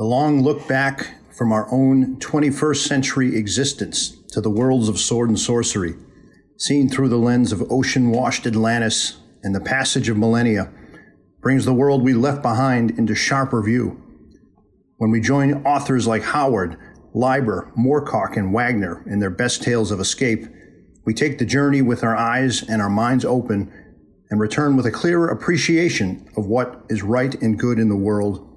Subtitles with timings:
[0.00, 5.28] The long look back from our own 21st century existence to the worlds of sword
[5.28, 5.94] and sorcery,
[6.56, 10.72] seen through the lens of ocean washed Atlantis and the passage of millennia,
[11.42, 14.02] brings the world we left behind into sharper view.
[14.96, 16.78] When we join authors like Howard,
[17.12, 20.46] Leiber, Moorcock, and Wagner in their best tales of escape,
[21.04, 23.70] we take the journey with our eyes and our minds open
[24.30, 28.49] and return with a clearer appreciation of what is right and good in the world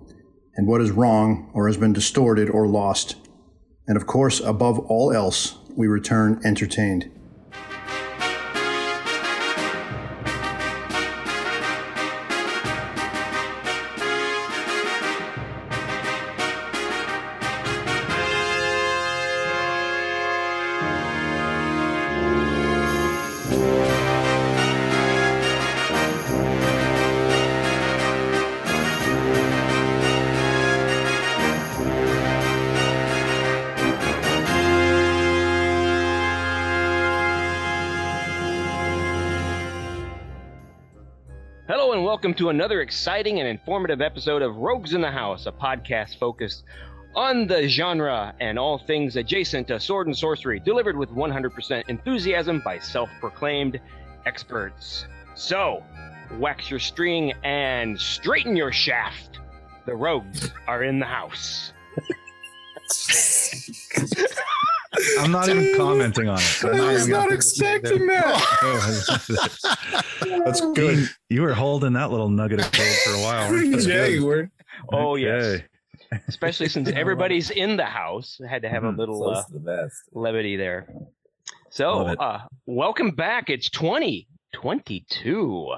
[0.56, 3.16] and what is wrong or has been distorted or lost.
[3.88, 7.10] And of course, above all else, we return entertained.
[42.34, 46.64] Welcome to another exciting and informative episode of Rogues in the House, a podcast focused
[47.14, 52.60] on the genre and all things adjacent to sword and sorcery, delivered with 100% enthusiasm
[52.66, 53.80] by self proclaimed
[54.26, 55.06] experts.
[55.36, 55.84] So,
[56.40, 59.40] wax your string and straighten your shaft.
[59.86, 61.72] The rogues are in the house.
[65.20, 66.60] I'm not even commenting on it.
[66.64, 70.04] I'm I was even not expecting that.
[70.46, 71.10] That's good.
[71.30, 73.50] You were holding that little nugget of gold for a while.
[73.52, 73.78] weren't you?
[73.80, 74.50] yeah, you were.
[74.92, 75.62] Oh, yes.
[76.28, 78.40] Especially since everybody's in the house.
[78.46, 78.98] I had to have a Mhm.
[78.98, 79.96] little uh, the best.
[80.14, 80.88] levity there.
[81.72, 83.50] So, uh, welcome back.
[83.50, 85.74] It's 2022.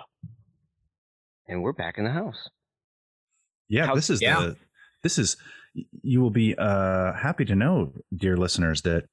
[1.47, 2.49] And we're back in the house.
[3.69, 4.39] Yeah, How- this is yeah.
[4.41, 4.57] the
[5.03, 5.37] this is
[6.01, 9.05] you will be uh happy to know, dear listeners, that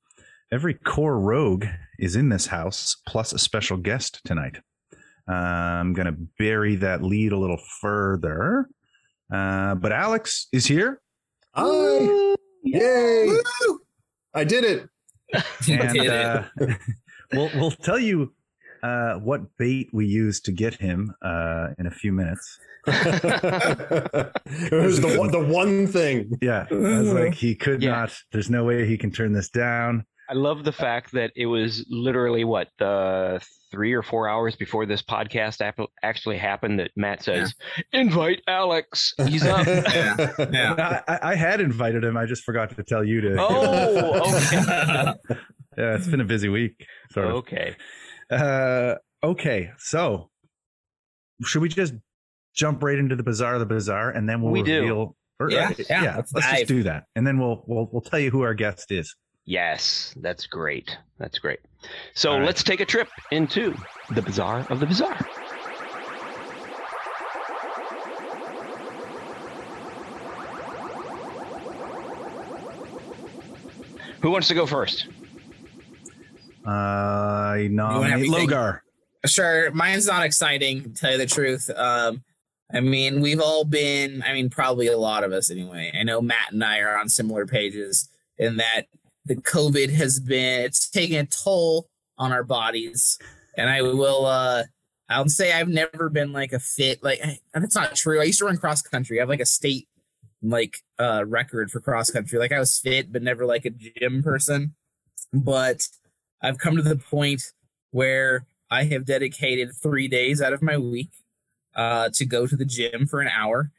[0.51, 1.67] every core rogue
[1.99, 4.59] is in this house, plus a special guest tonight.
[5.29, 8.69] Uh, I'm gonna bury that lead a little further.
[9.33, 11.01] Uh, but Alex is here.
[11.55, 12.35] Hi.
[12.65, 13.27] Yay.
[13.29, 13.81] Woo!
[14.35, 14.89] I did it.
[15.69, 16.11] and Did it.
[16.11, 16.45] uh,
[17.33, 18.35] we'll we'll tell you
[18.83, 22.59] uh, what bait we used to get him uh, in a few minutes.
[22.87, 26.39] it was the one, the one thing.
[26.43, 27.91] Yeah, I was like, he could Yeah.
[27.91, 28.13] not.
[28.33, 30.05] There's no way he can turn this down.
[30.29, 33.41] I love the fact that it was literally what the
[33.71, 37.55] three or four hours before this podcast ap- actually happened that Matt says,
[37.93, 39.13] "Invite Alex.
[39.29, 40.33] He's up." Yeah.
[40.53, 41.01] Yeah.
[41.07, 42.17] I, I- I had invited him.
[42.17, 43.37] I just forgot to tell you to.
[43.39, 45.37] oh, okay.
[45.77, 46.87] yeah, it's been a busy week.
[47.13, 47.33] Sort of.
[47.37, 47.77] okay.
[48.33, 50.31] Uh, okay, so
[51.45, 51.95] should we just
[52.55, 54.81] jump right into the bazaar of the bizarre, and then we'll We do.
[54.81, 55.17] reveal?
[55.39, 58.19] Or, Yeah, uh, yeah, Let's, let's just do that, and then we'll we'll we'll tell
[58.19, 59.15] you who our guest is.
[59.45, 60.97] Yes, that's great.
[61.19, 61.59] That's great.
[62.15, 62.45] So right.
[62.45, 63.75] let's take a trip into
[64.15, 65.19] the bazaar of the bizarre.
[74.23, 75.09] Who wants to go first?
[76.67, 78.29] Uh, I nominate?
[78.29, 78.81] Logan.
[79.27, 79.71] Sure.
[79.73, 81.71] Mine's not exciting, to tell you the truth.
[81.77, 82.25] Um,
[82.73, 85.93] I mean, we've all been, I mean, probably a lot of us anyway.
[85.99, 88.09] I know Matt and I are on similar pages
[88.39, 88.87] in that
[89.27, 93.19] the COVID has been, it's taking a toll on our bodies.
[93.57, 94.65] And I will, uh,
[95.09, 98.21] I'll say I've never been like a fit, like, I- that's not true.
[98.21, 99.19] I used to run cross country.
[99.19, 99.87] I have like a state,
[100.43, 102.39] like, uh, record for cross country.
[102.39, 104.75] Like, I was fit, but never like a gym person.
[105.33, 105.87] But
[106.43, 107.53] I've come to the point
[107.91, 111.11] where I have dedicated three days out of my week
[111.75, 113.71] uh, to go to the gym for an hour.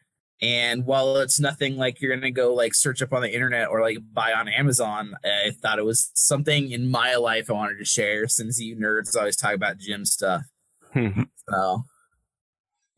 [0.41, 3.81] And while it's nothing like you're gonna go like search up on the internet or
[3.81, 7.85] like buy on Amazon, I thought it was something in my life I wanted to
[7.85, 10.43] share since you nerds always talk about gym stuff.
[11.49, 11.85] So,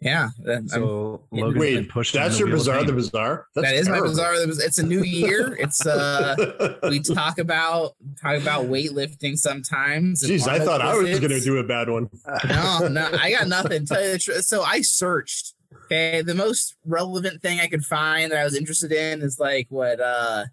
[0.02, 2.14] yeah, that- I'm- So Yeah, Logan's been Wait, pushed.
[2.14, 2.96] that's your the wheel of the fame.
[2.96, 3.48] bizarre.
[3.56, 4.12] That's that is my terrible.
[4.12, 4.34] bizarre.
[4.36, 5.56] It's a new year.
[5.60, 10.22] It's uh, we talk about talk about weightlifting sometimes.
[10.24, 12.10] and Jeez, I Arnold thought I was going to do a bad one.
[12.50, 13.86] no, no, I got nothing.
[13.86, 14.46] Tell you the truth.
[14.46, 15.54] So I searched.
[15.86, 19.68] Okay, the most relevant thing I could find that I was interested in is like
[19.70, 20.46] what uh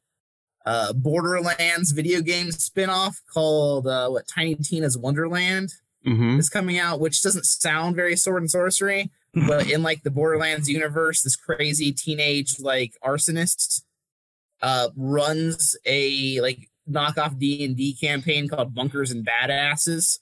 [0.66, 5.72] uh Borderlands video game spinoff called uh what Tiny Tina's Wonderland
[6.06, 6.40] Mm-hmm.
[6.40, 10.68] is coming out, which doesn't sound very sword and sorcery, but in like the Borderlands
[10.68, 13.82] universe, this crazy teenage like arsonist
[14.62, 20.18] uh runs a like knockoff D&D campaign called Bunkers and Badasses,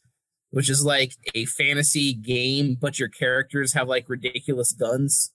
[0.51, 5.33] which is like a fantasy game but your characters have like ridiculous guns.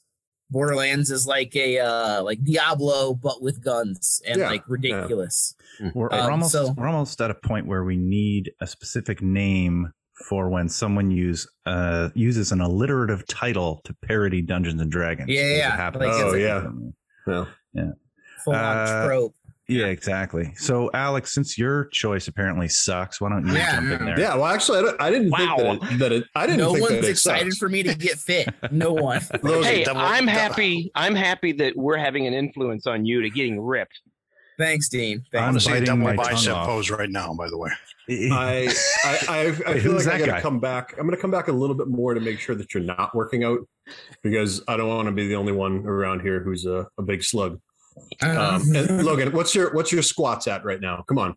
[0.52, 5.56] Borderlands is like a uh like Diablo but with guns and Yeah, like ridiculous.
[5.94, 9.22] We're, Um, we're almost so- we're almost at a point where we need a specific
[9.22, 9.92] name
[10.30, 15.30] for when someone use uh uses an alliterative title to parody Dungeons and Dragons.
[15.30, 17.46] Yeah, yeah, like it's Oh, like- yeah.
[17.74, 17.92] Yeah.
[18.44, 19.36] Full on Uh, trope.
[19.68, 20.54] Yeah, exactly.
[20.58, 24.20] So, Alex, since your choice apparently sucks, why don't you Yeah, jump in there?
[24.20, 25.56] Yeah, well, actually, I, don't- I didn't Wow.
[25.58, 27.58] think that it, that it I didn't No think one's that it excited sucks.
[27.58, 28.50] for me to get fit.
[28.72, 29.22] No one.
[29.44, 30.92] Hey, double- I'm double- happy.
[30.94, 34.00] I'm happy that we're having an influence on you to getting ripped.
[34.58, 35.24] Thanks, Dean.
[35.34, 36.66] I'm I want to see biting double my tongue bicep off.
[36.68, 37.34] pose right now.
[37.34, 37.70] By the way,
[38.10, 38.74] I
[39.04, 40.94] I, I, I Wait, feel like I got to come back.
[40.98, 43.14] I'm going to come back a little bit more to make sure that you're not
[43.14, 43.60] working out
[44.24, 47.24] because I don't want to be the only one around here who's a, a big
[47.24, 47.60] slug.
[48.22, 51.04] Um, and Logan, what's your what's your squats at right now?
[51.08, 51.36] Come on.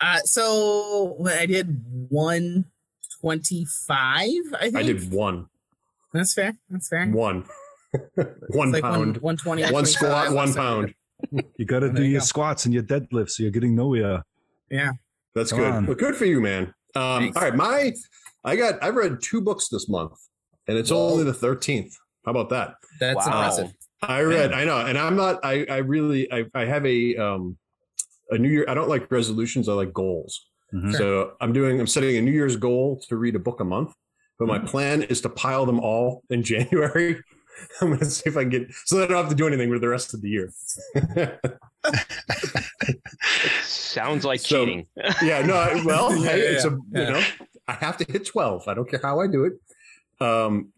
[0.00, 3.94] Uh, so I did 125.
[4.54, 5.46] I think I did one,
[6.12, 6.54] That's fair.
[6.70, 7.06] That's fair.
[7.08, 7.44] one,
[8.14, 9.72] one It's like pound, 120.
[9.72, 10.62] one squat, 125, one something.
[10.62, 10.94] pound.
[11.56, 12.24] You got to do you your go.
[12.26, 14.22] squats and your deadlifts, so you're getting nowhere.
[14.70, 14.92] Yeah.
[15.34, 15.72] That's Come good.
[15.72, 15.86] on.
[15.86, 16.74] Well, good for you, man.
[16.94, 17.92] Um, all right, my
[18.44, 20.12] I got I've read two books this month,
[20.66, 21.10] and it's Whoa.
[21.10, 21.92] only the 13th.
[22.24, 22.74] How about that?
[22.98, 23.24] That's Wow.
[23.26, 23.72] impressive.
[24.02, 25.40] I read, I know, and I'm not.
[25.44, 27.56] I I really I I have a um
[28.30, 28.64] a New Year.
[28.68, 29.68] I don't like resolutions.
[29.68, 30.46] I like goals.
[30.74, 30.94] Mhm.
[30.96, 31.80] So I'm doing.
[31.80, 33.92] I'm setting a New Year's goal to read a book a month.
[34.38, 37.22] But my plan is to pile them all in January.
[37.80, 39.46] I'm going to see if I can get so that I don't have to do
[39.46, 40.50] anything for the rest of the year.
[43.62, 44.86] Sounds like So- cheating.
[45.22, 47.24] yeah, no, I- well, Yeah, hey, it's a yeah, you know,
[47.66, 48.66] I have to hit 12.
[48.68, 50.24] I don't care how I do it.
[50.24, 50.72] Um,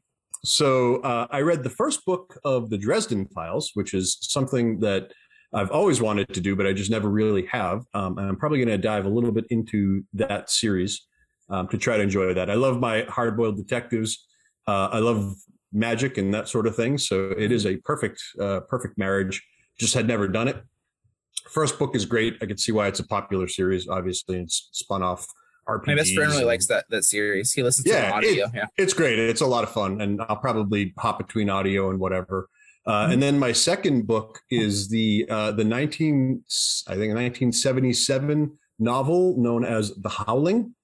[0.45, 5.13] so uh, I read the first book of the Dresden Files, which is something that
[5.53, 7.83] I've always wanted to do, but I just never really have.
[7.95, 11.07] Um, and I'm probably going to dive a little bit into that series
[11.51, 12.49] um, to try to enjoy that.
[12.49, 14.27] I love my hard-boiled detectives.
[14.67, 15.35] Uh, I love
[15.73, 16.99] magic and that sort of thing.
[16.99, 19.43] So it is a perfect, uh, perfect marriage.
[19.79, 20.63] Just had never done it.
[21.51, 22.37] First book is great.
[22.43, 23.89] I can see why it's a popular series.
[23.89, 25.27] Obviously, it's spun off
[25.69, 25.87] RPGs.
[25.87, 27.53] My best friend really likes that that series.
[27.53, 28.51] He listens Yeah, to the audio.
[28.55, 28.67] yeah.
[28.77, 29.19] it's great.
[29.19, 32.49] It's a lot of fun, and I'll probably hop between audio and whatever.
[32.87, 36.45] Uh, And then my second book is the uh, the nineteen
[36.89, 40.75] I think nineteen seventy seven novel known as The Howling.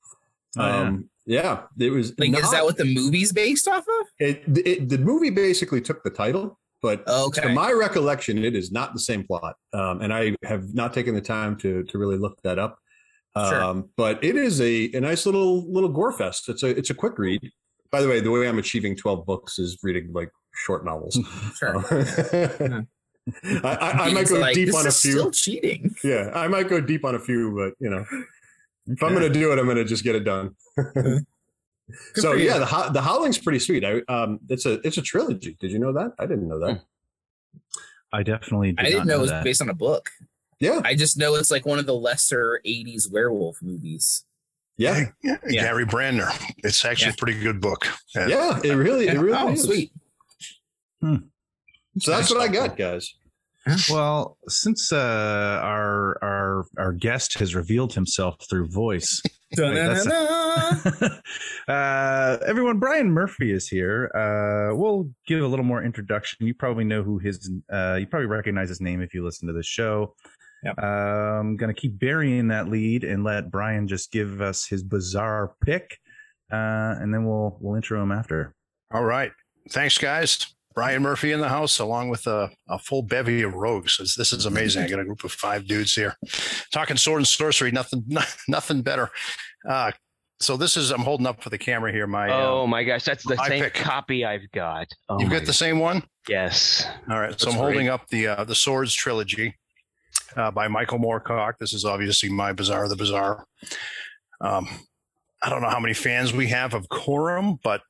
[0.58, 0.80] Oh, yeah.
[0.80, 1.62] um, yeah.
[1.78, 4.06] it was Like, is that what the movie's based off of?
[4.18, 4.88] it, it?
[4.88, 7.42] The movie basically took the title, but Okay.
[7.42, 11.14] to my recollection, it is not the same plot, um, and I have not taken
[11.14, 12.78] the time to to really look that up.
[13.36, 13.62] Sure.
[13.62, 16.48] Um, but it is a, a nice little little gore fest.
[16.48, 17.50] It's a it's a quick read.
[17.90, 21.18] By the way, the way I'm achieving 12 books is reading like short novels.
[21.58, 21.84] Sure.
[23.64, 25.10] I, I, I might go like, deep on a few.
[25.10, 25.94] Still cheating.
[26.04, 28.04] Yeah, I might go deep on a few, but you know,
[28.86, 30.54] if I'm going to do it, I'm going to just get it done.
[32.14, 32.46] So for you.
[32.46, 33.84] yeah, the Ho- the Howling's pretty sweet.
[33.84, 35.56] I um, it's a it's a trilogy.
[35.60, 36.14] Did you know that?
[36.18, 36.80] I didn't know that.
[38.12, 39.44] I definitely did I didn't know it was that.
[39.44, 40.10] based on a book.
[40.58, 44.24] Yeah, I just know it's like one of the lesser 80s werewolf movies.
[44.76, 45.36] yeah, Yeah.
[45.48, 46.32] Gary Brandner.
[46.64, 47.86] It's actually a pretty good book.
[48.16, 48.26] Yeah.
[48.26, 48.60] yeah.
[48.64, 49.62] It really, it really oh, is.
[49.62, 49.92] sweet.
[51.02, 53.14] So that's what I got, guys.
[53.90, 59.20] Well, since uh, our our our guest has revealed himself through voice,
[59.52, 61.08] that's Da-na-na-na.
[61.72, 64.10] uh, everyone, Brian Murphy is here.
[64.14, 66.46] Uh, we'll give a little more introduction.
[66.46, 67.50] You probably know who his.
[67.72, 70.14] Uh, you probably recognize his name if you listen to the show.
[70.64, 70.74] Yep.
[70.80, 75.54] Uh, I'm gonna keep burying that lead and let Brian just give us his bizarre
[75.64, 75.98] pick,
[76.52, 78.54] uh, and then we'll we'll intro him after.
[78.92, 79.32] All right.
[79.70, 80.55] Thanks, guys.
[80.76, 83.96] Brian Murphy in the house, along with a, a full bevy of rogues.
[83.98, 84.84] This, this is amazing.
[84.84, 86.14] I got a group of five dudes here
[86.70, 87.70] talking sword and sorcery.
[87.70, 88.04] Nothing,
[88.48, 89.08] nothing better.
[89.66, 89.92] Uh,
[90.38, 92.06] so this is I'm holding up for the camera here.
[92.06, 93.74] My Oh uh, my gosh, that's the same pick.
[93.74, 94.86] copy I've got.
[95.08, 96.02] Oh you've got the same one.
[96.28, 96.86] Yes.
[97.10, 97.88] All right, so I'm holding great.
[97.88, 99.56] up the uh, the Swords trilogy
[100.36, 101.54] uh, by Michael Moorcock.
[101.58, 103.46] This is obviously my Bizarre the Bizarre.
[104.42, 104.68] Um,
[105.42, 107.80] I don't know how many fans we have of Corum, but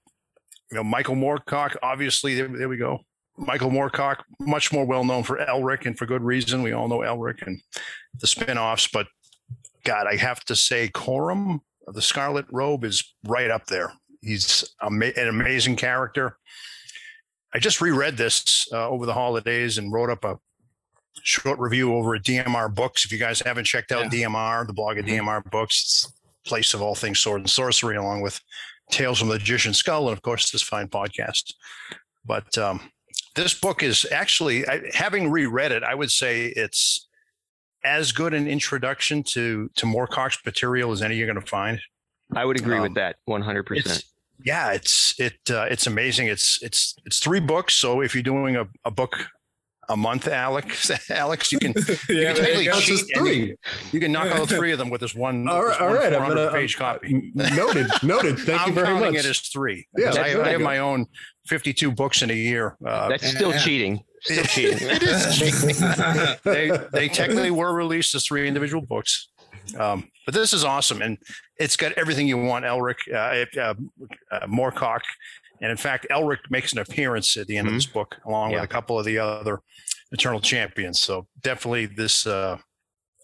[0.70, 1.76] you know Michael Moorcock.
[1.82, 3.00] Obviously, there, there we go.
[3.38, 6.62] Michael Moorcock, much more well known for Elric, and for good reason.
[6.62, 7.60] We all know Elric and
[8.18, 9.08] the spin-offs, but
[9.84, 13.92] God, I have to say, Corum, of the Scarlet Robe, is right up there.
[14.22, 16.38] He's ama- an amazing character.
[17.54, 20.38] I just reread this uh, over the holidays and wrote up a
[21.22, 23.04] short review over at DMR Books.
[23.04, 26.12] If you guys haven't checked out DMR, the blog of DMR Books, it's
[26.44, 28.40] place of all things sword and sorcery, along with
[28.90, 31.52] Tales from the Magician's Skull, and of course this fine podcast.
[32.24, 32.80] But um,
[33.34, 37.08] this book is actually, I, having reread it, I would say it's
[37.84, 41.80] as good an introduction to to Moorcock's material as any you're going to find.
[42.34, 44.04] I would agree Um, with that 100%.
[44.44, 46.26] Yeah, it's it uh, it's amazing.
[46.26, 47.74] It's it's it's three books.
[47.74, 49.16] So if you're doing a, a book
[49.88, 51.72] a month, Alex, Alex, you can
[52.08, 52.72] you Yeah, can there you technically go.
[52.80, 53.56] Cheat just you, three.
[53.92, 55.48] you can knock out three of them with this one.
[55.48, 56.12] All right, this all one right.
[56.12, 57.32] I'm 400 gonna page um, copy.
[57.34, 58.38] Noted, noted.
[58.40, 59.24] Thank I'm you very counting much.
[59.24, 59.86] it as three.
[59.96, 61.06] Yeah, I, I have my own
[61.46, 62.76] 52 books in a year.
[62.84, 63.58] Uh, That's still Yeah.
[63.58, 64.00] cheating.
[64.22, 64.78] Still cheating.
[64.80, 66.36] it is cheating.
[66.44, 69.28] they they technically were released as three individual books,
[69.78, 71.18] um, but this is awesome, and
[71.58, 72.64] it's got everything you want.
[72.64, 73.74] Elric, uh, uh,
[74.32, 75.00] uh, Moorcock,
[75.60, 78.60] and in fact, Elric makes an appearance at the end of this book, along Yeah.
[78.60, 79.60] with a couple of the other
[80.12, 80.98] Eternal champions.
[81.00, 82.58] So definitely, this uh,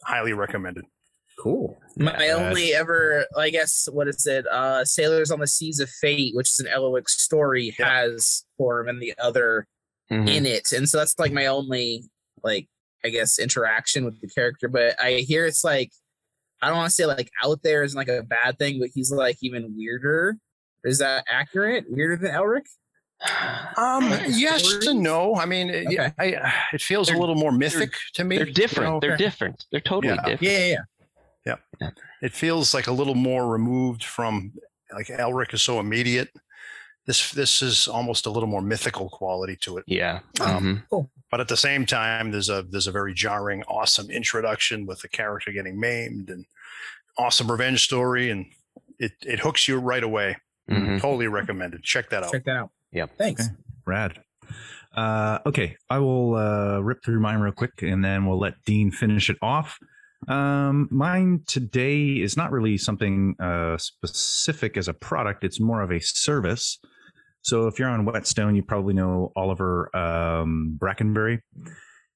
[0.04, 0.84] highly recommended.
[1.38, 1.78] Cool.
[1.96, 4.46] My only ever, I guess, what is it?
[4.46, 8.02] Uh, Sailors on the Seas of Fate, which is an Elric story, Yeah.
[8.02, 9.66] has Corum and the other
[10.10, 10.28] Mhm.
[10.28, 12.04] in it, and so that's like my only,
[12.44, 12.68] like,
[13.04, 14.68] I guess, interaction with the character.
[14.68, 15.90] But I hear it's like,
[16.60, 19.10] I don't want to say like out there isn't like a bad thing, but he's
[19.10, 20.36] like even weirder.
[20.84, 21.84] Is that accurate?
[21.88, 22.66] Weirder than Elric?
[23.76, 24.88] Um, yes Stories?
[24.88, 25.36] and no.
[25.36, 28.36] I mean, it- yeah, I, it feels a They're- little more mythic to me.
[28.36, 28.90] They're you different.
[28.94, 29.00] know?
[29.00, 29.24] They're okay.
[29.24, 29.64] different.
[29.70, 30.22] They're totally Yeah.
[30.24, 30.42] different.
[30.42, 30.76] Yeah, yeah,
[31.46, 31.56] yeah.
[31.80, 31.90] yeah.
[32.20, 34.52] it feels like a little more removed from
[34.92, 36.30] like Elric is so immediate.
[37.06, 39.84] This this is almost a little more mythical quality to it.
[39.86, 40.20] Yeah.
[40.40, 40.44] Oh.
[40.44, 41.08] Mhm.
[41.30, 45.08] But at the same time, there's a there's a very jarring, awesome introduction with the
[45.08, 46.44] character getting maimed and
[47.18, 48.46] awesome revenge story, and
[48.98, 50.36] it it hooks you right away.
[50.71, 51.00] Mhm.
[51.00, 51.83] Totally recommended.
[51.83, 52.33] Check that out.
[52.33, 52.71] Check that out.
[52.92, 53.07] Yeah.
[53.19, 53.47] Thanks.
[53.47, 53.54] Okay.
[53.87, 54.19] Rad.
[54.95, 58.90] Uh, okay, I will uh, rip through mine real quick, and then we'll let Dean
[58.90, 59.78] finish it off.
[60.28, 65.90] Um, mine today is not really something uh, specific as a product; it's more of
[65.90, 66.78] a service.
[67.40, 71.40] So, if you're on Whetstone, you probably know Oliver um, Brackenbury.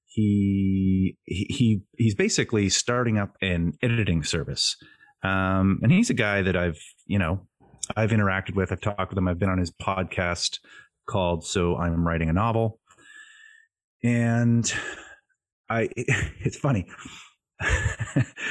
[0.05, 4.76] He, he he he's basically starting up an editing service,
[5.23, 7.47] um, and he's a guy that I've you know
[7.97, 8.73] I've interacted with.
[8.73, 9.28] I've talked with him.
[9.28, 10.59] I've been on his podcast
[11.07, 12.81] called "So I'm Writing a Novel,"
[14.02, 14.73] and
[15.69, 16.87] I it's funny.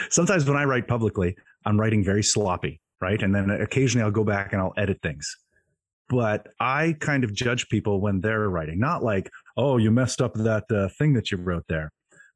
[0.10, 3.22] Sometimes when I write publicly, I'm writing very sloppy, right?
[3.22, 5.36] And then occasionally I'll go back and I'll edit things.
[6.08, 10.36] But I kind of judge people when they're writing, not like, "Oh, you messed up
[10.36, 11.92] that uh, thing that you wrote there."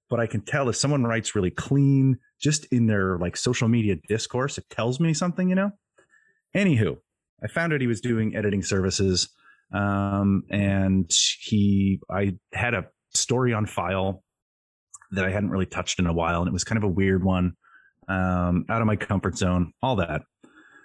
[0.10, 3.98] But I can tell if someone writes really clean, just in their like social media
[4.08, 5.72] discourse, it tells me something, you know.
[6.56, 6.98] Anywho,
[7.44, 9.30] I found out he was doing editing services
[9.72, 14.24] um, and he i had a story on file
[15.12, 17.24] that i hadn't really touched in a while and it was kind of a weird
[17.24, 17.54] one
[18.08, 20.22] um, out of my comfort zone all that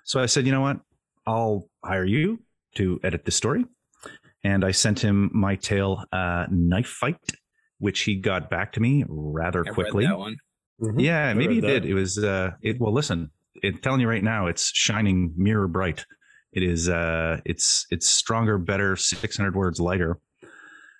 [0.04, 0.78] so i said you know what
[1.26, 2.38] i'll hire you
[2.74, 3.64] to edit this story
[4.42, 7.16] and i sent him my tale uh, knife fight
[7.78, 10.36] which he got back to me rather I read quickly that one.
[10.80, 11.00] Mhm.
[11.00, 11.90] yeah, I maybe he read did.
[11.90, 13.30] It was uh it well listen,
[13.62, 16.04] it telling you right now it's shining mirror bright.
[16.52, 20.18] It is uh it's it's stronger, better, 600 words lighter.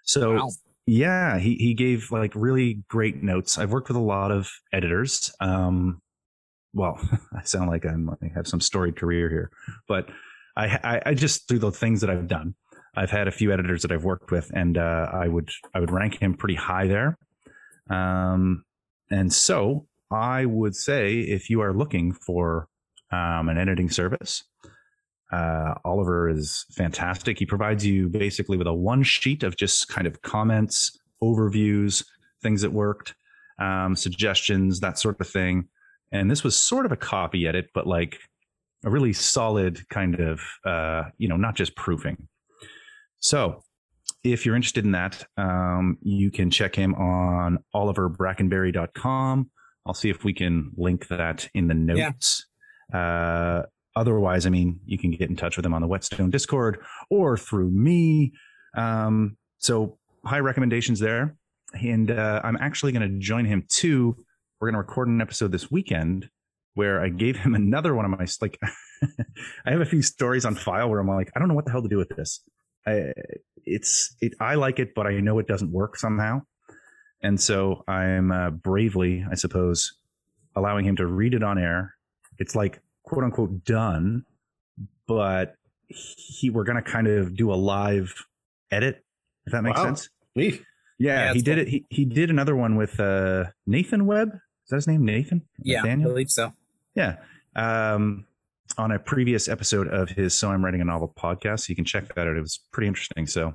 [0.05, 0.51] So Wow.
[0.87, 3.59] yeah, he he gave like really great notes.
[3.59, 5.33] I've worked with a lot of editors.
[5.41, 6.01] Um
[6.73, 6.99] well,
[7.37, 9.51] I sound like I'm I have some storied career here,
[9.89, 10.09] but
[10.57, 12.55] I, I I just through the things that I've done,
[12.97, 15.91] I've had a few editors that I've worked with, and uh, I would I would
[15.91, 17.19] rank him pretty high there.
[17.91, 18.65] Um,
[19.11, 22.69] and so I would say if you are looking for
[23.11, 24.45] um, an editing service,
[25.33, 27.39] uh, Oliver is fantastic.
[27.39, 32.05] He provides you basically with a one sheet of just kind of comments, overviews,
[32.43, 33.15] things that worked,
[33.59, 35.69] um, suggestions, that sort of thing.
[36.13, 38.21] And this was sort of a copy edit, but like
[38.85, 42.29] a really solid kind of, uh, you know, not just proofing.
[43.19, 43.63] So
[44.23, 49.51] if you're interested in that, um, you can check him on oliverbrackenbury.com.
[49.87, 52.47] I'll see if we can link that in the notes.
[52.93, 53.63] Uh,
[53.97, 56.79] otherwise, I mean, you can get in touch with them on the Whetstone Discord
[57.11, 58.33] or through me.
[58.77, 61.37] Um, so high recommendations there.
[61.75, 64.17] And uh, I'm actually going to join him too.
[64.61, 66.29] We're going to record an episode this weekend
[66.75, 68.59] where I gave him another one of my like.
[69.67, 71.73] I have a few stories on file where I'm like, I don't know what the
[71.73, 72.41] hell to do with this.
[72.87, 73.13] I,
[73.65, 74.33] it's it.
[74.41, 76.43] I like it, but I know it doesn't work somehow.
[77.25, 79.95] And so I'm uh, bravely, I suppose,
[80.55, 81.95] allowing him to read it on air.
[82.39, 84.25] It's like quote unquote done,
[85.09, 85.55] but
[85.89, 88.13] he we're gonna kind of do a live
[88.71, 89.03] edit,
[89.47, 89.87] if that makes Wow.
[89.87, 90.09] sense.
[90.37, 90.63] Neat.
[90.99, 91.63] Yeah, Yeah, he did cool.
[91.63, 91.69] it.
[91.69, 94.29] He he did another one with uh, Nathan Webb.
[94.35, 95.05] Is that his name?
[95.05, 95.43] Nathan?
[95.63, 96.53] Yeah, I believe so.
[96.95, 97.17] Yeah.
[97.57, 98.27] Um,
[98.79, 101.69] on a previous episode of his So I'm Writing a Novel podcast.
[101.69, 102.37] You can check that out.
[102.37, 103.27] It was pretty interesting.
[103.27, 103.55] So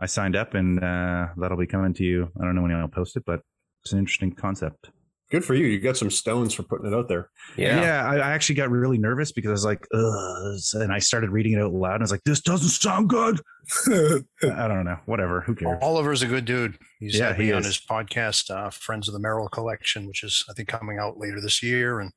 [0.00, 2.30] I signed up and uh, that'll be coming to you.
[2.40, 3.40] I don't know when I'll post it, but
[3.82, 4.90] it's an interesting concept.
[5.30, 5.66] Good for you.
[5.66, 7.30] You got some stones for putting it out there.
[7.56, 11.30] Yeah, I, I actually got really nervous because I was like, Ugh, and I started
[11.30, 11.94] reading it out loud.
[11.94, 13.40] And I was like, this doesn't sound good.
[13.86, 14.98] I don't know.
[15.06, 15.42] Whatever.
[15.42, 15.78] Who cares?
[15.82, 16.76] Oliver's a good dude.
[16.98, 17.66] He's Yeah, had me he on is.
[17.66, 21.40] his podcast, uh, Friends of the Merril Collection, which is I think coming out later
[21.40, 22.00] this year.
[22.00, 22.10] And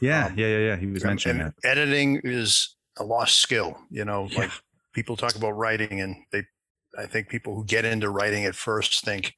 [0.00, 0.76] Yeah, Um, yeah, yeah, yeah.
[0.76, 1.68] He was mentioning and that.
[1.68, 3.76] editing is a lost skill.
[3.90, 4.38] You know, Yeah.
[4.40, 4.50] like
[4.94, 6.44] people talk about writing, and they,
[6.98, 9.34] I think people who get into writing at first think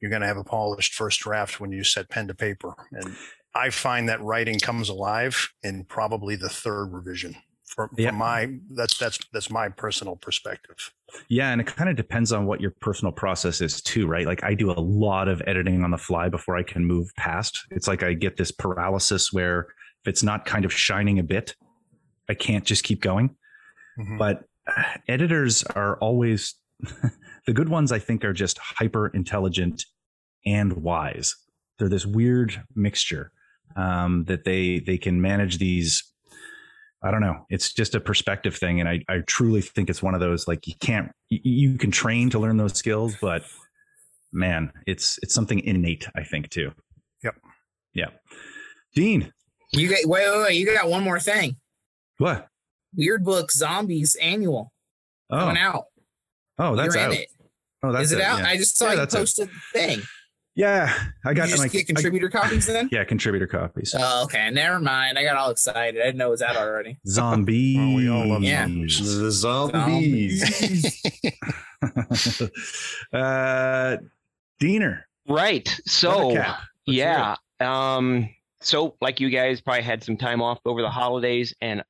[0.00, 2.74] you're going to have a polished first draft when you set pen to paper.
[2.92, 3.16] And
[3.54, 7.34] I find that writing comes alive in probably the third revision.
[7.66, 8.12] For, for Yeah.
[8.12, 10.90] my that's that's that's my personal perspective.
[11.28, 14.24] Yeah, and it kind of depends on what your personal process is too, right?
[14.26, 17.58] Like I do a lot of editing on the fly before I can move past.
[17.70, 19.66] It's like I get this paralysis where
[20.02, 21.56] if it's not kind of shining a bit,
[22.28, 23.36] I can't just keep going.
[23.98, 24.18] Mhm.
[24.18, 26.54] But uh, editors are always
[27.46, 27.92] the good ones.
[27.92, 29.84] I think are just hyper intelligent
[30.46, 31.34] and wise.
[31.78, 33.32] They're this weird mixture
[33.76, 36.02] um, that they they can manage these
[37.02, 37.46] I don't know.
[37.48, 38.80] It's just a perspective thing.
[38.80, 41.90] And I, I truly think it's one of those like you can't, you, you can
[41.92, 43.44] train to learn those skills, but
[44.32, 46.72] man, it's, it's something innate, I think, too.
[47.22, 47.36] Yep.
[47.94, 48.08] Yeah.
[48.96, 49.32] Dean,
[49.72, 50.54] You got wait, wait, wait.
[50.56, 51.56] You got one more thing.
[52.18, 52.48] what?
[52.96, 54.72] Weird Book Zombies Annual
[55.30, 55.84] Oh, coming out.
[56.58, 57.12] Oh, that's You're out.
[57.12, 57.28] in it.
[57.82, 58.40] Oh, that's Is it out?
[58.40, 58.46] Yeah.
[58.48, 59.18] I just saw Yeah, you that's out.
[59.20, 60.00] posted the thing.
[60.56, 60.92] yeah.
[61.24, 62.88] I got you just my, get I- contributor copies then?
[62.92, 63.94] yeah, contributor copies.
[63.96, 64.50] Oh, okay.
[64.50, 65.16] Never mind.
[65.18, 66.00] I got all excited.
[66.00, 66.98] I didn't know it was out already.
[67.06, 67.76] Zombies.
[67.76, 68.66] Well, we all love Yeah.
[68.66, 70.42] The zombies.
[73.12, 73.96] uh,
[74.58, 75.06] Diener.
[75.28, 75.68] Right.
[75.86, 77.36] So, Buttercap, let's hear yeah.
[77.60, 78.28] Um,
[78.60, 81.54] so, like you guys probably had some time off over the holidays.
[81.60, 81.82] And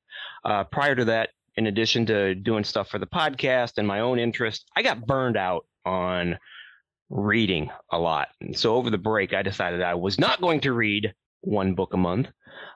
[0.44, 4.20] uh, prior to that, in addition to doing stuff for the podcast and my own
[4.20, 6.38] interest, I got burned out on
[7.10, 8.28] reading a lot.
[8.40, 11.94] And so, over the break, I decided I was not going to read one book
[11.94, 12.28] a month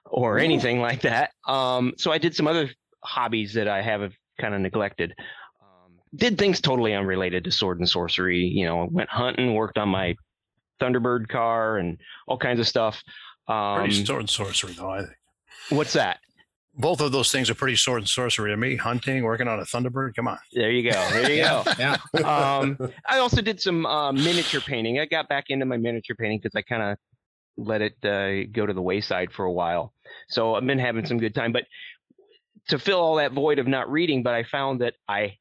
[0.05, 1.31] or anything like that.
[1.47, 2.71] Um, so, I did some other
[3.05, 5.15] hobbies that I have kind of neglected.
[5.61, 8.41] Um, did things totally unrelated to sword and sorcery.
[8.41, 10.17] You know, went hunting, worked on my
[10.81, 13.01] Thunderbird car, and all kinds of stuff.
[13.47, 14.91] Um, Pretty sword and sorcery, though.
[14.91, 15.17] I think
[15.69, 16.19] what's that?
[16.75, 18.77] Both of those things are pretty sword and sorcery to me.
[18.77, 20.15] Hunting, working on a Thunderbird.
[20.15, 20.39] Come on.
[20.53, 21.09] There you go.
[21.11, 21.65] There you go.
[21.79, 21.97] Yeah.
[22.25, 24.99] um, I also did some uh, miniature painting.
[24.99, 26.99] I got back into my miniature painting because I kind of
[27.59, 29.93] let it uh, go to the wayside for a while.
[30.29, 31.53] So I've been having some good time.
[31.53, 31.65] But
[32.69, 35.37] to fill all that void of not reading, but I found that I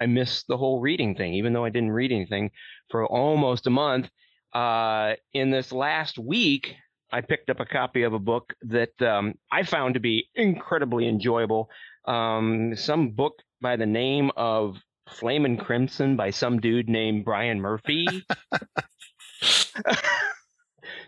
[0.00, 2.50] I missed the whole reading thing, even though I didn't read anything
[2.90, 4.08] for almost a month.
[4.52, 6.74] Uh, in this last week,
[7.14, 11.06] I picked up a copy of a book that um, I found to be incredibly
[11.06, 11.70] enjoyable.
[12.06, 14.76] Um, some book by the name of
[15.08, 18.04] Flame and Crimson by some dude named Brian Murphy.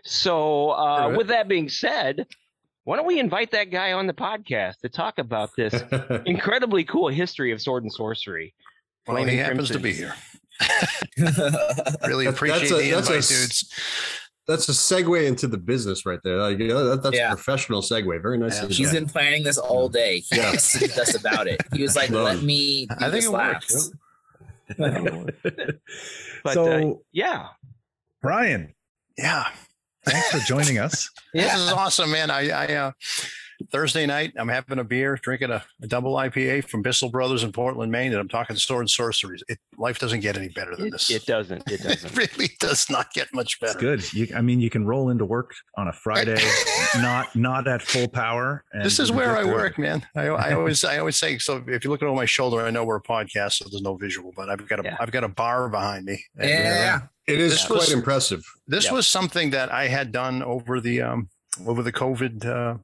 [0.03, 1.17] so, uh, Alright.
[1.17, 2.25] with that being said,
[2.85, 5.73] why don't we invite that guy on the podcast to talk about this
[6.25, 8.53] incredibly cool history of sword and sorcery?
[9.07, 10.13] Well, he Flaming happens to be here.
[12.07, 13.73] Really appreciate that's a- the that's a invite, s- dudes.
[14.47, 16.37] That's a segue into the business right there.
[16.37, 17.33] Like, you know, that, that's Yeah.
[17.33, 18.21] a professional segue.
[18.21, 18.61] Very nice.
[18.61, 18.77] of you.
[18.77, 20.19] He's been planning this all day.
[20.19, 20.53] He Yeah.
[20.53, 21.61] messaged us about it.
[21.73, 22.23] He was like, Done.
[22.23, 23.91] "Let me." Do I think this it works.
[24.77, 25.77] last."
[26.43, 27.47] But so, uh, yeah,
[28.21, 28.73] Brian,
[29.17, 29.45] Yeah,
[30.05, 31.09] thanks for joining us.
[31.33, 32.29] this is awesome, man.
[32.31, 32.91] I, I uh,
[33.71, 37.51] Thursday night, I'm having a beer, drinking a, a double IPA from Bissell Brothers in
[37.51, 39.43] Portland, Maine, and I'm talking sword and sorceries.
[39.47, 41.09] It, life doesn't get any better than it, this.
[41.09, 41.63] it doesn't.
[41.71, 42.15] It It doesn't.
[42.17, 43.79] really does not get much It's better.
[43.79, 44.13] good.
[44.13, 46.37] You, I mean, you can roll into work on a Friday,
[46.97, 48.63] not not at full power.
[48.73, 49.81] And This is where I through work, it.
[49.81, 50.05] man.
[50.15, 51.37] I, I always, I always say.
[51.39, 53.81] So if you look at over my shoulder, I know we're a podcast, so there's
[53.81, 54.97] no visual, but I've got a, Yeah.
[54.99, 56.23] have got a bar behind me.
[56.37, 56.99] And, Yeah, uh, yeah.
[57.27, 58.43] It is This quite was- impressive.
[58.67, 58.93] This Yep.
[58.93, 61.29] was something that I had done over the um,
[61.65, 62.77] over the COVID, uh,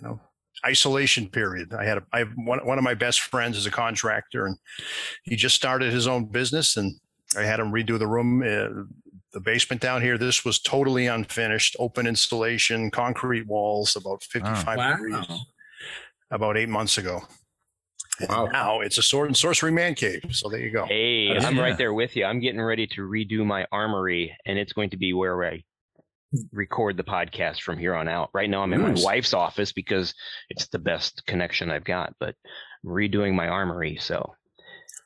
[0.00, 0.20] you know,
[0.64, 1.72] isolation period.
[1.74, 4.56] I had a, I have one one of my best friends is a contractor, and
[5.24, 6.92] he just started his own business, and
[7.36, 8.84] I had him redo the room, uh,
[9.32, 10.18] the basement down here.
[10.18, 14.92] This was totally unfinished, open installation, concrete walls, about fifty five Wow.
[14.92, 15.26] degrees,
[16.30, 17.22] about eight months ago.
[18.20, 18.46] And Wow.
[18.52, 20.22] Now it's a sword and sorcery man cave.
[20.30, 20.84] So there you go.
[20.84, 22.24] Hey, I'm right there with you.
[22.26, 25.64] I'm getting ready to redo my armory, and it's going to be where I
[26.52, 28.30] record the podcast from here on out.
[28.32, 28.98] Right now, I'm in Nice.
[28.98, 30.14] my wife's office because
[30.50, 32.34] it's the best connection I've got, but
[32.84, 33.98] I'm redoing my armory.
[34.00, 34.34] So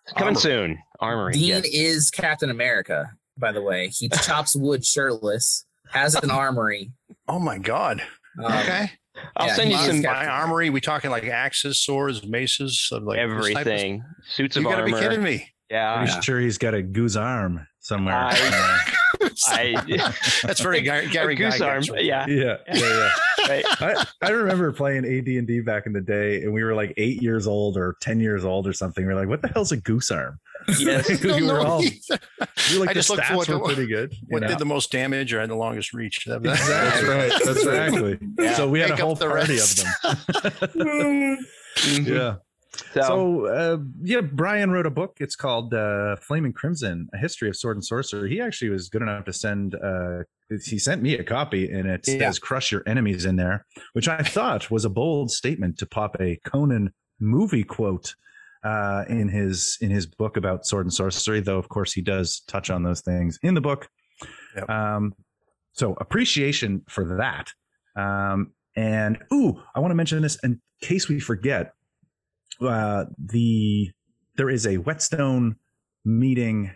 [0.04, 0.40] it's coming Armory.
[0.42, 0.78] soon.
[1.00, 1.32] Armory.
[1.34, 1.64] Dean yes.
[1.72, 3.88] is Captain America, by the way.
[3.88, 6.92] He chops wood shirtless, has an armory.
[7.28, 8.00] Oh my God.
[8.42, 8.90] Um, Okay.
[9.34, 13.16] I'll yeah, send you some My armory, we talking like axes, swords, maces, so like
[13.18, 14.04] this type of- everything.
[14.28, 14.94] Suits You of gotta armor.
[14.96, 15.48] be kidding me.
[15.70, 15.94] Yeah.
[15.94, 18.14] I'm sure he's got a guisarme somewhere.
[18.14, 18.36] I-
[18.92, 18.95] Uh,
[19.48, 19.74] I,
[20.42, 21.90] That's very Gary, Gary a guisarme.
[21.90, 22.04] Right?
[22.04, 22.26] Yeah.
[22.28, 23.10] Yeah, yeah, yeah.
[23.48, 23.64] Right.
[23.80, 26.92] I, I remember playing AD and D back in the day, and we were like
[26.96, 29.06] eight years old or ten years old or something.
[29.06, 30.36] We are like, "What the hell's a guisarme?"
[30.80, 31.22] Yes.
[31.22, 31.90] we were all, we
[32.72, 34.12] were like I just looked for stats what- were pretty good.
[34.14, 34.48] you What know?
[34.48, 36.24] did the most damage or had the longest reach?
[36.26, 37.08] That- That's Exactly.
[37.08, 37.28] right.
[37.30, 37.86] That's right.
[37.86, 38.18] exactly.
[38.38, 38.54] Yeah.
[38.54, 39.86] So we had a Make up whole the party rest.
[40.04, 41.38] of them.
[42.04, 42.36] Yeah.
[42.94, 45.16] So, So, uh, yeah, Brian wrote a book.
[45.20, 48.30] It's called uh, Flame and Crimson: A History of Sword and Sorcery.
[48.30, 49.74] He actually was good enough to send.
[49.74, 50.24] Uh,
[50.64, 52.18] he sent me a copy, and it Yeah.
[52.18, 56.16] says "Crush Your Enemies" in there, which I thought was a bold statement to pop
[56.20, 58.14] a Conan movie quote
[58.64, 61.40] uh, in his in his book about sword and sorcery.
[61.40, 63.88] Though, of course, he does touch on those things in the book.
[64.56, 64.70] Yep.
[64.70, 65.14] Um,
[65.72, 67.50] so appreciation for that.
[68.00, 71.72] Um, and ooh, I want to mention this in case we forget.
[72.60, 73.90] Uh, the
[74.36, 75.56] there is a Whetstone
[76.04, 76.70] meeting.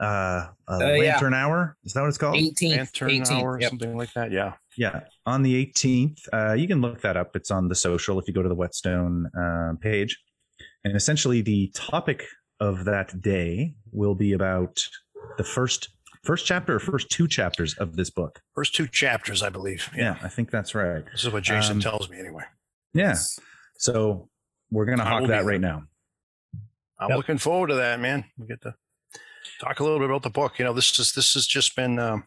[0.00, 1.12] Uh, uh, Uh, yeah.
[1.12, 2.36] Lantern Hour is that what it's called?
[2.36, 2.76] 18th.
[2.76, 3.30] Lantern 18th.
[3.30, 3.70] hour or Yep.
[3.70, 4.32] something like that.
[4.32, 4.54] Yeah.
[4.76, 6.18] Yeah, on the 18th.
[6.32, 7.36] Uh, you can look that up.
[7.36, 10.18] It's on the social if you go to the Whetstone uh, page.
[10.84, 12.24] And essentially, the topic
[12.58, 14.82] of that day will be about
[15.36, 15.90] the first
[16.24, 18.40] first chapter or first two chapters of this book.
[18.54, 19.90] First two chapters, I believe.
[19.96, 21.04] Yeah, I think that's right.
[21.12, 22.44] This is what Jason Um, tells me anyway.
[22.94, 23.16] Yeah.
[23.76, 24.30] So
[24.72, 25.84] we're gonna I hawk that right now.
[26.98, 27.16] I'm Yep.
[27.16, 28.24] looking forward to that, man.
[28.38, 28.74] We get to
[29.60, 30.58] talk a little bit about the book.
[30.58, 32.24] You know, this is this has just been um,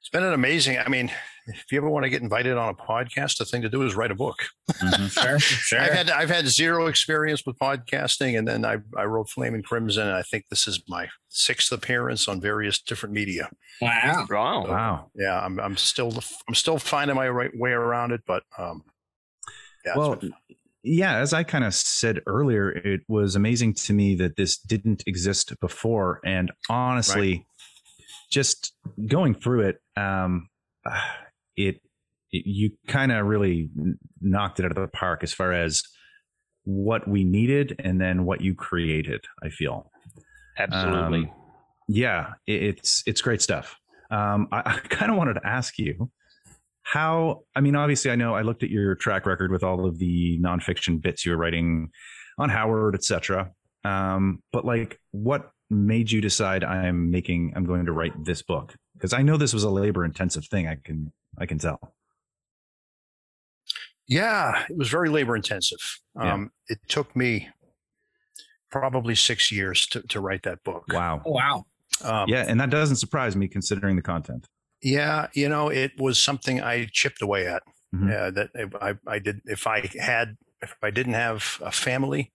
[0.00, 0.78] it's been an amazing.
[0.78, 1.10] I mean,
[1.46, 3.94] if you ever want to get invited on a podcast, the thing to do is
[3.94, 4.36] write a book.
[4.70, 5.10] Mhm.
[5.22, 5.38] Sure.
[5.38, 5.80] Sure.
[5.80, 9.64] I've had I've had zero experience with podcasting, and then I I wrote Flame and
[9.64, 13.48] Crimson, and I think this is my sixth appearance on various different media.
[13.80, 14.26] wow.
[14.30, 14.66] wow.
[14.66, 15.10] Wow.
[15.14, 16.12] Yeah, I'm I'm still
[16.48, 18.84] I'm still finding my right way around it, but um,
[19.84, 20.34] yeah, it's well, been-
[20.86, 25.02] yeah, as I kind of said earlier, it was amazing to me that this didn't
[25.06, 26.20] exist before.
[26.24, 27.46] And honestly,
[28.30, 28.72] just
[29.06, 30.48] going through it, um,
[31.56, 31.80] it,
[32.30, 33.68] it you kind of really
[34.20, 35.82] knocked it out of the park as far as
[36.64, 39.24] what we needed and then what you created.
[39.42, 39.90] I feel.
[40.56, 41.24] Absolutely.
[41.24, 41.30] Um,
[41.88, 43.76] yeah, it, it's it's great stuff.
[44.10, 46.10] Um, I, I kind of wanted to ask you
[46.86, 47.42] how.
[47.54, 50.38] I mean, obviously, I know I looked at your track record with all of the
[50.38, 51.90] nonfiction bits you were writing
[52.38, 53.50] on Howard, etc.
[53.84, 58.74] Um, but like, what made you decide I'm making I'm going to write this book?
[58.94, 60.66] Because I know this was a labor intensive thing.
[60.68, 61.94] I can I can tell.
[64.08, 66.00] yeah, it was very labor intensive.
[66.14, 66.34] Yeah.
[66.34, 67.48] Um, it took me
[68.70, 70.84] probably six years to to write that book.
[70.92, 71.22] Wow.
[71.24, 71.64] Oh, wow.
[72.04, 74.46] Um, Yeah, and that doesn't surprise me considering the content.
[74.82, 77.62] Yeah, you know, it was something I chipped away at.
[77.94, 78.10] Mhm.
[78.10, 79.40] Yeah, that I, I did.
[79.46, 82.32] If I had, if I didn't have a family,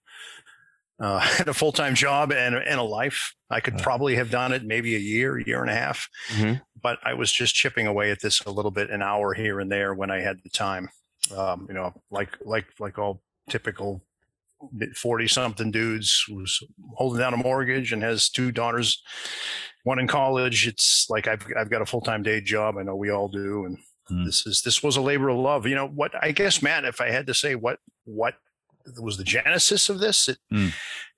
[1.00, 3.84] uh, had a full time job and and a life, I could Uh.
[3.84, 6.08] probably have done it maybe a year, year and a half.
[6.30, 6.62] Mhm.
[6.82, 9.72] But I was just chipping away at this a little bit, an hour here and
[9.72, 10.90] there when I had the time.
[11.36, 14.04] Um, you know, like like like all typical
[14.96, 16.60] forty something dudes who's
[16.96, 19.02] holding down a mortgage and has two daughters,
[19.84, 20.68] one in college.
[20.68, 22.78] It's like I've I've got a full time day job.
[22.78, 24.26] I know we all do, and Hmm.
[24.26, 25.66] this is this was a labor of love.
[25.68, 26.12] You know what?
[26.22, 28.36] I guess Matt, if I had to say what what
[29.00, 30.68] was the genesis of this, it, Hmm.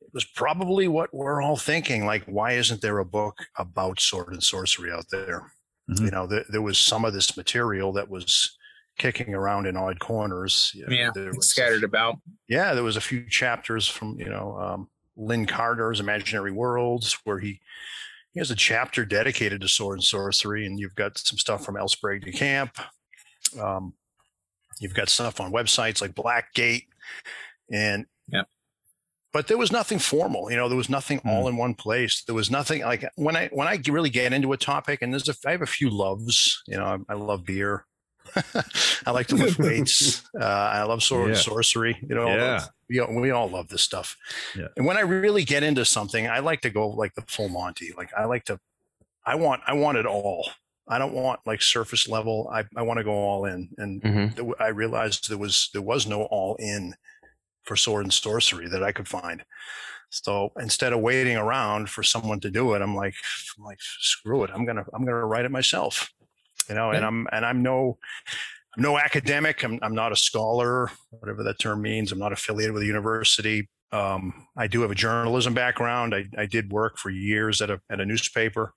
[0.02, 2.06] it was probably what we're all thinking.
[2.06, 5.54] Like, why isn't there a book about sword and sorcery out there?
[5.90, 6.02] Mhm.
[6.02, 8.58] You know, there, there was some of this material that was
[8.98, 10.72] kicking around in odd corners.
[10.76, 11.12] You know, Yeah.
[11.16, 12.18] there was- Scattered about.
[12.48, 17.40] yeah, there was a few chapters from you know um, Lynn Carter's Imaginary Worlds where
[17.40, 17.60] he
[18.34, 21.78] he has a chapter dedicated to sword and sorcery, and you've got some stuff from
[21.78, 21.88] L.
[21.88, 22.78] Sprague de Camp.
[23.62, 23.94] Um,
[24.80, 26.86] you've got stuff on websites like Black Gate,
[27.72, 28.48] and Yep.
[29.34, 30.70] But there was nothing formal, you know.
[30.70, 31.30] There was nothing Hmm.
[31.30, 32.24] all in one place.
[32.24, 35.28] There was nothing like when I when I really get into a topic, and there's
[35.28, 36.62] a I have a few loves.
[36.68, 37.86] You know, I, I love beer.
[39.06, 40.24] I like to lift weights.
[40.40, 41.42] Uh, I love sword and Yeah.
[41.42, 41.98] sorcery.
[42.08, 42.38] You know, Yeah.
[42.60, 44.16] those- we all, we all love this stuff.
[44.56, 44.68] Yeah.
[44.78, 47.92] And when I really get into something, I like to go like the full Monty.
[47.98, 48.60] Like I like to,
[49.26, 50.50] I want, I want it all.
[50.88, 52.50] I don't want like surface level.
[52.54, 53.70] I, I want to go all in.
[53.78, 54.36] And Mhm.
[54.36, 56.94] th- I realized there was, there was no all in
[57.64, 59.44] for sword and sorcery that I could find.
[60.10, 63.16] So instead of waiting around for someone to do it, I'm like,
[63.58, 64.52] I'm like, screw it.
[64.54, 66.12] I'm going to, I'm going to write it myself,
[66.70, 67.98] you know, and I'm, and I'm no,
[68.76, 69.64] I'm no academic.
[69.64, 72.12] I'm, I'm not a scholar, whatever that term means.
[72.12, 73.70] I'm not affiliated with a university.
[73.92, 76.16] Um, I do have a journalism background.
[76.16, 78.74] I, I did work for years at a, at a newspaper.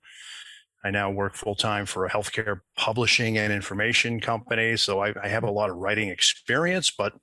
[0.83, 4.77] I now work full time for a healthcare publishing and information company.
[4.77, 7.13] So I, I have a lot of writing experience, but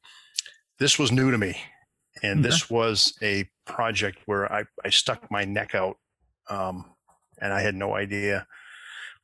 [0.81, 1.57] this was new to me.
[2.23, 5.97] And this was a project where I, I stuck my neck out
[6.49, 6.85] um,
[7.41, 8.47] and I had no idea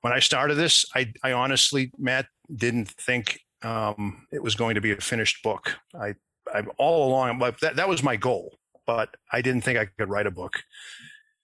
[0.00, 4.80] when I started this, I, I honestly, Matt, didn't think um, it was going to
[4.80, 5.76] be a finished book.
[5.94, 6.14] I,
[6.52, 10.26] I all along, that, that was my goal, but I didn't think I could write
[10.26, 10.62] a book.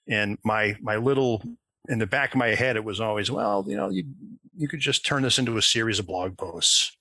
[0.09, 1.43] And my, my little,
[1.89, 4.05] in the back of my head, it was always, well, you know, you,
[4.57, 6.97] you could just turn this into a series of blog posts,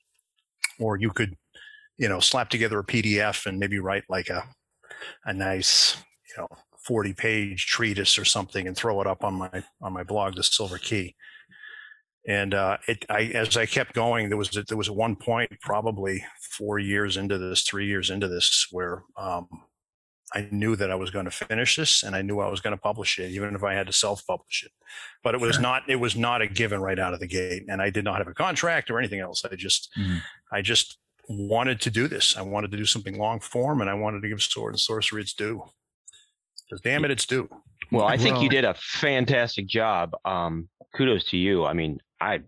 [0.80, 1.36] or you could,
[1.98, 4.44] you know, slap together a PDF and maybe write like a,
[5.24, 5.96] a nice,
[6.28, 10.04] you know, 40 page treatise or something and throw it up on my, on my
[10.04, 11.16] blog, the Silver Key
[12.28, 16.24] and uh, it, I, as I kept going, there was there was one point, probably
[16.40, 19.48] four years into this, three years into this, where um,
[20.34, 22.76] I knew that I was going to finish this, and I knew I was going
[22.76, 24.72] to publish it, even if I had to self-publish it.
[25.24, 25.62] But it was sure.
[25.62, 28.18] not it was not a given right out of the gate, and I did not
[28.18, 29.46] have a contract or anything else.
[29.46, 30.18] I just mm-hmm.
[30.52, 30.98] I just
[31.30, 32.36] wanted to do this.
[32.36, 35.22] I wanted to do something long form, and I wanted to give sword and sorcery
[35.22, 35.64] its due.
[36.68, 37.48] Because damn it, it's due.
[37.92, 40.16] Well, I think well, you did a fantastic job.
[40.26, 41.66] Um, kudos to you.
[41.66, 42.40] I mean, I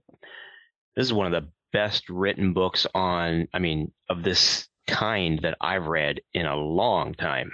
[0.96, 5.58] this is one of the best written books on, I mean, of this kind that
[5.62, 7.52] I've read in a long time,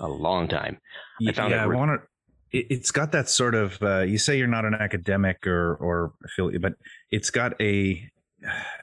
[0.00, 0.78] a long time.
[1.26, 1.68] I found yeah, it.
[1.68, 2.06] Re- I want to.
[2.52, 3.82] It's got that sort of.
[3.82, 6.74] Uh, you say you're not an academic or or affiliate, but
[7.10, 8.08] it's got a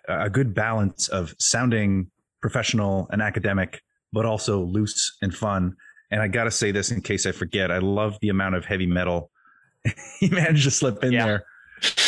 [0.08, 2.08] a good balance of sounding
[2.42, 5.76] professional and academic, but also loose and fun.
[6.12, 7.72] And I got to say this in case I forget.
[7.72, 9.32] I love the amount of heavy metal
[10.20, 11.26] he managed to slip in yeah.
[11.26, 11.46] there.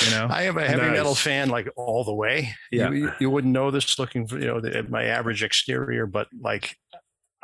[0.06, 0.92] You know, I am a heavy nice.
[0.92, 2.54] metal fan, like all the way.
[2.72, 6.28] Yeah, you, you wouldn't know this looking for you know the, my average exterior, but
[6.40, 6.78] like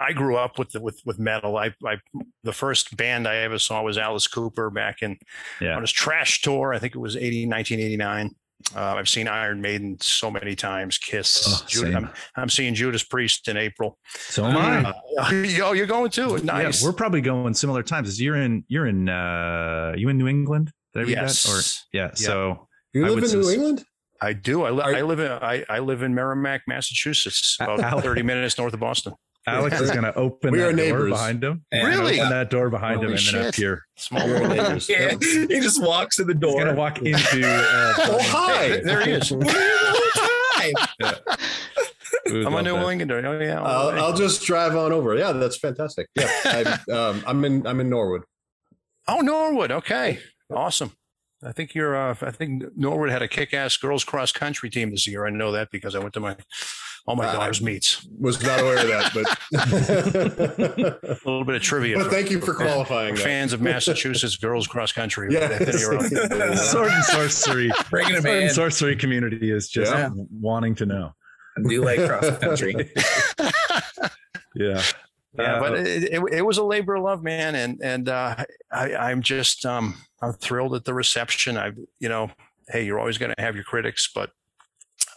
[0.02, 1.58] I grew up with the, with with metal.
[1.58, 1.98] I, I
[2.44, 5.18] the first band I ever saw was Alice Cooper back in
[5.60, 5.76] yeah.
[5.76, 6.74] on his Trash tour.
[6.74, 8.36] I think it was 80, 1989.
[8.76, 10.98] Uh, I've seen Iron Maiden so many times.
[10.98, 11.44] Kiss.
[11.48, 13.98] Oh, Judas, I'm, I'm, seeing Judas Priest in April.
[14.16, 14.90] So am I.
[14.90, 14.94] Uh,
[15.64, 16.38] oh, you're going too.
[16.40, 16.82] Nice.
[16.82, 18.22] Yeah, we're probably going similar times.
[18.22, 20.72] You're in, you're in, uh, you in New England?
[20.94, 21.44] Did I read yes.
[21.44, 21.52] that?
[21.52, 22.04] Or yeah.
[22.04, 22.12] yeah.
[22.14, 23.86] So you live in New England?
[24.24, 24.64] I do.
[24.64, 28.74] I, li- I live in I, I live in Merrimac, Massachusetts, about 30 minutes north
[28.74, 29.14] of Boston.
[29.48, 31.66] Alex is going to open that door behind him.
[31.74, 32.20] Really?
[32.20, 33.34] Open that door behind Holy him and shit.
[33.34, 33.84] then up here.
[33.98, 34.88] Small world neighbors.
[34.88, 35.16] yeah.
[35.22, 36.52] He just walks in the door.
[36.52, 37.48] He's going to walk into.
[37.48, 38.82] Uh, oh, hi.
[38.82, 39.32] There he is.
[41.00, 41.16] yeah.
[42.28, 43.26] I'm a New Englander.
[43.26, 43.62] Oh yeah.
[43.62, 45.16] I'll, I'll, just drive on over.
[45.16, 46.08] Yeah, that's fantastic.
[46.16, 47.66] Yeah, I, um, I'm in.
[47.66, 48.22] I'm in Norwood.
[49.08, 49.72] Oh, Norwood.
[49.72, 50.20] Okay,
[50.54, 50.94] awesome.
[51.44, 51.96] I think you're.
[51.96, 55.26] Uh, I think Norwood had a kick-ass girls cross country team this year.
[55.26, 56.36] I know that because I went to my
[57.08, 58.08] all my uh, daughter's meets.
[58.20, 59.26] Was not aware of that, but
[61.04, 61.98] a little bit of trivia.
[61.98, 63.16] But thank you for qualifying.
[63.16, 65.34] For fans of Massachusetts girls cross country.
[65.34, 67.72] Yeah, sword and sorcery.
[67.90, 70.10] Bringing sword and sorcery community is just yeah.
[70.32, 71.14] wanting to know.
[71.58, 72.76] I do like cross country.
[74.56, 74.82] yeah.
[75.34, 78.36] Yeah, but it, it, it, was a labor of love, man, and and uh,
[78.70, 81.58] I, I'm just um, I'm thrilled at the reception.
[81.58, 82.32] I, you know,
[82.70, 84.32] hey, you're always going to have your critics, but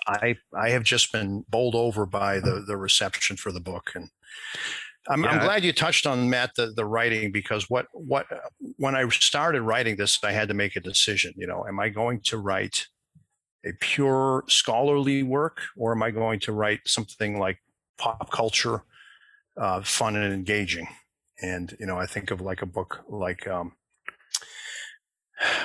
[0.07, 4.09] I I have just been bowled over by the the reception for the book, and
[5.09, 5.31] I'm, yeah.
[5.31, 8.27] I'm glad you touched on Matt the the writing because what what
[8.77, 11.35] when I started writing this, I had to make a decision.
[11.37, 12.87] You know, am I going to write
[13.67, 17.59] a pure scholarly work, or am I going to write something like
[17.99, 18.83] pop culture?
[19.57, 20.89] uh, fun and engaging.
[21.43, 23.73] And you know, I think of like a book like um,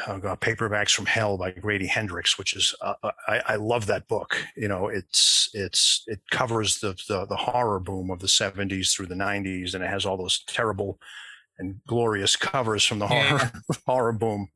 [0.08, 3.86] oh God, Paperbacks from Hell by Grady Hendrix, which is uh, uh, I, I, love
[3.88, 4.38] that book.
[4.56, 9.08] You know, it's it's it covers the, the the horror boom of the '70s through
[9.08, 11.00] the '90s, and it has all those terrible
[11.58, 13.28] and glorious covers from the yeah.
[13.38, 13.52] horror
[13.86, 14.50] horror boom.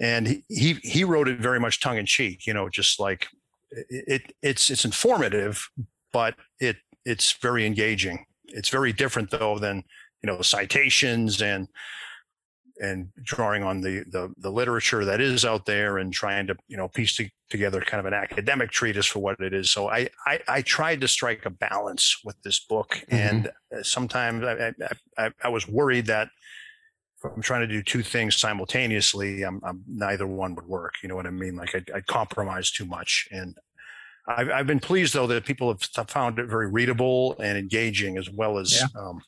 [0.00, 2.46] And he, he he wrote it very much tongue in cheek.
[2.46, 3.28] You know, just like
[3.70, 5.68] it, it it's it's informative,
[6.12, 9.84] but it it's very engaging it's very different though than
[10.22, 11.68] you know citations and
[12.80, 16.76] and drawing on the, the, the literature that is out there and trying to you
[16.76, 19.70] know piece to, together kind of an academic treatise for what it is.
[19.70, 23.14] So I I, I tried to strike a balance with this book, mm-hmm.
[23.14, 24.72] and uh, sometimes I,
[25.18, 26.28] I, I was worried that
[27.18, 30.94] if I'm trying to do two things simultaneously, I'm, I'm, neither one would work.
[31.02, 31.56] You know what I mean?
[31.56, 33.56] Like I, I compromise too much, and
[34.26, 38.30] I've, I've been pleased though that people have found it very readable and engaging as
[38.30, 39.00] well as yeah.
[39.00, 39.20] um,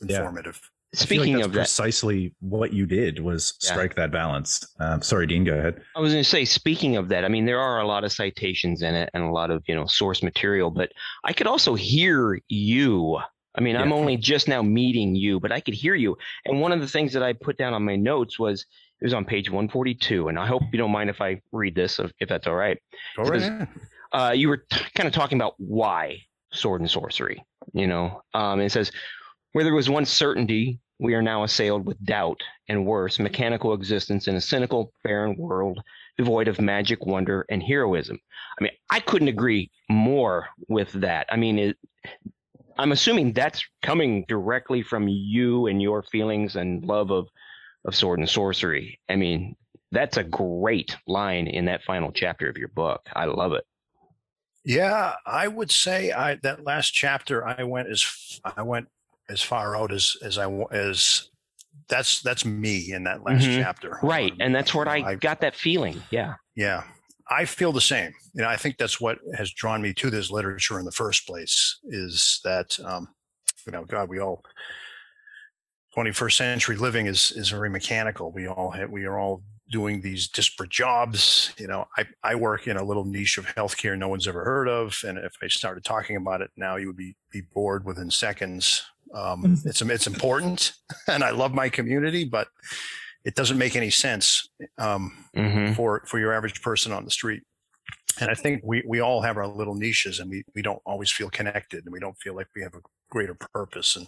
[0.00, 0.60] informative.
[0.94, 4.04] Speaking like of that, precisely what you did was strike yeah.
[4.04, 4.66] that balance.
[4.80, 5.82] Um, sorry, Dean, go ahead.
[5.94, 8.12] I was going to say, speaking of that, I mean, there are a lot of
[8.12, 10.90] citations in it and a lot of you know source material, but
[11.24, 13.18] I could also hear you.
[13.54, 13.82] I mean, yeah.
[13.82, 16.16] I'm only just now meeting you, but I could hear you.
[16.46, 18.64] And one of the things that I put down on my notes was
[19.00, 21.98] it was on page 142, and I hope you don't mind if I read this,
[21.98, 22.78] if, if that's all right.
[23.18, 23.68] All right
[24.12, 26.18] uh, you were t- kind of talking about why
[26.52, 27.44] sword and sorcery.
[27.72, 28.90] You know, um, it says
[29.52, 34.28] where there was once certainty, we are now assailed with doubt, and worse, mechanical existence
[34.28, 35.80] in a cynical, barren world
[36.18, 38.18] devoid of magic, wonder, and heroism.
[38.58, 41.26] I mean, I couldn't agree more with that.
[41.30, 41.76] I mean, it,
[42.76, 47.28] I'm assuming that's coming directly from you and your feelings and love of
[47.84, 49.00] of sword and sorcery.
[49.08, 49.56] I mean,
[49.92, 53.08] that's a great line in that final chapter of your book.
[53.14, 53.64] I love it.
[54.64, 58.88] Yeah, I would say I that last chapter I went as I went
[59.28, 61.28] as far out as as I as
[61.88, 63.62] that's that's me in that last Mhm.
[63.62, 63.98] chapter.
[64.02, 66.02] Right, and that's what I I- got that feeling.
[66.10, 66.34] Yeah.
[66.54, 66.84] Yeah,
[67.30, 68.12] I feel the same.
[68.34, 71.26] You know, I think that's what has drawn me to this literature in the first
[71.26, 71.78] place.
[71.84, 73.08] Is that um,
[73.66, 74.42] you know, God, we all
[75.96, 78.32] 21st century living is is very mechanical.
[78.32, 81.52] We all have, we are all doing these disparate jobs.
[81.58, 84.68] You know, I I work in a little niche of healthcare no one's ever heard
[84.68, 88.10] of, and if I started talking about it now, you would be be bored within
[88.10, 88.82] seconds.
[89.14, 90.72] Um, it's it's important,
[91.08, 92.48] and I love my community, but
[93.24, 94.48] it doesn't make any sense.
[94.78, 97.42] Um, hmm for for your average person on the street.
[98.20, 101.10] And I think we we all have our little niches, and we we don't always
[101.12, 103.96] feel connected, and we don't feel like we have a greater purpose.
[103.96, 104.06] And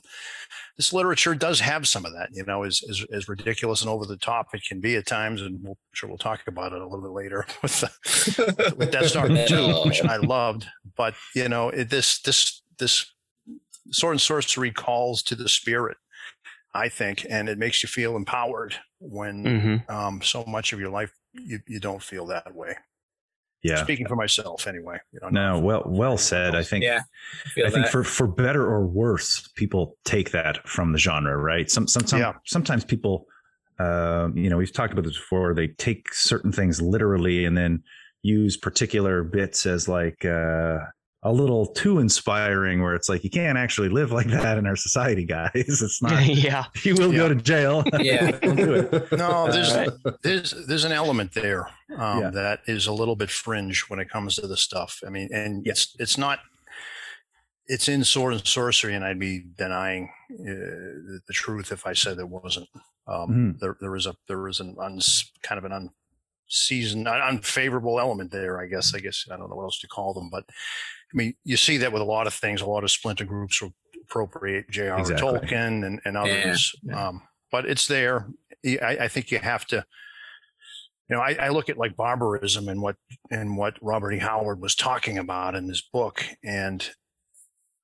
[0.77, 4.05] this literature does have some of that, you know, as as, as ridiculous and over
[4.07, 6.81] the top it can be at times, and we'll, I'm sure we'll talk about it
[6.81, 10.67] a little bit later with the, with Death Star two, which I loved.
[10.97, 13.13] But you know, it, this this this
[13.91, 15.97] sword and sorcery calls to the spirit,
[16.75, 20.91] I think, and it makes you feel empowered when hmm um, so much of your
[20.91, 22.77] life you, you don't feel that way.
[23.63, 23.83] Yeah.
[23.85, 24.99] Speaking for myself, anyway.
[25.13, 26.55] You know, No, well, well said.
[26.55, 26.83] I think.
[26.85, 27.03] Yeah,
[27.59, 31.71] I I think for for better or worse, people take that from the genre, right?
[31.71, 32.33] Some some, some Yeah.
[32.47, 33.27] sometimes people,
[33.79, 35.55] um, you know, we've talked about this before.
[35.55, 37.83] They take certain things literally and then
[38.23, 40.79] use particular bits as like uh,
[41.23, 44.77] a little too inspiring, where it's like you can't actually live like that in our
[44.77, 45.51] society, guys.
[45.55, 46.25] It's not.
[46.27, 46.65] yeah.
[46.83, 47.85] You will go to jail.
[48.01, 48.31] Yeah.
[48.31, 49.13] Don't do it.
[49.13, 49.91] no, there's Right.
[50.23, 51.67] there's there's an element there
[51.99, 52.31] um, Yeah.
[52.31, 55.03] that is a little bit fringe when it comes to the stuff.
[55.07, 56.39] I mean, and it's it's not.
[57.67, 61.93] It's in sword and sorcery, and I'd be denying uh, the, the truth if I
[61.93, 62.69] said there wasn't.
[63.07, 63.59] Um, Mhm.
[63.61, 65.91] There there is a there is an uns, kind of an
[66.49, 68.61] unseasoned, un- unfavorable element there.
[68.61, 70.45] I guess I guess I don't know what else to call them, but
[71.13, 72.61] I mean, you see that with a lot of things.
[72.61, 74.99] A lot of splinter groups will appropriate J.R.
[74.99, 75.29] Exactly.
[75.29, 76.73] Tolkien and, and others.
[76.83, 77.09] Yeah.
[77.09, 78.29] Um, but it's there.
[78.65, 79.85] I, I think you have to.
[81.09, 82.95] You know, I, I look at like barbarism and what
[83.33, 84.19] and what Robert E.
[84.19, 86.89] Howard was talking about in his book, and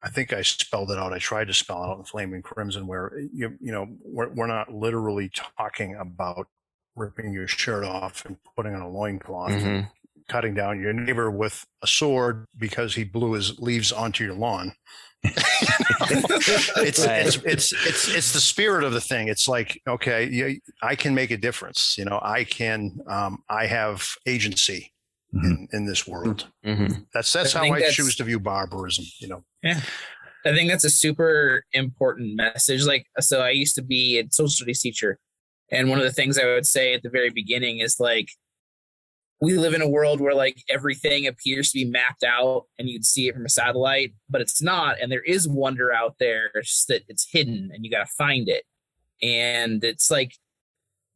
[0.01, 1.13] I think I spelled it out.
[1.13, 4.29] I tried to spell it out in Flame and Crimson, where you you know we're
[4.29, 6.47] we're not literally talking about
[6.95, 9.91] ripping your shirt off and putting on a loincloth and Mhm.
[10.29, 14.73] Cutting down your neighbor with a sword because he blew his leaves onto your lawn.
[15.25, 17.27] it's, Right.
[17.27, 19.29] it's it's it's it's the spirit of the thing.
[19.29, 21.97] It's like okay, you, I can make a difference.
[21.99, 22.99] You know, I can.
[23.09, 24.93] Um, I have agency
[25.33, 26.47] in, in this world.
[26.65, 29.05] hmm That's that's I how I that's- choose to view barbarism.
[29.21, 29.45] You know.
[29.63, 29.81] Yeah.
[30.45, 32.85] I think that's a super important message.
[32.87, 35.19] Like, so I used to be a social studies teacher,
[35.73, 38.29] and one of the things I would say at the very beginning is like,
[39.41, 43.05] we live in a world where like everything appears to be mapped out and you'd
[43.05, 44.97] see it from a satellite, but it's not.
[45.01, 48.13] And there is wonder out there, it's just that it's hidden and you got to
[48.17, 48.65] find it.
[49.23, 50.33] And it's like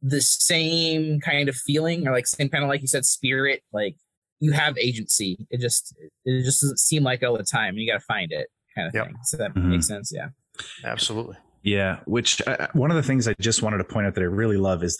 [0.01, 3.63] the same kind of feeling, or like same kind of like you said, spirit.
[3.73, 3.95] Like
[4.39, 5.47] you have agency.
[5.49, 7.69] It just it just doesn't seem like all the time.
[7.69, 9.05] And you got to find it, kind of Yep.
[9.07, 9.15] thing.
[9.23, 9.65] So that Mhm.
[9.69, 10.11] makes sense.
[10.13, 10.29] Yeah.
[10.83, 11.37] Absolutely.
[11.63, 14.25] Yeah, which uh, one of the things I just wanted to point out that I
[14.25, 14.99] really love is,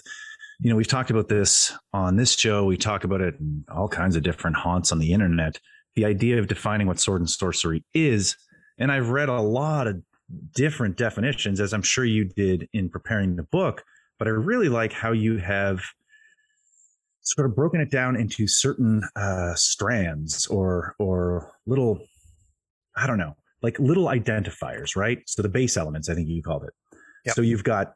[0.62, 2.66] you know, we've talked about this on this show.
[2.66, 5.60] We talk about it in all kinds of different haunts on the internet.
[5.96, 8.38] The idea of defining what sword and sorcery is,
[8.78, 10.02] and I've read a lot of
[10.54, 13.84] different definitions, as I'm sure you did in preparing the book.
[14.20, 15.82] But I really like how you have
[17.22, 22.00] sort of broken it down into certain uh, strands or or little,
[22.96, 25.24] I don't know, like little identifiers, right?
[25.26, 26.74] So the base elements, I think you called it.
[27.26, 27.36] Yep.
[27.36, 27.94] So you've got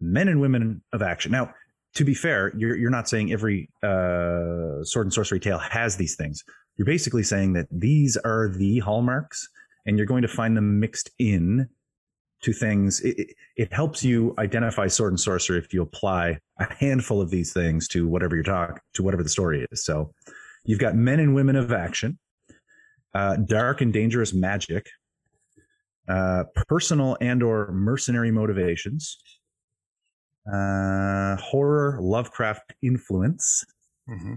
[0.00, 1.30] men and women of action.
[1.30, 1.54] Now,
[1.94, 6.16] to be fair, you're you're not saying every uh, sword and sorcery tale has these
[6.16, 6.44] things.
[6.76, 9.48] You're basically saying that these are the hallmarks,
[9.86, 11.68] and you're going to find them mixed in
[12.42, 13.00] to things.
[13.00, 17.30] It, it, it helps you identify sword and sorcery if you apply a handful of
[17.30, 19.84] these things to whatever you're talking to whatever the story is.
[19.84, 20.12] So
[20.64, 22.18] you've got men and women of action,
[23.14, 24.88] uh, dark and dangerous magic,
[26.08, 29.18] uh, personal and or mercenary motivations,
[30.52, 33.64] uh, horror, Lovecraft influence.
[34.06, 34.34] hmm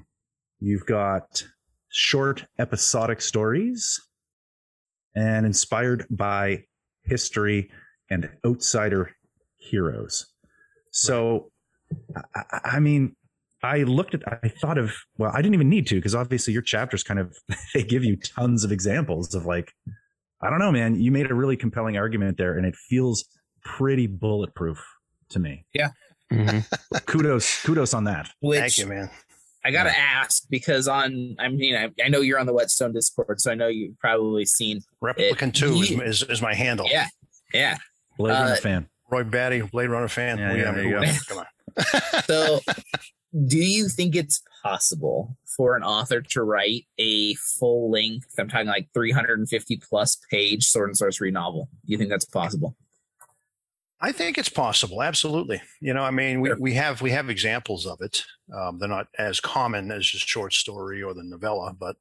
[0.60, 1.44] You've got
[1.90, 4.02] short episodic stories
[5.16, 6.64] and inspired by
[7.04, 7.70] history
[8.10, 9.12] and outsider
[9.58, 10.26] heroes.
[10.92, 11.52] So,
[12.16, 13.16] I, I- I mean,
[13.64, 16.62] I looked at, I thought of, well, I didn't even need to because obviously your
[16.62, 17.36] chapters kind of,
[17.74, 19.72] they give you tons of examples of like,
[20.42, 23.26] I don't know, man, you made a really compelling argument there and it feels
[23.64, 24.84] pretty bulletproof
[25.30, 25.66] to me.
[25.74, 25.90] Yeah.
[26.32, 26.98] Mm-hmm.
[27.06, 28.30] kudos, kudos on that.
[28.42, 29.10] Which Thank you, man.
[29.66, 33.40] I gotta ask because on I mean I, I know you're on the Whetstone Discord,
[33.42, 36.88] so I know you've probably seen Replicant two is, is, is my handle.
[36.90, 37.08] yeah
[37.54, 37.78] yeah.
[38.18, 38.90] Blade Uh, Runner fan.
[39.10, 40.38] Roy Batty, Blade Runner fan.
[40.38, 41.14] Yeah, We yeah, have- there you go.
[41.28, 42.24] Come on.
[42.26, 42.60] So
[43.48, 48.68] do you think it's possible for an author to write a full length, I'm talking
[48.68, 51.70] like 350 plus page sword and sorcery novel?
[51.86, 52.76] Do you think that's possible?
[54.00, 55.02] I think it's possible.
[55.02, 55.62] Absolutely.
[55.82, 58.24] You know, I mean, we, we have we have examples of it.
[58.56, 61.96] Um, they're not as common as just short story or the novella, but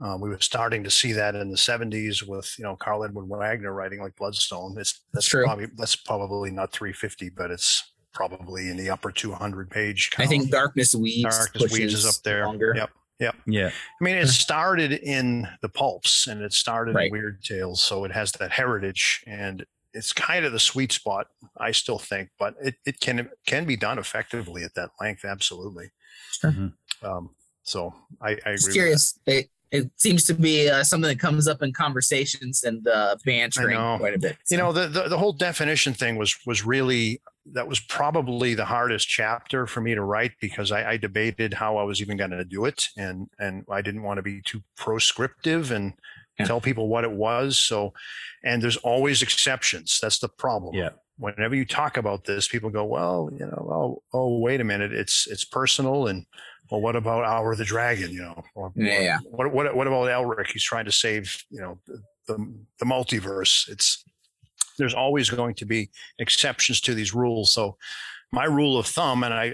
[0.00, 3.26] uh, we were starting to see that in the '70s with you know Karl Edward
[3.28, 4.76] Wagner writing like Bloodstone.
[4.78, 5.44] It's that's True.
[5.44, 10.10] probably that's probably not 350, but it's probably in the upper 200 page.
[10.18, 12.46] I think Darkness Weaves Darkness Weaves is up there.
[12.46, 12.74] longer.
[12.76, 12.90] Yep.
[13.46, 13.68] Yeah.
[13.68, 17.08] I mean, it started in the pulps and it started Right.
[17.08, 21.26] in Weird Tales, so it has that heritage and it's kind of the sweet spot,
[21.58, 25.90] I still think, but it, it can can be done effectively at that length, absolutely.
[26.32, 26.52] Sure.
[26.52, 26.72] Mhm.
[27.02, 27.30] Um,
[27.62, 28.54] so I, I agree.
[28.54, 29.18] Just with curious.
[29.26, 33.78] It, it seems to be uh, something that comes up in conversations and uh, bantering
[33.98, 34.36] quite a bit.
[34.48, 37.20] You know, the, the the whole definition thing was was really
[37.52, 41.76] that was probably the hardest chapter for me to write because I, I debated how
[41.76, 44.62] I was even going to do it, and and I didn't want to be too
[44.76, 45.94] proscriptive and
[46.40, 46.46] Yeah.
[46.46, 47.58] tell people what it was.
[47.58, 47.92] So,
[48.44, 49.98] and there's always exceptions.
[50.00, 50.74] That's the problem.
[50.74, 50.90] Yeah.
[51.18, 54.92] Whenever you talk about this, people go, "Well, you know, oh, oh, wait a minute,
[54.92, 56.24] it's it's personal." And
[56.70, 58.10] well, what about Hour of the Dragon?
[58.10, 59.18] You know, or, Yeah, yeah.
[59.24, 60.50] What what what about Elric?
[60.50, 63.68] He's trying to save you know the the, the multiverse.
[63.68, 64.02] It's
[64.78, 67.52] there's always going to be exceptions to these rules.
[67.52, 67.76] So
[68.32, 69.44] my rule of thumb, and I,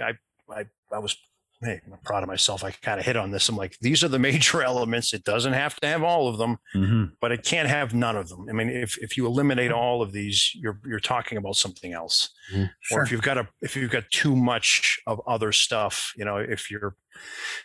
[0.51, 1.17] I, I, I was
[1.63, 2.63] hey, I'm proud of myself.
[2.65, 3.49] I kind of hit on this.
[3.49, 5.13] I'm like, these are the major elements.
[5.15, 7.13] It doesn't have to have all of them, Mhm.
[7.21, 8.47] but it can't have none of them.
[8.49, 12.31] I mean, if, if you eliminate all of these, you're, you're talking about something else.
[12.55, 13.03] Or Sure.
[13.03, 16.71] if you've got a, if you've got too much of other stuff, you know, if
[16.71, 16.95] you're,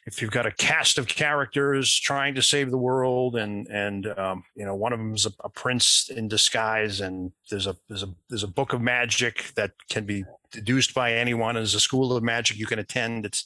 [0.06, 4.44] if you've got a cast of characters trying to save the world and, and, um,
[4.56, 8.10] you know, one of them's a, a prince in disguise and there's a, there's a,
[8.30, 12.24] there's a book of magic that can be deduced by anyone as a school of
[12.24, 13.26] magic you can attend.
[13.26, 13.46] It's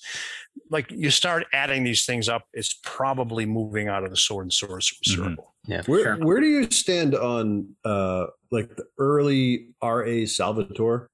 [0.72, 2.48] like you start adding these things up.
[2.54, 5.16] It's probably moving out of the sword and sorcery Mhm.
[5.36, 5.54] circle.
[5.88, 6.18] Where Sure.
[6.26, 10.26] where do you stand on uh like the early R.A.
[10.28, 11.08] Salvatore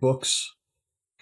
[0.00, 0.50] books?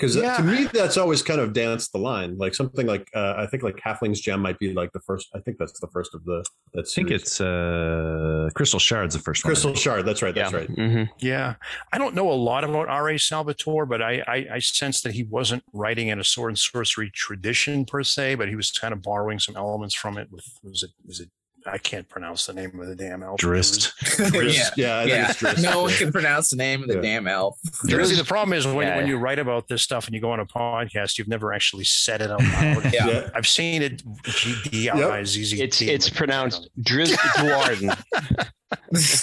[0.01, 0.39] Because Yeah.
[0.39, 2.39] to me, that's always kind of danced the line.
[2.39, 5.29] Like something like uh, I think like Halfling's Gem might be like the first.
[5.35, 6.43] I think that's the first of the
[6.73, 9.51] that I think it's uh, Crystal Shard's the first one.
[9.51, 10.07] Crystal Shard.
[10.07, 10.35] That's right.
[10.35, 10.59] That's yeah.
[10.59, 10.71] right.
[10.71, 11.55] hmm Yeah,
[11.93, 13.19] I don't know a lot about R.A.
[13.19, 17.11] Salvatore, but I, I I sense that he wasn't writing in a sword and sorcery
[17.15, 20.29] tradition per se, but he was kind of borrowing some elements from it.
[20.31, 21.29] With was it was it
[21.67, 23.39] I can't pronounce the name of the damn elf.
[23.39, 23.93] Drist.
[24.33, 24.71] yeah.
[24.77, 25.27] Yeah, I yeah.
[25.33, 25.63] think it's Drizzt.
[25.63, 27.01] no one can pronounce the name of the Yeah.
[27.03, 27.59] damn elf.
[27.85, 28.97] See, the problem is when, Yeah.
[28.97, 31.85] when you write about this stuff and you go on a podcast, you've never actually
[31.85, 32.85] said it out loud.
[32.93, 33.07] Yeah.
[33.09, 33.31] Yeah.
[33.35, 34.03] I've seen it.
[34.25, 35.63] G D R I Z Z.
[35.63, 37.91] It's it's but, pronounced Driz Do'Urden.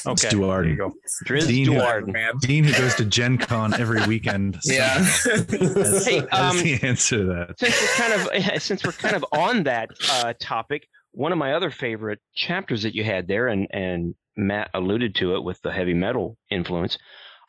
[0.06, 0.64] Okay, Do'Urden.
[0.64, 0.94] there you go.
[1.26, 2.12] Driz Dean- Do'Urden.
[2.14, 2.34] Man.
[2.42, 4.58] Dean, who goes to Gen Con every weekend.
[4.64, 4.98] Yeah.
[4.98, 7.60] That's, Hey, that's um, the answer to that.
[7.60, 8.14] since we're kind
[8.56, 10.88] of since we're kind of on that uh, topic,
[11.18, 15.36] one of my other favorite chapters that you had there, and and Matt alluded to
[15.36, 16.98] it with the heavy metal influence,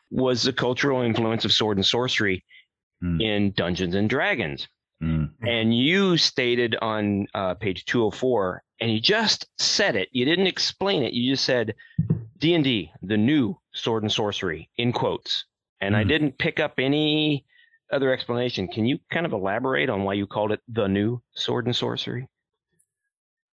[0.09, 2.43] was the cultural influence of sword and sorcery
[3.01, 3.21] Hmm.
[3.21, 4.67] in Dungeons and Dragons.
[5.01, 5.29] Mm.
[5.41, 10.09] And you stated on uh, page 204, and you just said it.
[10.11, 11.13] You didn't explain it.
[11.13, 11.75] You just said
[12.39, 15.45] D and D, the new sword and sorcery, in quotes.
[15.79, 16.07] And I Mhm.
[16.09, 17.45] didn't pick up any
[17.91, 18.67] other explanation.
[18.67, 22.27] Can you kind of elaborate on why you called it the new sword and sorcery?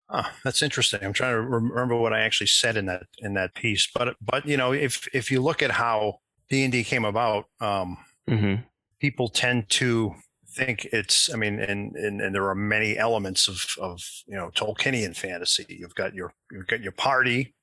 [0.10, 1.00] Oh, that's interesting.
[1.04, 3.90] I'm trying to remember what I actually said in that in that piece.
[3.94, 7.46] But but you know, if if you look at how D and D came about,
[7.60, 7.98] um,
[8.30, 8.64] Mm-hmm.
[9.00, 10.16] people tend to
[10.50, 11.32] think it's.
[11.34, 15.66] I mean, and and, and there are many elements of of you know Tolkienian fantasy.
[15.70, 17.56] You've got your you've got your party,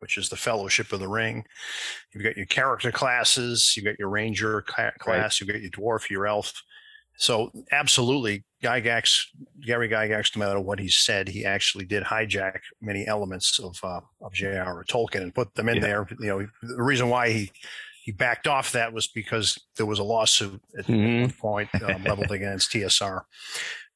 [0.00, 1.44] which is the Fellowship of the Ring.
[2.14, 3.74] You've got your character classes.
[3.76, 5.40] You've got your ranger cla- class.
[5.40, 6.62] You've got your dwarf, your elf.
[7.16, 9.26] So absolutely, Gygax,
[9.64, 14.00] Gary Gygax, no matter what he said, he actually did hijack many elements of uh,
[14.20, 14.84] of J.R.
[14.88, 15.82] Tolkien and put them in Yeah.
[15.82, 16.06] there.
[16.20, 17.52] You know, the reason why he
[18.04, 21.20] he backed off that was because there was a lawsuit at Mhm.
[21.22, 23.22] one point um, leveled against TSR.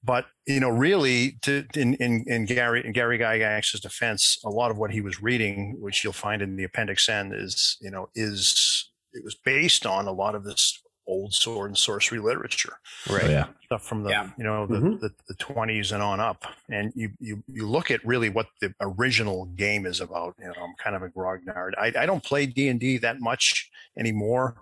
[0.05, 4.71] But you know, really, to, in in in Gary in Gary Gygax's defense, a lot
[4.71, 8.09] of what he was reading, which you'll find in the appendix N, is you know
[8.15, 12.75] is it was based on a lot of this old sword and sorcery literature
[13.09, 13.25] Right.
[13.25, 13.47] Oh, yeah.
[13.65, 14.31] stuff from the Yeah.
[14.37, 15.01] you know the, Mhm.
[15.01, 18.75] the, the 20s and on up and you, you you look at really what the
[18.81, 22.47] original game is about you know i'm kind of a grognard i, I don't play
[22.47, 24.57] d&d that much anymore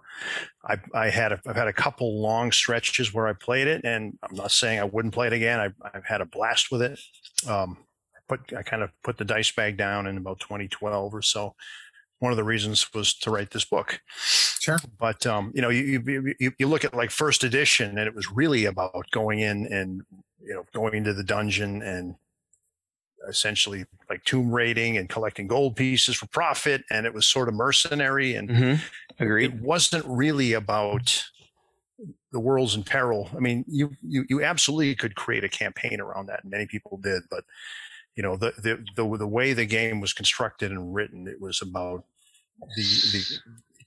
[0.68, 4.18] i i had a, i've had a couple long stretches where i played it and
[4.22, 7.00] i'm not saying i wouldn't play it again I, i've had a blast with it
[7.48, 7.78] um
[8.28, 11.54] but i kind of put the dice bag down in about 2012 or so
[12.24, 14.00] one of the reasons was to write this book
[14.64, 14.78] Sure.
[14.98, 18.14] but um, you know, you, you you you look at like first edition, and it
[18.14, 20.02] was really about going in and
[20.42, 22.16] you know going into the dungeon and
[23.28, 27.54] essentially like tomb raiding and collecting gold pieces for profit, and it was sort of
[27.54, 28.74] mercenary, and hmm
[29.18, 31.24] it wasn't really about
[32.32, 33.28] the world's in peril.
[33.36, 36.96] I mean, you you you absolutely could create a campaign around that, and many people
[36.96, 37.44] did, but
[38.16, 41.60] you know the the the, the way the game was constructed and written, it was
[41.60, 42.04] about
[42.76, 42.82] the
[43.12, 43.22] the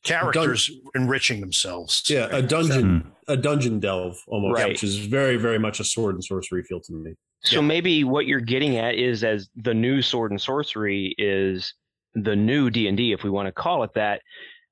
[0.04, 2.04] characters enriching themselves.
[2.10, 3.10] Yeah, a dungeon, Hmm.
[3.28, 4.70] a dungeon delve almost, Right.
[4.70, 7.14] which is very, very much a sword and sorcery feel to me.
[7.44, 11.74] So maybe what you're getting at is as the new sword and sorcery is
[12.16, 14.22] the new D&D if we want to call it that.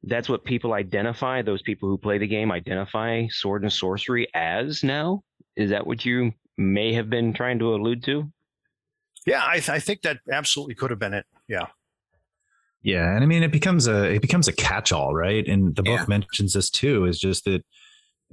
[0.03, 4.83] That's what people identify, those people who play the game identify sword and sorcery as
[4.83, 5.23] now?
[5.55, 8.31] Is that what you may have been trying to allude to?
[9.25, 11.25] Yeah, I, th- I think that absolutely could have been it.
[11.47, 11.67] Yeah.
[12.85, 15.45] Yeah, and I mean it becomes a it becomes a catch-all, right?
[15.47, 16.05] And the book Yeah.
[16.07, 17.05] mentions this too.
[17.05, 17.63] Is just that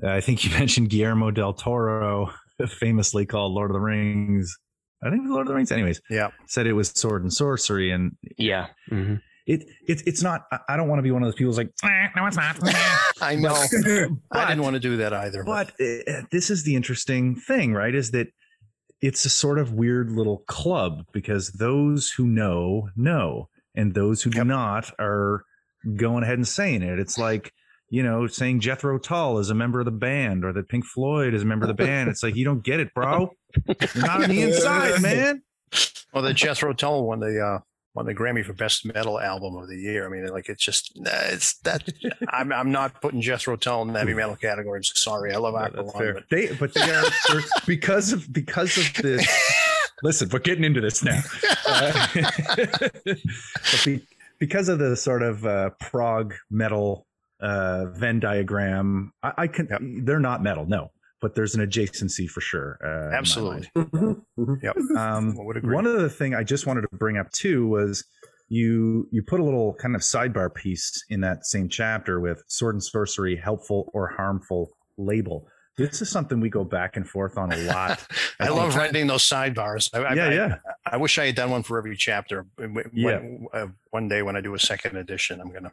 [0.05, 2.30] uh, I think you mentioned Guillermo del Toro,
[2.78, 4.55] famously called Lord of the Rings.
[5.03, 5.72] I think Lord of the Rings.
[5.72, 6.28] Anyways, Yeah.
[6.46, 8.66] said it was sword and sorcery, and Yeah.
[8.88, 9.14] hmm
[9.46, 10.42] it it's it's not.
[10.53, 12.36] I- I don't want to be one of those people who's like, "Eh, no, it's
[12.36, 12.57] not.
[13.22, 13.55] I know.
[14.32, 15.42] I didn't want to do that either.
[15.44, 17.92] But, But uh, this is the interesting thing, right?
[17.94, 18.28] Is that
[19.00, 24.30] it's a sort of weird little club because those who know know, and those who
[24.30, 24.46] do Yep.
[24.46, 25.44] not are
[25.96, 26.98] going ahead and saying it.
[26.98, 27.52] It's like
[27.88, 31.34] you know saying Jethro Tull is a member of the band or that Pink Floyd
[31.34, 32.08] is a member of the band.
[32.08, 33.30] It's like you don't get it, bro.
[33.66, 35.42] You're not on the inside, man.
[36.12, 37.58] well, the Jethro Tull won the uh,
[37.94, 40.06] won the Grammy for Best Metal Album of the Year.
[40.06, 41.86] I mean, like it's just nah, it's that.
[42.28, 44.78] I'm I'm not putting Jethro Tull in the heavy metal category.
[44.78, 45.34] I'm sorry.
[45.34, 47.02] I love Aqualung, but They, but they're-
[47.66, 49.26] because of because of this.
[50.03, 51.20] Listen, we're getting into this now.
[51.66, 52.07] Uh,
[53.05, 54.07] but be,
[54.38, 57.07] because of the sort of uh, prog metal
[57.40, 59.68] uh, Venn diagram, I, I can.
[59.70, 59.80] Yep.
[60.05, 60.90] They're not metal, no,
[61.20, 62.78] but there's an adjacency for sure.
[62.84, 63.68] Uh, in my absolutely.
[64.62, 64.76] Yep.
[64.96, 65.74] Um, I would agree.
[65.74, 68.05] one other thing I just wanted to bring up too was
[68.48, 72.74] you you put a little kind of sidebar piece in that same chapter with sword
[72.74, 75.46] and sorcery helpful or harmful label.
[75.78, 78.04] This is something we go back and forth on a lot.
[78.40, 79.88] I love writing those sidebars.
[79.94, 80.56] I, I- yeah, I, yeah.
[80.84, 82.44] I wish I had done one for every chapter.
[82.56, 83.20] When, Yeah.
[83.54, 85.72] uh, one day when I do a second edition, I'm going to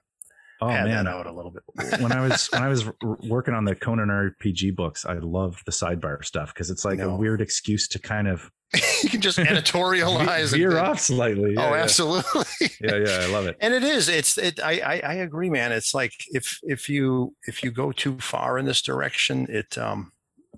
[0.62, 1.64] Oh pad man, that out a little bit.
[2.02, 2.86] when I was when I was
[3.24, 7.10] working on the Conan RPG books, I loved the sidebar stuff because it's like a
[7.16, 8.52] weird excuse to kind of
[9.04, 10.54] you can just editorialize.
[10.54, 11.56] veer off slightly.
[11.58, 11.82] oh, Yeah, yeah.
[11.84, 12.44] absolutely.
[12.82, 13.58] Yeah, yeah, I love it.
[13.62, 17.36] and it is it's it I, I i agree man it's like if if you
[17.48, 20.12] if you go too far in this direction it um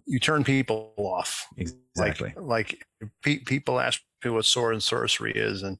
[0.06, 2.34] you turn people off Exactly.
[2.36, 2.86] like like
[3.24, 5.78] pe- people ask me what sword and sorcery is and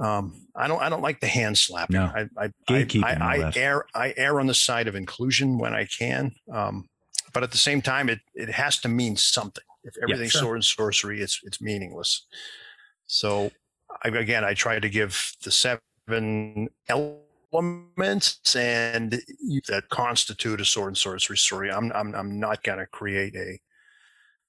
[0.00, 1.96] um i don't i don't like the hand slapping.
[1.96, 2.10] No.
[2.14, 5.74] i i Gatekeeping I, I, I err i err on the side of inclusion when
[5.74, 6.88] i can um
[7.32, 9.64] but at the same time it it has to mean something.
[9.82, 10.42] If everything's sure.
[10.42, 12.26] sword and sorcery it's it's meaningless.
[13.06, 13.50] So
[14.04, 19.12] I, again i try to give the seven elements and
[19.68, 21.70] that constitute a sword and sorcery story.
[21.70, 23.58] I'm i'm, I'm not going to create a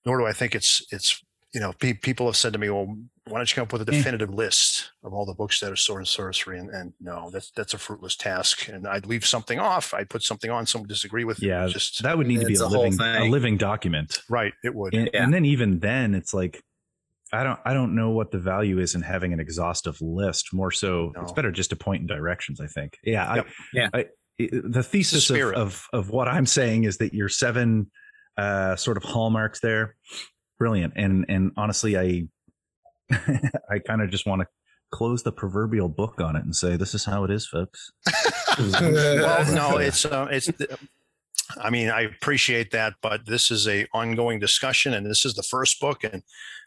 [0.06, 1.24] nor do i think it's it's
[1.54, 2.86] you know pe- people have said to me well
[3.28, 3.97] why don't you come up with a Eh.
[3.97, 7.52] definitive list of all the books that are sword and sorcery and, and no that's
[7.52, 11.24] that's a fruitless task and i'd leave something off i'd put something on someone disagree
[11.24, 11.47] with it.
[11.47, 14.20] Yeah, just that would need to be a a living a living document.
[14.30, 15.24] right it would And, Yeah.
[15.24, 16.62] and then even then, it's like
[17.34, 20.54] I don't I don't know what the value is in having an exhaustive list.
[20.54, 22.60] More so, it's better just to point in directions.
[22.60, 22.97] I think.
[23.06, 23.36] Yeah.
[23.36, 23.45] Yep.
[23.47, 23.89] I, Yeah.
[23.93, 24.06] I,
[24.39, 27.89] the thesis of, of of what I'm saying is that your seven
[28.38, 29.95] uh, sort of hallmarks there,
[30.62, 30.93] brilliant.
[30.95, 32.28] And and honestly, I
[33.72, 34.47] I kind of just want to
[34.91, 37.91] close the proverbial book on it and say this is how it is, folks.
[38.59, 40.49] well no it's uh, it's
[41.62, 45.43] i mean i appreciate that but this is a ongoing discussion and this is the
[45.43, 46.22] first book and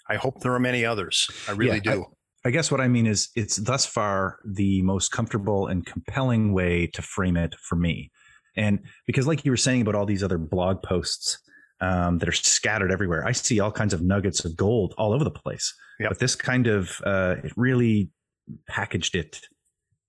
[0.08, 2.06] i hope there are many others i really Yeah, I- do
[2.46, 6.86] I guess what I mean is it's thus far the most comfortable and compelling way
[6.88, 8.10] to frame it for me.
[8.54, 11.38] And because, like you were saying about all these other blog posts
[11.84, 15.24] um, that are scattered everywhere, I see all kinds of nuggets of gold all over
[15.24, 15.66] the place.
[16.00, 16.10] Yep.
[16.10, 18.10] But this kind of uh, it really
[18.68, 19.32] packaged it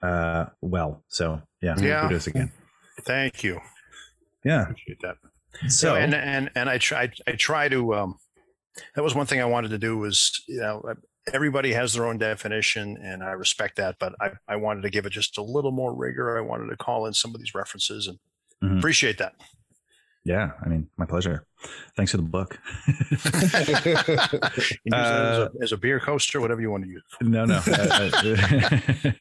[0.01, 1.03] uh, well.
[1.07, 2.01] So yeah, Yeah.
[2.07, 2.51] kudos again.
[3.01, 3.59] thank you
[4.43, 4.63] Yeah.
[4.63, 5.17] Appreciate that.
[5.63, 8.15] So, So and and and I try I try to um
[8.95, 10.17] that was one thing I wanted to do was
[10.47, 10.83] you know
[11.33, 15.05] everybody has their own definition and I respect that but I I wanted to give
[15.05, 18.07] it just a little more rigor I wanted to call in some of these references
[18.07, 18.17] and
[18.63, 18.77] Mhm.
[18.79, 19.33] appreciate that
[20.25, 21.45] yeah, I mean, my pleasure.
[21.95, 22.59] Thanks for the book.
[24.85, 26.89] You can use it as, Uh, a, as a beer coaster whatever you want to
[26.89, 27.61] use No, no.
[27.67, 29.11] Uh,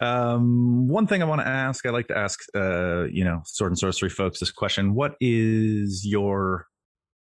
[0.00, 3.42] uh, um, one thing I want to ask, I like to ask, uh, you know,
[3.44, 6.66] sword and sorcery folks this question: What is your,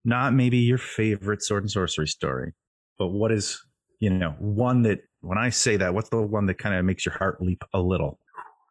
[0.04, 2.52] not maybe your favorite sword and sorcery story,
[2.98, 3.60] but what is,
[4.00, 7.04] you know, one that when I say that, what's the one that kind of makes
[7.06, 8.18] your heart leap a little?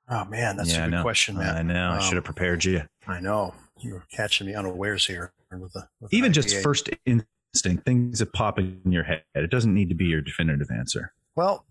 [0.09, 1.91] oh man that's Yeah, I a good question man I know.
[1.91, 2.81] I Um, should have prepared you.
[3.07, 3.53] I know
[3.83, 8.33] you're catching me unawares here with the with the Even just first instinct, things that
[8.33, 9.23] pop in your head.
[9.35, 11.13] It doesn't need to be your definitive answer.
[11.35, 11.65] Well,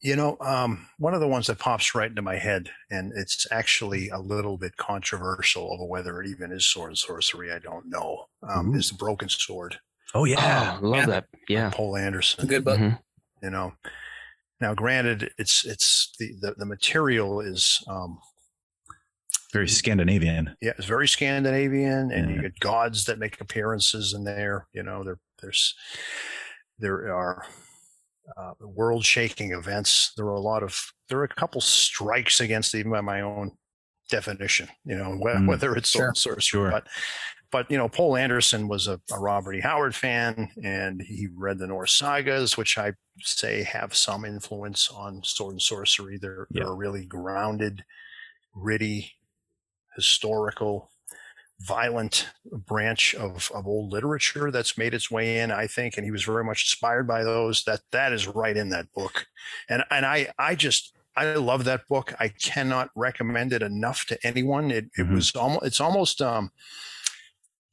[0.00, 3.46] you know, um, one of the ones that pops right into my head, and it's
[3.50, 7.52] actually a little bit controversial over whether it even is sword and sorcery.
[7.52, 8.26] I don't know.
[8.48, 8.78] Um, Ooh.
[8.78, 9.78] is the Broken Sword,
[10.14, 11.06] Oh yeah, Oh, love Yeah.
[11.06, 11.26] that.
[11.48, 11.70] Yeah.
[11.74, 12.46] Poul Anderson.
[12.46, 12.78] good book.
[12.78, 13.00] Mhm.
[13.42, 13.72] You know,
[14.60, 18.18] now granted, it's it's the the, the material is um,
[19.52, 20.54] Very Scandinavian.
[20.60, 24.66] yeah, it's very Scandinavian, and you get gods that make appearances in there.
[24.74, 25.74] You know, there there's
[26.78, 27.46] there are
[28.36, 30.12] uh, world-shaking events.
[30.16, 30.78] There are a lot of
[31.08, 33.52] there are a couple strikes against even by my own
[34.10, 34.68] definition.
[34.84, 36.70] You know, wh- Mm, whether it's sure, sword and sorcery, sure.
[36.70, 36.86] but
[37.50, 39.60] but you know, Poul Anderson was a, a Robert E.
[39.60, 45.22] Howard fan, and he read the Norse sagas, which I say have some influence on
[45.24, 46.18] sword and sorcery.
[46.20, 46.64] They're Yeah.
[46.64, 47.82] they're really grounded,
[48.52, 49.12] gritty,
[49.98, 50.90] historical,
[51.60, 52.28] violent
[52.66, 56.24] branch of, of old literature that's made its way in, I think, and he was
[56.24, 57.64] very much inspired by those.
[57.64, 59.26] That that is right in that book.
[59.68, 62.14] And and I I just I love that book.
[62.20, 64.70] I cannot recommend it enough to anyone.
[64.70, 65.14] It it Mhm.
[65.14, 66.50] was almost it's almost um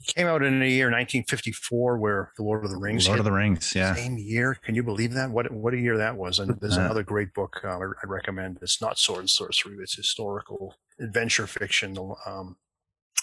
[0.07, 3.31] came out in the year 1954 where The Lord of the Rings Lord of the
[3.31, 3.73] Rings.
[3.75, 3.95] Yeah.
[3.95, 4.55] same year.
[4.55, 5.31] Can you believe that?
[5.31, 6.39] What what a year that was!
[6.39, 8.59] And there's Uh, another great book uh, I I recommend.
[8.61, 9.77] It's not sword and sorcery.
[9.81, 11.93] It's historical adventure fiction.
[11.93, 12.57] The um,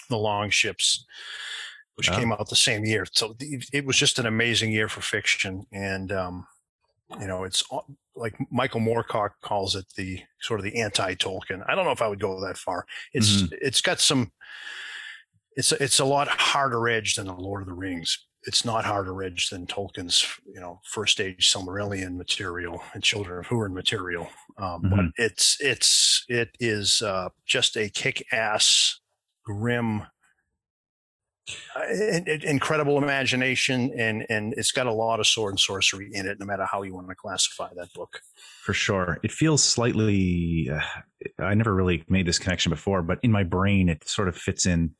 [0.09, 1.05] the Long Ships,
[1.95, 2.15] which Oh.
[2.15, 3.05] came out the same year.
[3.11, 5.65] So it was just an amazing year for fiction.
[5.71, 6.45] And um,
[7.19, 7.63] you know, it's
[8.15, 11.63] like Michael Moorcock calls it the sort of the anti Tolkien.
[11.67, 12.85] I don't know if I would go that far.
[13.13, 14.31] It's it's got some.
[15.55, 18.25] It's a- it's a lot harder edge than the Lord of the Rings.
[18.45, 23.47] It's not harder edge than Tolkien's, you know, first age Silmarillion material and Children of
[23.47, 24.29] Hurin material.
[24.57, 25.11] Um, But Mhm.
[25.17, 28.99] it's it's it is uh, just a kick ass,
[29.45, 30.01] grim,
[31.75, 36.09] uh, in- in- incredible imagination, and and it's got a lot of sword and sorcery
[36.13, 36.39] in it.
[36.39, 38.21] No matter how you want to classify that book.
[38.63, 39.19] for sure.
[39.23, 40.69] It feels slightly.
[40.69, 40.79] Uh,
[41.39, 44.65] I never really made this connection before, but in my brain, it sort of fits
[44.65, 44.95] in.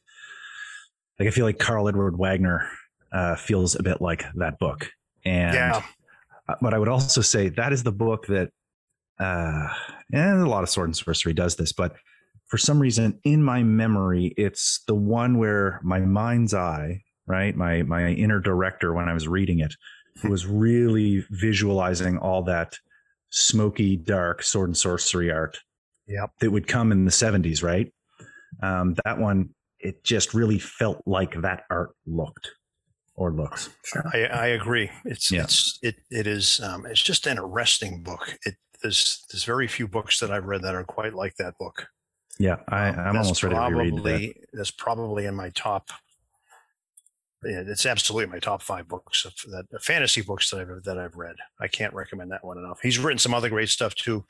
[1.18, 2.70] Like I feel like Karl Edward Wagner
[3.14, 4.90] uh, feels a bit like that book,
[5.24, 5.82] and yeah,
[6.50, 8.50] uh, but I would also say that is the book that,
[9.20, 9.68] uh,
[10.12, 11.96] and a lot of sword and sorcery does this, but
[12.48, 17.84] for some reason in my memory, it's the one where my mind's eye, right, my
[17.84, 19.74] my inner director when I was reading it,
[20.24, 22.78] was really visualizing all that
[23.30, 25.60] smoky, dark sword and sorcery art.
[26.08, 26.32] Yep.
[26.42, 27.92] That would come in the seventies, right?
[28.62, 29.50] Um, that one,
[29.80, 32.52] it just really felt like that art looked
[33.16, 33.70] or looks.
[34.14, 34.90] I, I agree.
[35.06, 35.44] It's Yeah.
[35.44, 38.38] it's it it is um, it's just an arresting book.
[38.46, 41.88] It there's there's very few books that I've read that are quite like that book.
[42.40, 44.34] Yeah, I, Um, I'm that's almost ready to reread that.
[44.54, 45.90] that's probably in my top.
[47.46, 51.16] Yeah, it's absolutely my top five books of that fantasy books that I've that I've
[51.16, 51.36] read.
[51.60, 52.80] I can't recommend that one enough.
[52.82, 54.26] He's written some other great stuff too.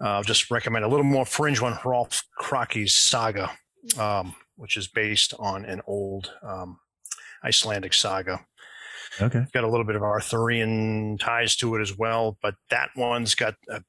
[0.00, 3.50] Uh, I'll just recommend a little more fringe one, Hrolf Kraki's Saga,
[3.98, 6.78] um, which is based on an old um,
[7.44, 8.44] Icelandic saga
[9.20, 9.44] Okay.
[9.52, 13.54] got a little bit of Arthurian ties to it as well, but that one's got
[13.68, 13.82] a,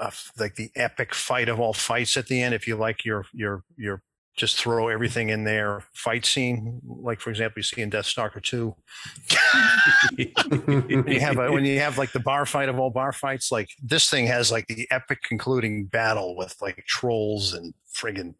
[0.00, 2.54] a, like the epic fight of all fights at the end.
[2.54, 4.02] If you like your your your
[4.36, 8.40] just throw everything in there fight scene, like for example, you see in Death Stalker
[8.40, 8.76] two.
[10.16, 13.68] you have a, when you have like the bar fight of all bar fights, like
[13.82, 18.34] this thing has like the epic concluding battle with like trolls and friggin'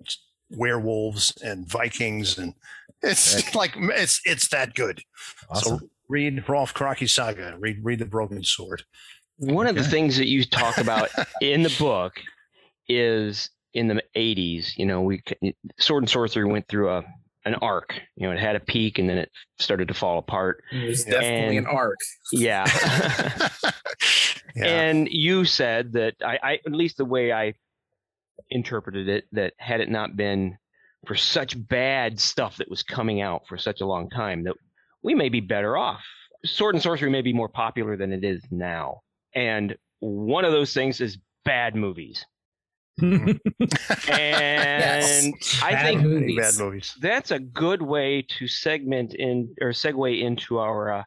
[0.50, 2.54] werewolves and Vikings, and
[3.02, 5.02] it's like it's it's that good.
[5.50, 5.78] Awesome.
[5.78, 7.56] So read Hrolf Kraki's saga.
[7.58, 8.82] Read read the Broken Sword.
[9.38, 12.14] One of the things that you talk about in the book
[12.88, 15.22] is in the 80s, you know, we
[15.78, 17.04] Sword and Sorcery went through a
[17.44, 17.94] an arc.
[18.16, 20.62] You know, it had a peak and then it started to fall apart.
[20.72, 21.96] It was definitely And- an arc.
[22.32, 22.66] Yeah.
[24.56, 24.64] yeah.
[24.66, 27.54] And you said that I, I at least the way I
[28.50, 30.58] interpreted it that had it not been
[31.06, 34.54] for such bad stuff that was coming out for such a long time that
[35.02, 36.02] we may be better off.
[36.44, 39.00] Sword and sorcery may be more popular than it is now.
[39.34, 42.24] And one of those things is bad movies.
[43.00, 43.38] and
[45.62, 46.36] I Bad think movies.
[46.36, 46.94] bad movies.
[47.00, 51.02] that's a good way to segment in or segue into our uh,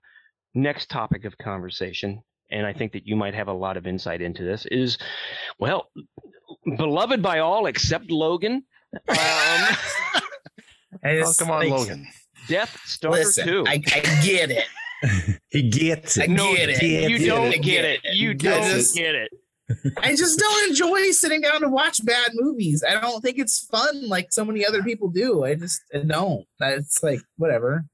[0.53, 4.21] next topic of conversation and i think that you might have a lot of insight
[4.21, 4.97] into this is
[5.59, 5.89] well
[6.77, 8.63] beloved by all except logan
[8.93, 8.97] um,
[11.03, 12.07] I Oh, come on, Logan.
[12.47, 14.65] death stalker Listen, 2 I, I get it.
[15.49, 16.29] he gets I it.
[16.29, 16.81] no get it.
[17.09, 17.61] you Get don't it.
[17.63, 18.85] get it you don't it.
[18.93, 19.31] get it
[20.03, 22.83] I just don't enjoy sitting down to watch bad movies.
[22.87, 25.45] I don't think it's fun like so many other people do.
[25.45, 26.45] I just I don't.
[26.59, 27.85] It's like whatever.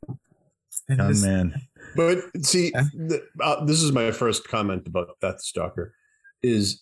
[0.90, 1.54] I Oh just- man.
[1.96, 2.84] But see, Yeah.
[2.96, 5.94] the, uh, this is my first comment about Death Stalker.
[6.42, 6.82] Is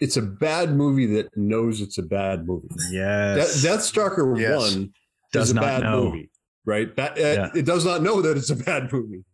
[0.00, 2.68] it's a bad movie that knows it's a bad movie.
[2.90, 3.62] Yes.
[3.62, 4.58] Death, Deathstalker Yes.
[4.74, 4.92] One
[5.32, 6.04] Does is a not bad know.
[6.06, 6.30] movie,
[6.64, 6.94] right?
[6.94, 7.48] Ba- uh, Yeah.
[7.54, 9.24] It does not know that it's a bad movie.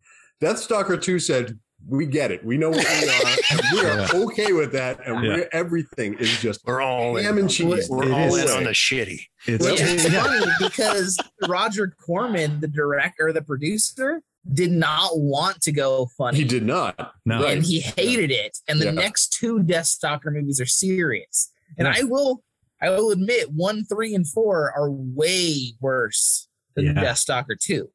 [0.42, 2.44] Deathstalker Two said, "We get it.
[2.44, 3.36] We know what we are.
[3.50, 4.24] and we are Yeah.
[4.26, 5.00] okay with that.
[5.06, 5.34] And Yeah.
[5.36, 7.26] we're, everything is just We're all in.
[7.38, 7.88] and cheese.
[7.88, 8.50] We're It all is.
[8.50, 9.20] in on the shitty.
[9.46, 10.22] It's Which is yeah.
[10.22, 11.16] funny because
[11.48, 14.20] Roger Corman, the director, the producer,
[14.52, 16.38] did not want to go funny.
[16.38, 17.14] He did not.
[17.26, 17.42] No.
[17.42, 17.56] Right.
[17.56, 18.58] and he hated it.
[18.68, 18.90] And the Yeah.
[18.92, 21.50] next two Death Stalker movies are serious.
[21.76, 21.94] And Yeah.
[21.98, 22.42] I will,
[22.80, 26.92] I will admit, one, three, and four are way worse than Yeah.
[26.94, 27.90] Deathstalker two.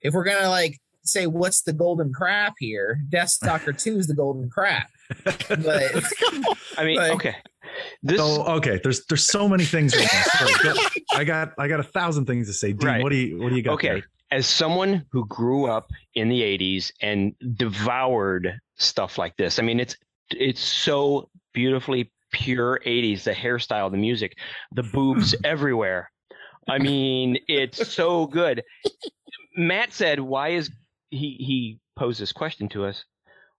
[0.00, 4.14] If we're gonna like say what's the golden crap here, Death Stalker two is the
[4.14, 4.88] golden crap.
[5.24, 5.44] But
[6.78, 7.36] i mean Like- okay
[8.02, 9.94] this So okay, there's there's so many things.
[9.96, 10.06] Right.
[10.08, 10.80] Sorry, go-
[11.14, 12.72] I got I got a thousand things to say.
[12.72, 13.02] Dean, Right.
[13.02, 13.74] what do you what do you got?
[13.74, 14.04] okay there?
[14.32, 19.78] As someone who grew up in the 80s and devoured stuff like this i mean
[19.78, 19.96] it's
[20.30, 24.36] it's so beautifully pure 80s the hairstyle the music
[24.72, 26.10] the boobs everywhere.
[26.68, 28.62] I mean it's so good.
[29.56, 30.70] Matt said why is
[31.10, 33.04] he he posed this question to us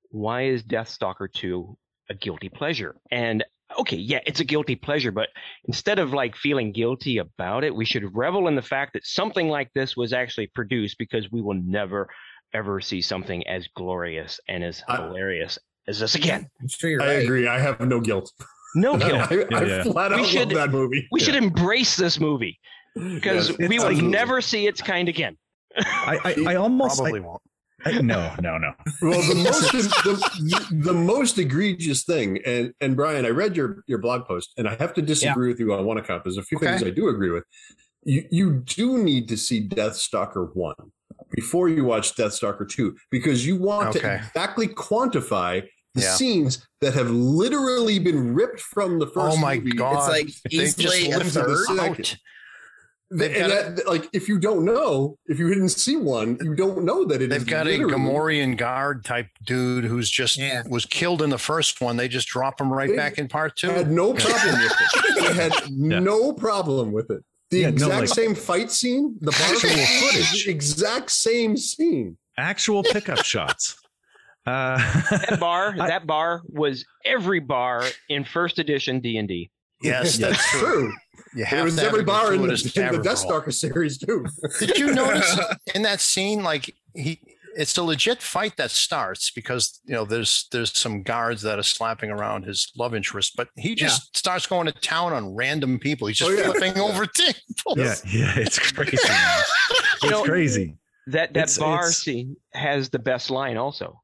[0.10, 1.78] why is deathstalker 2
[2.10, 2.96] a guilty pleasure?
[3.12, 3.44] And
[3.80, 5.30] okay yeah it's a guilty pleasure but
[5.66, 9.48] instead of like feeling guilty about it, we should revel in the fact that something
[9.50, 12.08] like this was actually produced because we will never
[12.54, 15.58] ever see something as glorious and as I- hilarious
[15.88, 16.48] as this again.
[16.62, 17.24] I'm sure you're I right.
[17.24, 17.48] agree.
[17.48, 18.32] I have no guilt.
[18.76, 19.32] No guilt.
[19.32, 19.84] I, Yeah, yeah.
[19.84, 21.08] flat We should- love that movie.
[21.12, 22.60] We should embrace this movie
[22.96, 24.08] because Yes, we will absolutely.
[24.10, 25.36] never see its kind again.
[25.78, 27.42] I I, I almost Probably I, won't.
[27.86, 28.72] No no no.
[29.02, 34.00] Well, the most the, the most egregious thing, and and Brian, I read your your
[34.00, 36.24] blog post, and I have to disagree with you on one account.
[36.24, 37.44] There's a few things I do agree with.
[38.04, 40.76] You you do need to see Deathstalker one
[41.32, 45.64] before you watch Deathstalker two because you want to exactly quantify
[45.96, 46.16] the Yeah.
[46.16, 49.38] scenes that have literally been ripped from the first.
[49.38, 49.72] Oh my movie.
[49.72, 50.10] God.
[50.18, 51.80] It's like easily a third.
[51.80, 52.16] out.
[53.14, 56.56] And They've got that, like, if you don't know, if you didn't see one, you
[56.56, 60.38] don't know that it is They've got a literally- Gamorrean guard type dude who's just
[60.38, 60.64] Yeah.
[60.68, 61.98] was killed in the first one.
[61.98, 63.70] They just drop him right They back in part two.
[63.70, 65.16] had no problem with it.
[65.24, 66.00] They had Yeah.
[66.00, 67.24] no problem with it.
[67.52, 70.48] The Yeah, no, exact like- same fight scene, the bar Actual footage, footage.
[70.48, 72.18] exact same scene.
[72.38, 73.78] Actual pickup shots.
[74.46, 74.78] Uh,
[75.12, 79.52] That bar, I- that bar was every bar in first edition D and D.
[79.84, 80.92] Yes, that's true.
[81.36, 83.52] You It was to every bar in the, gratuitous in the tavern Death brawl.
[83.52, 84.26] Series too.
[84.60, 85.40] Did you notice
[85.76, 87.20] in that scene, like he,
[87.56, 91.64] it's a legit fight that starts because you know there's there's some guards that are
[91.64, 96.08] slapping around his love interest, but he just starts going to town on random people.
[96.08, 96.44] He's just Oh, yeah.
[96.52, 97.36] flipping over tables.
[97.78, 98.98] yeah, yeah, it's crazy.
[99.08, 99.40] man.
[99.70, 100.78] You It's know, crazy.
[101.08, 104.02] That that It's- bar it's- scene has the best line also,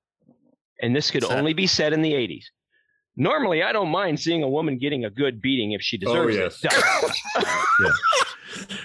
[0.81, 1.39] and this could What's that?
[1.39, 2.43] only be said in the '80s.
[3.19, 6.39] Normally, I don't mind seeing a woman getting a good beating if she deserves oh,
[6.39, 6.63] yes.
[7.79, 7.93] it.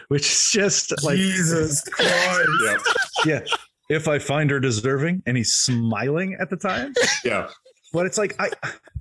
[0.09, 2.49] Which is just like Jesus Christ.
[2.64, 2.76] Yeah,
[3.26, 3.41] yeah.
[3.89, 7.49] If I find her deserving, and he's smiling at the time, yeah.
[7.93, 8.51] but it's like I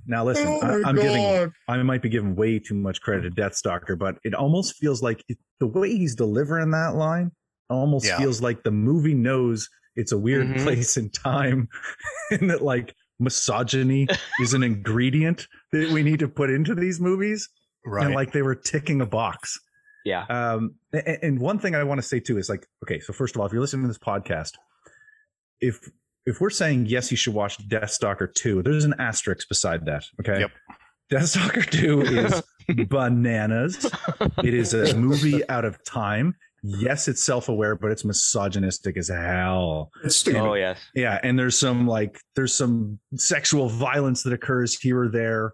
[0.05, 0.47] now listen.
[0.47, 3.95] Oh I, I'm giving I might be giving way too much credit to Death Stalker,
[3.95, 7.31] but it almost feels like it, the way he's delivering that line
[7.69, 8.17] almost Yeah.
[8.19, 10.63] feels like the movie knows it's a weird Mhm.
[10.63, 11.69] place and time,
[12.31, 14.07] and that like misogyny
[14.41, 17.49] is an ingredient that we need to put into these movies,
[17.85, 18.05] Right.
[18.05, 19.59] and like they were ticking a box.
[20.05, 20.25] Yeah.
[20.25, 23.35] Um, a- and, one thing I want to say too is like, okay, so first
[23.35, 24.51] of all, if you're listening to this podcast,
[25.61, 25.89] if
[26.25, 30.05] if we're saying yes, you should watch Deathstalker two, there's an asterisk beside that.
[30.21, 30.39] Okay.
[30.41, 30.51] Yep.
[31.11, 32.41] Deathstalker two is
[32.87, 33.89] bananas.
[34.43, 36.35] It is a movie out of time.
[36.63, 39.91] Yes, it's self-aware, but it's misogynistic as hell.
[40.03, 40.39] It's stupid.
[40.39, 40.79] Oh yes.
[40.95, 45.53] Yeah, and there's some like there's some sexual violence that occurs here or there,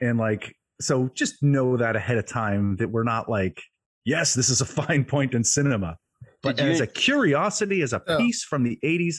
[0.00, 3.60] and like so just know that ahead of time that we're not like
[4.04, 5.96] yes, this is a fine point in cinema.
[6.42, 8.18] But as a curiosity, as a Oh.
[8.18, 9.16] piece from the 80s,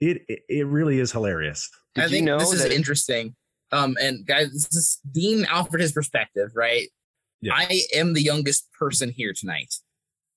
[0.00, 1.68] it it, it really is hilarious.
[1.94, 3.34] Did I you think know this is interesting.
[3.72, 6.88] Um, and guys, this is Dean offered his perspective, right?
[7.40, 7.54] Yeah.
[7.56, 9.74] I am the youngest person here tonight.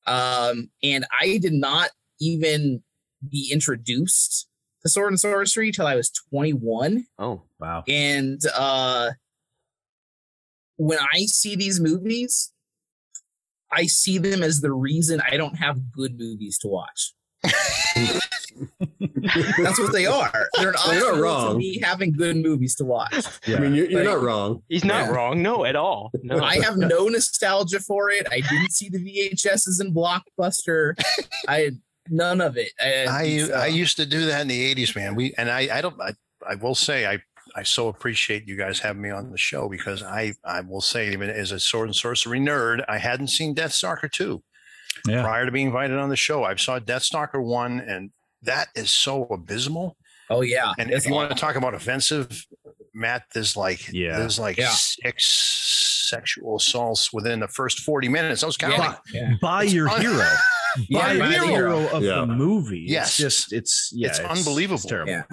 [0.07, 1.89] Um, and I did not
[2.19, 2.81] even
[3.29, 4.47] be introduced
[4.83, 7.05] to sword and sorcery till I was 21.
[7.19, 7.83] Oh, Wow.
[7.87, 9.11] And uh
[10.77, 12.53] when I see these movies,
[13.71, 17.13] I see them as the reason I don't have good movies to watch.
[19.57, 20.31] That's what they are.
[20.57, 21.57] They're an Well, you're not obstacle to wrong.
[21.57, 23.25] me having good movies to watch.
[23.47, 24.63] I mean, you're, you're Like- not wrong.
[24.69, 25.11] he's not Yeah.
[25.11, 25.41] wrong.
[25.41, 26.11] No, at all.
[26.23, 26.39] No.
[26.43, 28.27] I have no nostalgia for it.
[28.31, 30.93] I didn't see the VHSs in Blockbuster.
[31.47, 31.71] I
[32.09, 32.71] none of it.
[32.79, 35.15] And I so- I uh, used to do that in the '80s, man.
[35.15, 36.13] We and I I don't I,
[36.47, 37.19] I will say I
[37.55, 41.11] I so appreciate you guys having me on the show because I I will say
[41.11, 44.43] even as a sword and sorcery nerd, I hadn't seen Deathstalker two
[45.07, 45.21] Yeah.
[45.23, 46.43] prior to being invited on the show.
[46.43, 48.11] I've saw Deathstalker one, and
[48.43, 49.97] that is so abysmal.
[50.29, 50.73] oh yeah.
[50.77, 52.45] And It's if you want to talk about offensive,
[52.93, 54.17] Matt, there's like Yeah.
[54.17, 54.71] there's like Yeah.
[54.71, 55.53] six
[56.09, 58.41] sexual assaults within the first 40 minutes.
[58.41, 58.79] I was counting.
[58.79, 59.33] By, Yeah.
[59.41, 60.27] by your un- hero.
[60.89, 61.87] Yeah, by by the the hero hero.
[61.89, 62.15] of Yeah.
[62.21, 62.85] the movie.
[62.87, 63.07] Yes.
[63.07, 64.79] It's just it's yeah, It's unbelievable.
[64.87, 65.23] terrible.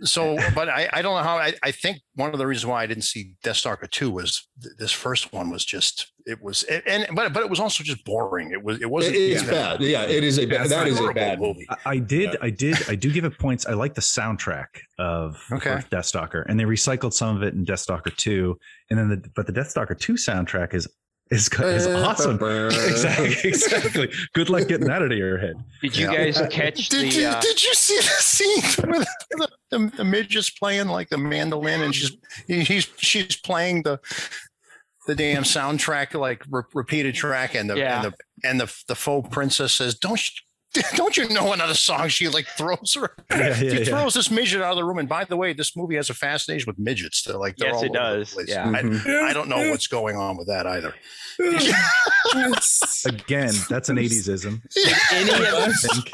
[0.00, 0.06] Yeah.
[0.06, 1.36] So, but I, I don't know how.
[1.36, 4.74] I, I think one of the reasons why I didn't see Deathstalker two was th-
[4.78, 8.04] this first one was just it was and, and but but it was also just
[8.04, 8.52] boring.
[8.52, 9.16] It was it It, wasn't.
[9.16, 9.80] it's even- bad.
[9.80, 10.60] Yeah, it is a bad.
[10.60, 11.66] That's That is a bad movie.
[11.70, 12.38] I, I did, Yeah.
[12.42, 13.66] I did, I do give it points.
[13.66, 14.66] I like the soundtrack
[14.98, 15.72] of, Okay.
[15.72, 18.58] of Deathstalker, and they recycled some of it in Deathstalker Two,
[18.90, 20.88] and then the but the Deathstalker Two soundtrack is
[21.30, 22.36] is is awesome.
[22.42, 24.12] exactly, exactly.
[24.34, 25.54] Good luck getting that out of your head.
[25.80, 26.30] Did you Yeah.
[26.30, 27.20] guys catch Did the?
[27.20, 31.18] you Uh, did you see the scene with the, the, the midget's playing like the
[31.18, 32.16] mandolin and she's
[32.46, 34.00] he's she's playing the
[35.06, 38.02] the damn soundtrack like re- repeated track and the Yeah.
[38.04, 40.34] and the and the the faux princess says don't you,
[40.96, 43.84] don't you know another song she like throws her Yeah, She yeah, yeah.
[43.84, 44.98] throws this midget out of the room.
[44.98, 47.22] And by the way, this movie has a fascination with midgets.
[47.24, 48.34] They're like, they're Yes, all it over the does.
[48.34, 48.48] place.
[48.48, 48.70] Yeah.
[48.70, 50.94] I, I don't know what's going on with that either.
[53.06, 54.62] Again, that's an '80s ism.
[55.12, 56.10] any of, I think.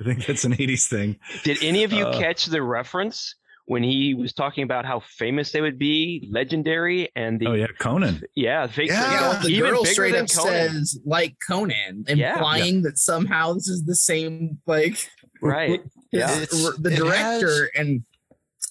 [0.00, 1.16] I think that's an '80s thing.
[1.44, 3.34] did any of you Uh, catch the reference
[3.66, 7.66] when he was talking about how famous they would be, legendary, and the Oh yeah,
[7.78, 8.20] Conan.
[8.34, 10.70] yeah, fake Yeah, Yeah, well, the even girl bigger straight than up Conan.
[10.70, 12.32] says like Conan, Yeah.
[12.34, 15.08] implying that somehow this is the same like
[15.40, 15.80] right.
[16.12, 16.30] Yeah.
[16.42, 18.02] It's- It's- the it director and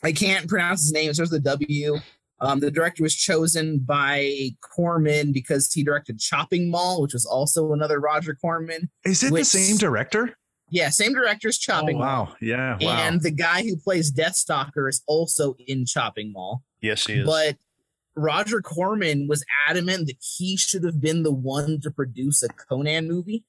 [0.03, 1.09] I can't pronounce his name.
[1.09, 1.97] It starts with a W.
[2.39, 7.71] Um, the director was chosen by Corman because he directed Chopping Mall, which was also
[7.73, 8.89] another Roger Corman.
[9.05, 10.35] Is it Which- the same director?
[10.71, 12.25] Yeah, same director as oh, Chopping oh, Mall.
[12.25, 12.35] wow.
[12.41, 12.77] Yeah.
[12.79, 12.89] Wow.
[12.89, 16.63] And the guy who plays Deathstalker is also in Chopping Mall.
[16.81, 17.25] Yes, he is.
[17.25, 17.57] But
[18.15, 23.07] Roger Corman was adamant that he should have been the one to produce a Conan
[23.07, 23.43] movie.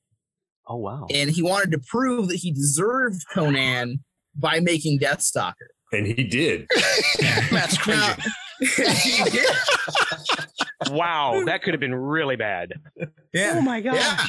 [0.67, 1.07] Oh wow.
[1.15, 4.03] And he wanted to prove that he deserved Conan
[4.35, 5.55] by making Deathstalker.
[5.93, 6.67] and he did.
[7.53, 8.17] Matt's cringing.
[8.61, 9.57] he did.
[10.91, 12.73] wow, that could have been really bad.
[13.33, 13.55] Yeah.
[13.57, 13.95] Oh my god.
[13.95, 14.27] Yeah.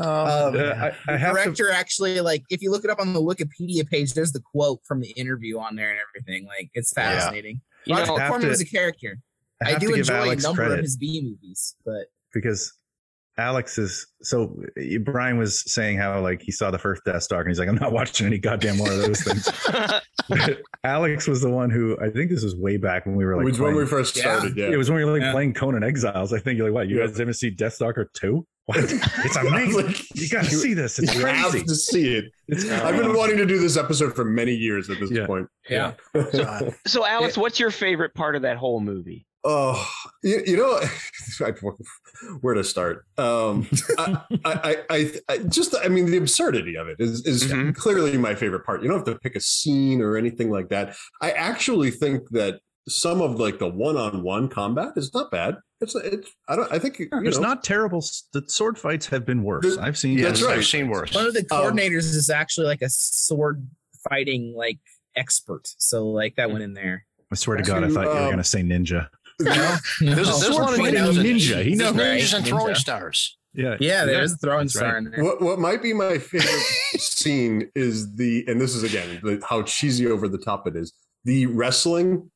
[0.00, 1.42] Um, Uh, I, I the have to.
[1.42, 4.80] director actually, like, if you look it up on the Wikipedia page, there's the quote
[4.86, 6.46] from the interview on there and everything.
[6.46, 7.18] Like, it's Yeah.
[7.18, 7.60] fascinating.
[7.86, 9.18] You Roger know, Corman was a character.
[9.64, 10.78] I, I, do give enjoy Alex a number credit.
[10.78, 12.72] of his B movies, but because
[13.38, 14.58] Alex is so
[15.02, 17.74] Brian was saying how like he saw the first Death Star and he's like, I'm
[17.76, 19.48] not watching any goddamn more of those things.
[20.84, 23.44] Alex was the one who I think this was way back when we were like
[23.44, 24.66] Which when playing- we first started, yeah.
[24.70, 25.32] it was when we were like Yeah.
[25.32, 26.32] playing Conan Exiles.
[26.32, 26.88] I think you're like, what?
[26.88, 27.06] You Yeah.
[27.06, 28.46] guys haven't seen Deathstalker 2?
[28.70, 28.78] What?
[29.24, 29.86] It's amazing.
[29.86, 30.98] Like, you gotta see this.
[30.98, 31.66] It's you have crazy.
[31.66, 32.24] to see it.
[32.48, 35.26] It's I've been wanting to do this episode for many years at this Yeah.
[35.26, 35.48] point.
[35.68, 35.92] yeah.
[36.14, 39.26] uh, so Alex, what's your favorite part of that whole movie?
[39.42, 39.88] Oh,
[40.22, 40.78] you, you know,
[42.42, 43.06] where to start?
[43.16, 43.66] Um,
[43.98, 47.74] I, I, I, I, I just, I mean, the absurdity of it is, is Mhm.
[47.74, 48.82] clearly my favorite part.
[48.82, 50.94] You don't have to pick a scene or anything like that.
[51.22, 52.60] I actually think that
[52.90, 55.56] some of like the one-on-one combat is not bad.
[55.80, 58.04] It's, it's, I don't, I think you There's know, not terrible.
[58.32, 59.62] The sword fights have been worse.
[59.62, 60.18] There's- I've seen.
[60.18, 60.58] yes, That's right.
[60.58, 61.14] I've seen worse.
[61.14, 63.66] One of the Um, coordinators is actually like a sword
[64.08, 64.78] fighting like
[65.16, 65.62] expert.
[65.78, 67.06] So like that went in there.
[67.32, 69.08] I swear to God, I thought you were Um, going to say ninja.
[69.40, 69.52] No,
[70.00, 71.62] There's, there's a lot of fighting ninja.
[71.64, 71.96] He there's knows.
[72.22, 72.76] ninjas and throwing ninja.
[72.76, 73.38] stars.
[73.54, 73.76] Yeah.
[73.80, 74.98] Yeah, there's a throwing that's star right.
[74.98, 75.24] in there.
[75.24, 76.50] What, what might be my favorite
[76.98, 80.92] scene is the, and this is again the, how cheesy over the top it is.
[81.24, 82.30] The wrestling in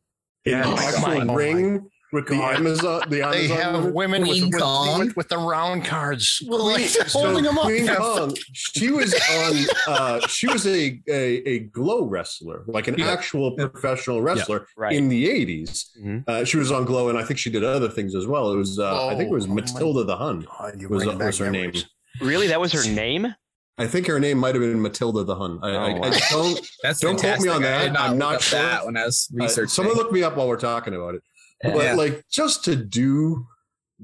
[0.45, 0.62] Yeah.
[0.62, 1.36] the Oh my actual God.
[1.36, 2.55] ring with the God.
[2.57, 3.01] Amazon.
[3.09, 3.95] The They Amazon have woman.
[3.95, 6.40] women with, Queen with, with, with the round cards.
[6.49, 7.64] Well, Queen, like they're holding them up.
[7.64, 9.55] Queen Kong, she was on.
[9.86, 13.11] Uh, she was a, a a glow wrestler, like an Yeah.
[13.11, 14.92] actual professional wrestler Right.
[14.95, 15.90] in the eighties.
[16.01, 16.24] Mhm.
[16.28, 18.53] Uh, she was on Glow, and I think she did other things as well.
[18.53, 20.47] It was, uh, I think it was Oh, oh Matilda the Hun.
[20.59, 21.72] God, Was, was her name?
[22.20, 22.47] Really?
[22.47, 23.34] That was her name?
[23.77, 25.59] I think her name might have been Matilda the Hun.
[25.62, 26.18] I, I, Oh, I wow.
[26.31, 26.61] don't.
[26.83, 27.93] That's Don't quote me on that.
[27.93, 28.61] not I'm not sure.
[28.61, 31.22] that when I was Uh, someone look me up while we're talking about it.
[31.62, 31.95] But Yeah.
[31.95, 33.47] like, just to do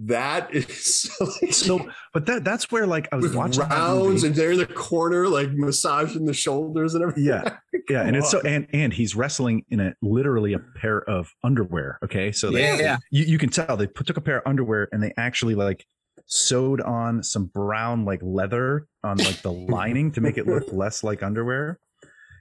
[0.06, 4.34] that is like, So, but that that's where like I was with watching rounds, and
[4.34, 7.24] they're in the corner, like massaging the shoulders and everything.
[7.24, 7.56] Yeah,
[7.90, 11.98] yeah, and it's so and and he's wrestling in a literally a pair of underwear.
[12.04, 12.96] Okay, so they, yeah, yeah.
[13.10, 15.84] you you can tell they put, took a pair of underwear and they actually like
[16.30, 21.02] sewed on some brown like leather on like the lining to make it look less
[21.04, 21.78] like underwear.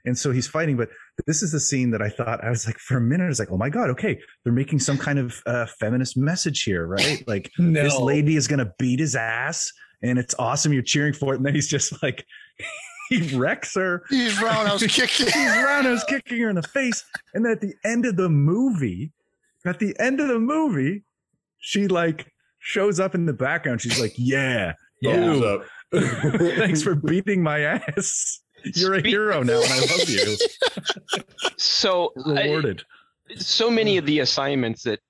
[0.06, 0.88] And so he's fighting, but
[1.26, 3.38] this is the scene that I thought I was like for a minute I was
[3.38, 7.22] like, oh my god, okay, they're making some kind of uh, feminist message here, right?
[7.26, 7.82] Like No.
[7.82, 9.70] this lady is gonna beat his ass,
[10.02, 10.72] and it's awesome.
[10.72, 12.24] You're cheering for it, and then he's just like
[13.10, 14.04] he wrecks her.
[14.08, 15.26] He's roundhouse kicking.
[15.26, 19.12] He's roundhouse kicking her in the face, and then at the end of the movie,
[19.66, 21.04] at the end of the movie,
[21.58, 23.80] she like shows up in the background.
[23.80, 25.62] She's like, "Yeah, up.
[25.92, 28.40] Thanks for beating my ass.
[28.74, 30.36] You're a hero now, and I love you."
[31.56, 32.84] So, I- Rewarded.
[33.36, 35.00] so many of the assignments that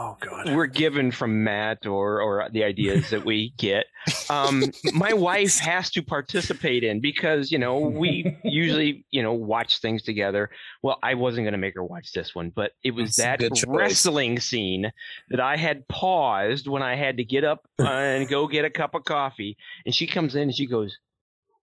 [0.00, 0.54] Oh God.
[0.54, 3.86] we're given from Matt or or the ideas that we get,
[4.30, 9.80] um, my wife has to participate in because you know we usually you know watch
[9.80, 10.50] things together.
[10.82, 13.64] Well, I wasn't going to make her watch this one, but it was That's that
[13.66, 14.92] wrestling scene
[15.30, 18.94] that I had paused when I had to get up and go get a cup
[18.94, 20.96] of coffee, and she comes in and she goes,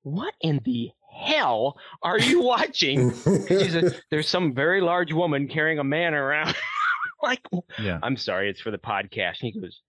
[0.03, 3.11] "What in the?" Hell, are you watching?
[3.47, 6.53] She said, "There's some very large woman carrying a man around."
[7.25, 7.41] Like,
[7.79, 9.41] Yeah, I'm sorry, it's for the podcast.
[9.41, 9.81] And he goes,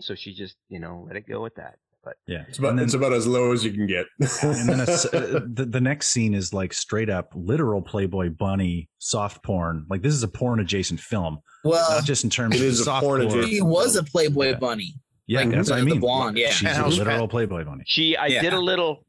[0.00, 1.76] so she just, you know, let it go with that.
[2.04, 2.44] But yeah.
[2.48, 4.06] It's about, then- it's about as low as you can get.
[4.20, 8.30] and then a s uh, the, the next scene is like straight up literal Playboy
[8.30, 9.84] bunny soft porn.
[9.90, 12.80] Like this is a porn adjacent film, Well, not just in terms It of is
[12.80, 14.58] a soft porn adjacent- he was a Playboy Yeah.
[14.58, 14.94] bunny.
[15.26, 16.00] Yeah, like that's the- what I mean.
[16.00, 16.50] blonde, yeah.
[16.50, 17.26] she's a literal.
[17.28, 17.82] Playboy bunny.
[17.86, 18.42] she, I Yeah.
[18.42, 19.04] did a little,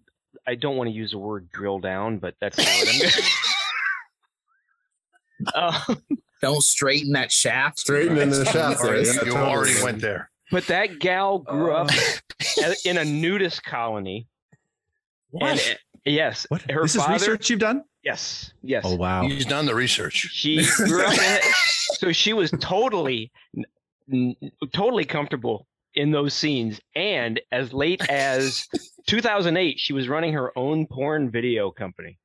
[0.48, 3.12] I don't want to use the word drill down, but that's what I'm going
[5.96, 6.02] to.
[6.42, 7.80] Don't straighten that shaft.
[7.80, 8.90] Straighten in the shaft there.
[8.92, 10.32] Already- Yeah, you already went there.
[10.52, 12.64] but that gal grew up Uh.
[12.86, 14.28] a- in a nudist colony.
[15.32, 15.52] What?
[15.52, 16.46] And, uh, yes.
[16.50, 16.62] What?
[16.72, 17.84] Her this father, is research you've done?
[18.04, 18.54] Yes.
[18.64, 18.84] Yes.
[18.88, 19.24] Oh wow.
[19.28, 20.14] He's done the research.
[20.32, 21.44] She grew up in it.
[22.00, 23.32] So she was totally,
[24.12, 24.36] n-
[24.74, 26.80] totally comfortable in those scenes.
[26.96, 28.66] And as late as
[29.08, 32.18] 2008, she was running her own porn video company.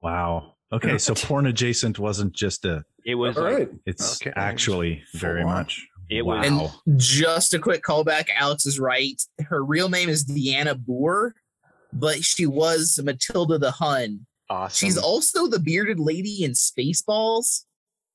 [0.00, 0.54] Wow.
[0.72, 2.84] Okay, so porn adjacent wasn't just a.
[3.06, 3.68] It was All like, right.
[3.86, 4.32] It's Okay.
[4.36, 5.56] actually very Full on.
[5.56, 5.86] much.
[6.10, 6.40] It wow.
[6.40, 8.26] was- And just a quick callback.
[8.36, 9.20] Alex is right.
[9.48, 11.30] Her real name is Deanna Booher,
[11.92, 14.26] but she was Matilda the Hun.
[14.50, 14.86] awesome.
[14.86, 17.62] She's also the bearded lady in Spaceballs.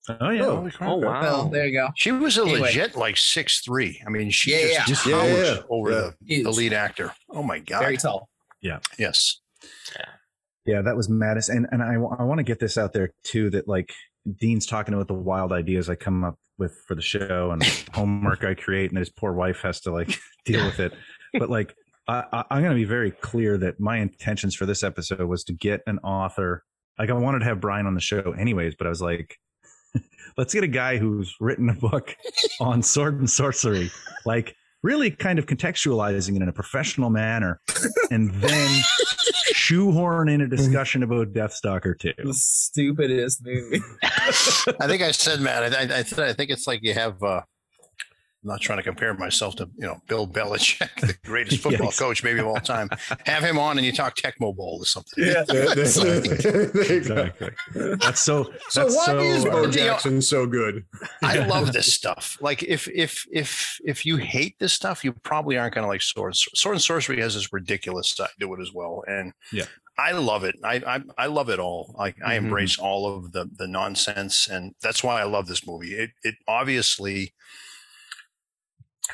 [0.09, 0.43] oh yeah.
[0.45, 1.21] Oh, oh, wow.
[1.21, 1.89] Well, there you go.
[1.95, 2.59] She was a Anyway.
[2.61, 4.01] legit like six three.
[4.05, 5.13] I mean, she Yeah, just yeah.
[5.17, 5.61] towers Yeah, yeah, yeah.
[5.69, 6.09] over Yeah.
[6.21, 7.13] The, the lead actor.
[7.29, 7.79] Oh my god.
[7.79, 8.27] Very tall.
[8.61, 8.79] Yeah.
[8.97, 9.39] Yes.
[10.65, 11.49] Yeah, that was madness.
[11.49, 13.91] And and I, I want to get this out there too that like
[14.39, 17.63] Dean's talking about the wild ideas I come up with for the show and
[17.93, 20.93] homework I create, and his poor wife has to like deal with it.
[21.33, 21.73] But like,
[22.09, 25.45] I, I, I'm going to be very clear that my intentions for this episode was
[25.45, 26.65] to get an author.
[26.99, 29.37] Like, I wanted to have Brian on the show anyways, but I was like,
[30.37, 32.15] let's get a guy who's written a book
[32.59, 33.91] on sword and sorcery,
[34.25, 37.59] like really kind of contextualizing it in a professional manner,
[38.09, 38.81] and then
[39.53, 42.13] shoehorn in a discussion about Deathstalker 2.
[42.23, 43.81] The stupidest movie.
[44.03, 45.73] I think I said, Matt.
[45.73, 47.21] I, I, I, said, I think it's like you have.
[47.21, 47.41] Uh,
[48.43, 51.99] I'm not trying to compare myself to you know Bill Belichick, the greatest football Yes.
[51.99, 52.89] coach maybe of all time.
[53.27, 55.23] Have him on and you talk Tecmo Bowl or something.
[55.23, 57.31] Yeah, there- there you go.
[57.31, 57.49] Exactly.
[57.75, 58.51] That's so.
[58.69, 60.85] So that's why so, is uh, Bo you know- Jackson so good?
[61.21, 62.37] I love this stuff.
[62.41, 66.01] Like if if if if you hate this stuff, you probably aren't going to like
[66.01, 66.35] sword.
[66.35, 69.65] Sword and sorcery has this ridiculous side to it as well, and Yeah.
[69.99, 70.55] I love it.
[70.63, 71.93] I I, I love it all.
[71.95, 72.37] Like I Mhm.
[72.45, 75.93] embrace all of the the nonsense, and that's why I love this movie.
[75.93, 77.35] It it obviously.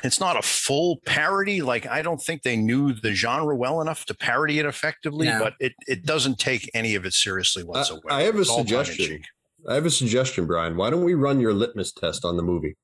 [0.04, 1.62] It's not a full parody.
[1.62, 5.38] Like I don't think they knew the genre well enough to parody it effectively, No.
[5.40, 8.02] but it, it doesn't take any of it seriously whatsoever.
[8.10, 9.22] I have a It's suggestion.
[9.68, 10.76] I have a suggestion, Brian.
[10.76, 12.76] Why don't we run your litmus test on the movie?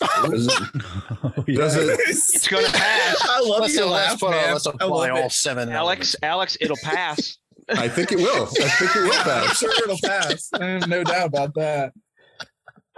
[0.00, 0.82] Does it-
[1.24, 1.56] oh, yeah.
[1.58, 3.16] does it- It's going to pass.
[3.28, 4.52] I love Let's, your laugh, put, man.
[4.52, 5.32] let's I apply love all it.
[5.32, 5.68] seven.
[5.70, 7.36] Alex, Alex, it'll pass.
[7.68, 8.44] I think it will.
[8.44, 9.58] I think it will I'm pass.
[9.58, 10.50] sure it'll pass.
[10.88, 11.92] No doubt about that.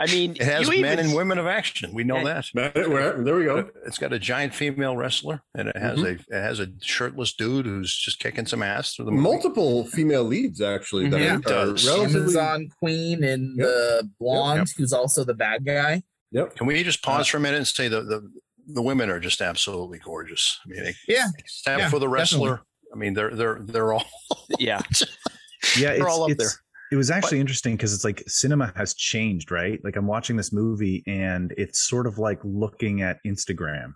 [0.02, 1.92] I mean, It has you men even- and women of action.
[1.94, 2.42] We know Yeah.
[2.54, 2.74] that.
[2.88, 3.70] Where- there we go.
[3.86, 6.34] It's got a giant female wrestler, and it has Mm-hmm.
[6.34, 9.22] a it has a shirtless dude who's just kicking some ass through the movie.
[9.22, 11.32] Multiple female leads actually that Yeah.
[11.34, 11.86] are, are Does.
[11.86, 12.20] relatively.
[12.20, 13.66] Amazon Queen and Yep.
[13.66, 16.02] the blonde, who's also the bad guy.
[16.32, 16.56] Yep.
[16.56, 18.30] Can we just pause for a minute and say the the,
[18.66, 20.58] the women are just absolutely gorgeous?
[20.64, 22.48] I mean, Yeah, except Yeah, for the definitely.
[22.48, 22.60] wrestler.
[22.92, 24.04] I mean, they're they're they're all
[24.58, 24.80] Yeah.
[25.78, 26.61] yeah, They're it's, all up it's- there.
[26.92, 29.80] It was actually interesting because it's like cinema has changed, right?
[29.82, 33.94] Like I'm watching this movie and it's sort of like looking at Instagram.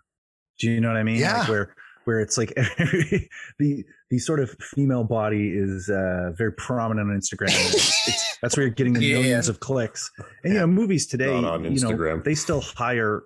[0.59, 1.21] Do you know what I mean?
[1.21, 1.41] Yeah.
[1.41, 1.75] Like where
[2.05, 2.55] where it's like
[3.59, 7.49] the the sort of female body is uh, very prominent on Instagram.
[7.49, 9.19] it's, it's, that's where you're getting the Yeah.
[9.19, 10.11] millions of clicks.
[10.43, 13.25] And you know, movies today, on you know, they still hire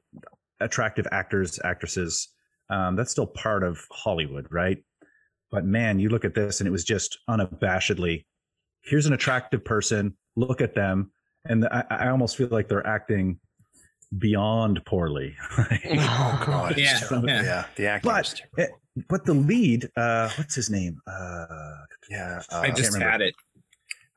[0.59, 2.29] attractive actors, actresses.
[2.71, 4.79] Um, that's still part of Hollywood, right?
[5.51, 8.25] But man, you look at this and it was just unabashedly,
[8.83, 11.11] here's an attractive person, look at them.
[11.47, 13.39] And I, I almost feel like they're acting
[14.18, 15.37] beyond poorly.
[15.59, 17.28] oh god, Yeah, terrible.
[17.28, 17.43] yeah.
[17.43, 17.64] yeah.
[17.76, 18.68] The acting, But- is
[19.09, 21.01] but the lead, uh, what's his name?
[21.07, 21.47] Uh,
[22.11, 23.11] yeah, I uh, just remember.
[23.11, 23.35] had it.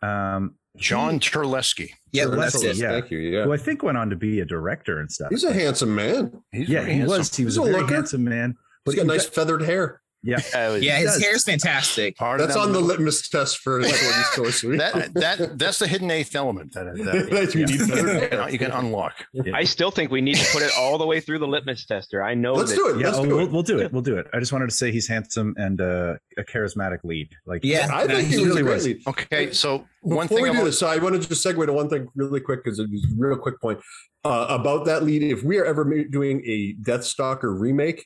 [0.01, 1.91] um, John Terlesky.
[2.11, 2.78] Yeah, Sure, that's that's it.
[2.78, 2.89] yeah.
[2.93, 3.20] Thank you.
[3.20, 3.43] Yeah.
[3.43, 5.30] who I think went on to be a director and stuff.
[5.30, 6.41] He's a handsome man.
[6.51, 7.18] He's yeah, he handsome.
[7.20, 7.36] was.
[7.36, 8.55] He was He's a a very handsome man.
[8.84, 10.01] But He's got he nice feathered hair.
[10.26, 11.21] Yeah, Uh, Yeah, his does.
[11.24, 12.15] hair's fantastic.
[12.15, 14.78] Part That's on the movie- litmus test for sword and sorcery.
[14.78, 18.49] that that that's the hidden eighth element that, that That you need feathered hair.
[18.49, 19.13] you can unlock.
[19.53, 22.24] I still think we need to put it all the way through the litmus tester.
[22.24, 22.99] I know Let's that do it.
[23.01, 23.07] yeah.
[23.07, 23.51] Let's oh, do we'll, it.
[23.51, 23.91] we'll do it.
[23.91, 24.28] We'll do it.
[24.34, 27.30] I just wanted to say he's handsome and uh, a charismatic lead.
[27.45, 28.86] Like, Yeah, I think he he really great was.
[28.86, 29.01] lead.
[29.07, 31.74] Okay, so one Before thing we do about this, so I want to segue to
[31.74, 33.80] one thing really quick because it was a real quick point
[34.24, 35.21] uh, about that lead.
[35.24, 38.05] If we are ever doing a Deathstalker remake,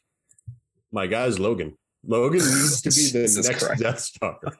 [0.91, 1.77] my guy's Logan.
[2.05, 3.81] Logan needs to be the Jesus next Christ.
[4.21, 4.53] Deathstalker.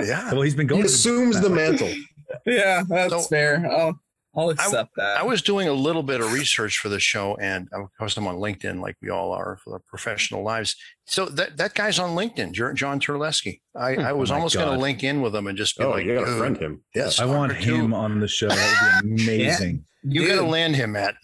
[0.06, 0.78] yeah, well, he's been going.
[0.82, 0.94] He going.
[0.94, 1.92] assumes the mantle.
[2.46, 3.66] Yeah, that's So- fair.
[3.68, 3.98] I'll,
[4.36, 5.16] I'll accept that.
[5.18, 8.28] I was doing a little bit of research for the show, and of course I'm
[8.28, 10.76] on LinkedIn, like we all are for our professional lives.
[11.06, 13.58] So that that guy's on LinkedIn, John Terlesky.
[13.76, 15.90] I, I was Oh almost going to link in with him and just be Oh,
[15.90, 16.84] like, you got to friend him.
[16.94, 18.46] Yes, I want Stalker two, him on the show.
[18.46, 19.84] That would be amazing.
[20.04, 21.16] You got to land him at.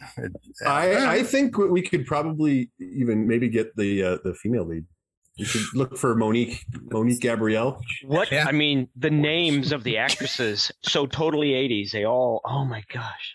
[0.66, 4.84] I, I think we could probably even maybe get the uh, the female lead.
[5.36, 7.80] You should look for Monique Monique Gabrielle.
[8.04, 8.46] what Yeah.
[8.48, 11.90] I mean, the names of the actresses so totally 80s.
[11.90, 13.34] They all, oh my gosh.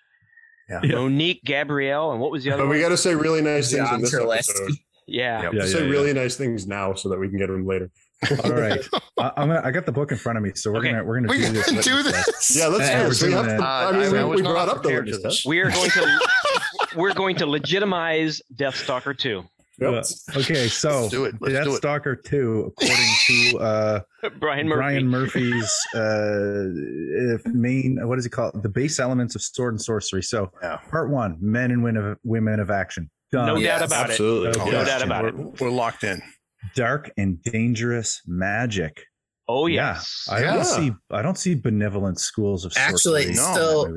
[0.70, 0.80] Yeah.
[0.84, 3.92] Monique Gabrielle, and what was the other But we got to say really nice things
[3.92, 4.34] in this Terlesky.
[4.50, 4.72] episode.
[5.06, 5.44] yeah.
[5.44, 5.54] Yep.
[5.54, 5.92] Yeah, say yeah, yeah.
[5.92, 7.92] really nice things now so that we can get them later.
[8.44, 8.80] All right,
[9.20, 10.92] I, I'm gonna, I got the book in front of me, so we're Okay.
[10.92, 11.66] gonna we're gonna We do this.
[11.84, 12.56] do litmus this.
[12.56, 13.24] Yeah, let's Yeah, do this.
[13.24, 15.12] We have to, Uh, I mean, I- I we, we brought up the prepared to
[15.14, 15.36] litmus this.
[15.38, 15.48] test.
[15.48, 16.20] We are going to
[16.96, 19.44] we're going to legitimize Deathstalker 2.
[19.82, 19.94] Yep.
[19.94, 20.04] Uh,
[20.40, 21.36] okay, so Let's do it.
[21.42, 21.78] Let's Death do it.
[21.78, 24.00] Stalker two, according to uh,
[24.40, 24.78] Brian Murphy.
[24.80, 28.62] Brian Murphy's uh, if main what does he call it?
[28.62, 30.22] The base elements of sword and sorcery.
[30.24, 30.78] So Yeah.
[30.90, 33.10] part one, men and women of, women of action.
[33.32, 33.48] Done.
[33.48, 34.12] No Yes, doubt about it.
[34.12, 34.50] Absolutely.
[34.50, 34.62] Okay.
[34.62, 35.36] Oh, No doubt about it.
[35.36, 36.22] We're, we're locked in.
[36.76, 39.04] Dark and dangerous magic.
[39.48, 40.00] Oh Yeah.
[40.30, 40.54] I Yeah.
[40.56, 43.96] don't see I don't see benevolent schools of sorcery Actually, in that so-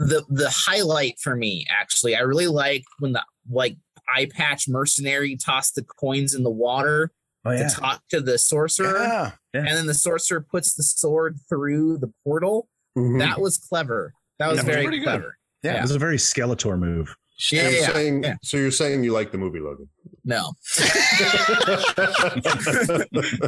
[0.00, 3.76] the the highlight for me actually i really like when the like
[4.08, 7.12] eye patch mercenary tossed the coins in the water
[7.46, 7.68] Oh yeah.
[7.68, 9.30] to talk to the sorcerer Yeah.
[9.52, 13.18] and then the sorcerer puts the sword through the portal Mhm.
[13.20, 15.04] that was clever that was That was very pretty good.
[15.04, 17.14] clever It was a very Skeletor move.
[17.36, 18.36] So Yeah, you're yeah, saying, yeah.
[18.42, 19.88] so you're saying you like the movie Logan?
[20.24, 20.52] no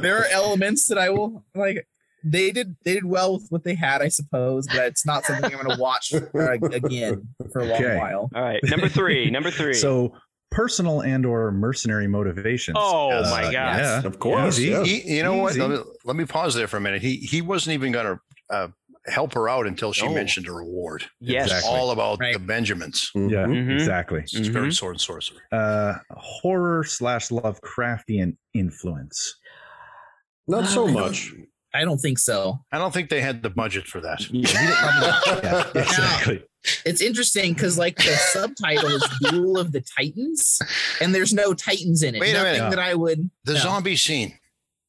[0.00, 1.86] there are elements that i will like
[2.24, 5.44] they did they did well with what they had i suppose but it's not something
[5.54, 7.96] i'm going to watch uh, again for a long Okay.
[7.96, 8.60] while All right.
[8.64, 9.30] Number three.
[9.30, 9.74] Number three.
[9.74, 10.12] So
[10.50, 12.76] personal and or mercenary motivations.
[12.80, 13.52] Oh, Uh, my gosh.
[13.52, 14.02] Yeah.
[14.04, 14.70] Of course, Easy.
[14.70, 14.84] yeah.
[14.84, 15.56] He, you know what?
[15.56, 17.02] Let me, let me pause there for a minute.
[17.02, 18.20] He he wasn't even going to
[18.54, 18.68] uh,
[19.06, 20.14] help her out until she No.
[20.14, 21.04] mentioned a reward.
[21.20, 21.46] yes.
[21.46, 21.70] Exactly.
[21.70, 22.32] All about Right.
[22.32, 23.10] the Benjamins.
[23.14, 23.66] Yeah, Mhm.
[23.68, 23.74] Mhm.
[23.74, 24.20] exactly.
[24.20, 24.74] It's very Mhm.
[24.74, 25.38] sword and sorcery.
[25.52, 29.36] Uh, horror slash Lovecraftian influence.
[30.48, 31.32] Not so much.
[31.74, 34.20] i don't think so I don't think they had the budget for that.
[34.30, 36.42] Yeah, exactly.
[36.84, 40.60] It's interesting because like the subtitle is Duel of the Titans,
[41.00, 42.20] and there's no Titans in it.
[42.20, 42.70] Wait a Nothing minute.
[42.70, 43.30] that I would.
[43.44, 43.58] The no.
[43.60, 44.38] zombie scene.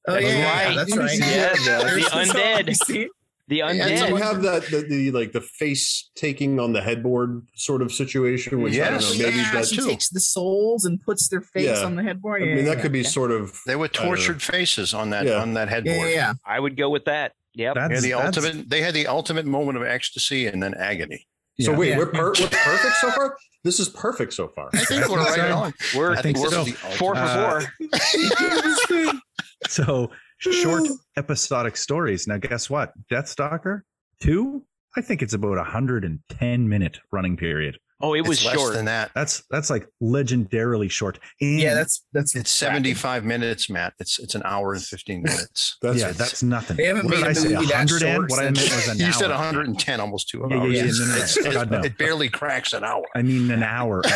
[0.07, 0.75] Oh That's yeah, yeah, right.
[0.75, 1.09] that's right.
[1.09, 1.81] see Yeah, that.
[1.85, 2.75] there's The undead.
[2.85, 3.09] scene.
[3.49, 3.87] The And undead.
[3.99, 7.91] then you have that the, the like the face taking on the headboard sort of
[7.93, 9.17] situation, which I don't Yes.
[9.17, 9.85] know, maybe yeah, that she too.
[9.85, 11.85] takes the souls and puts their face Yeah.
[11.85, 12.41] on the headboard.
[12.43, 13.07] I mean that yeah, could be yeah.
[13.07, 15.41] sort of They were tortured faces on that Yeah.
[15.41, 15.95] on that headboard.
[16.09, 16.33] yeah, yeah.
[16.45, 17.33] I would go with that.
[17.53, 17.73] Yep.
[17.75, 18.69] They That's, the that's- ultimate.
[18.69, 21.25] They had the ultimate moment of ecstasy and then agony.
[21.59, 21.77] So yeah.
[21.77, 21.97] wait, Yeah.
[21.97, 23.35] we're per- we're perfect so far.
[23.63, 24.69] This is perfect so far.
[24.73, 25.73] I think we're right on.
[25.95, 26.65] We're I think we're so.
[26.65, 27.61] four for Uh,
[28.89, 29.11] four.
[29.67, 32.27] So short episodic stories.
[32.27, 32.93] Now, guess what?
[33.11, 33.81] Deathstalker
[34.21, 34.63] two.
[34.95, 37.77] I think it's about a hundred and ten minute running period.
[37.99, 38.73] Oh, it was it's less short.
[38.75, 39.09] than that.
[39.15, 41.17] That's that's like legendarily short.
[41.41, 43.93] And Yeah, that's that's It's 75 minutes, Matt.
[43.99, 45.77] It's it's an hour and 15 minutes.
[45.81, 46.77] That's yeah, that's nothing.
[46.77, 47.43] They haven't what did made I a say?
[47.49, 48.97] movie 100 and what I meant was an hour.
[48.99, 49.11] you hour.
[49.13, 50.73] said 110, almost two Yeah, yeah, hours.
[50.73, 51.13] yeah, yeah.
[51.15, 51.79] It's- it's- God, no.
[51.81, 53.03] It barely cracks an hour.
[53.15, 54.01] I mean an hour.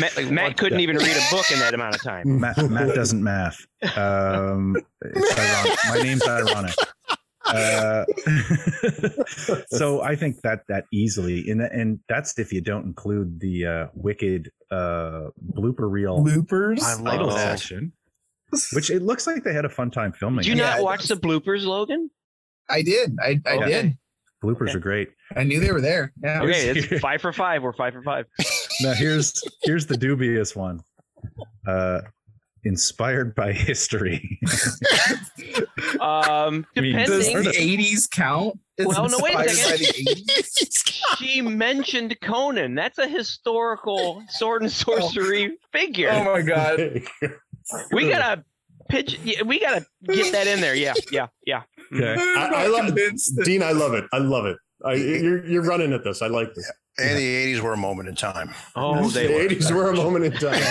[0.00, 2.40] Matt, Matt couldn't even read a book in that amount of time.
[2.40, 3.58] Matt, Matt doesn't math.
[3.96, 5.78] Um, it's ironic.
[5.88, 6.74] My name's ironic.
[7.46, 8.04] Uh,
[9.68, 13.86] so I think that that easily, and and that's if you don't include the uh,
[13.94, 16.82] wicked uh, blooper reel bloopers.
[16.82, 17.58] I love idol that.
[17.58, 17.92] section,
[18.72, 20.42] which it looks like they had a fun time filming.
[20.42, 20.58] Did you it.
[20.58, 22.10] Yeah, not watch the bloopers, Logan?
[22.70, 23.16] I did.
[23.20, 23.68] I, I Okay.
[23.70, 23.98] did.
[24.42, 25.08] Bloopers are great.
[25.36, 26.12] I knew they were there.
[26.22, 26.42] Yeah.
[26.42, 27.62] Okay, it's five for five.
[27.62, 28.26] We're five for five.
[28.82, 30.80] Now here's here's the dubious one.
[31.66, 32.00] Uh,
[32.64, 34.38] inspired by history.
[36.00, 38.58] Um, I mean, Does the '80s count?
[38.76, 39.86] It's Well, no, wait a second.
[39.86, 41.16] by the 80s?
[41.18, 42.74] she mentioned Conan.
[42.74, 46.10] That's a historical sword and sorcery figure.
[46.10, 47.02] Oh my god!
[47.92, 48.44] we gotta
[48.88, 49.18] pitch.
[49.46, 50.74] We gotta get that in there.
[50.74, 51.62] Yeah, yeah, yeah.
[51.94, 52.14] Okay.
[52.18, 54.04] I- I love- convinced Dean, I love it.
[54.12, 54.56] I love it.
[54.84, 56.20] I, you're you're running at this.
[56.22, 56.70] I like this.
[56.98, 58.52] And the 80s were a moment in time.
[58.76, 59.48] Oh, the were.
[59.48, 60.62] 80s were a moment in time.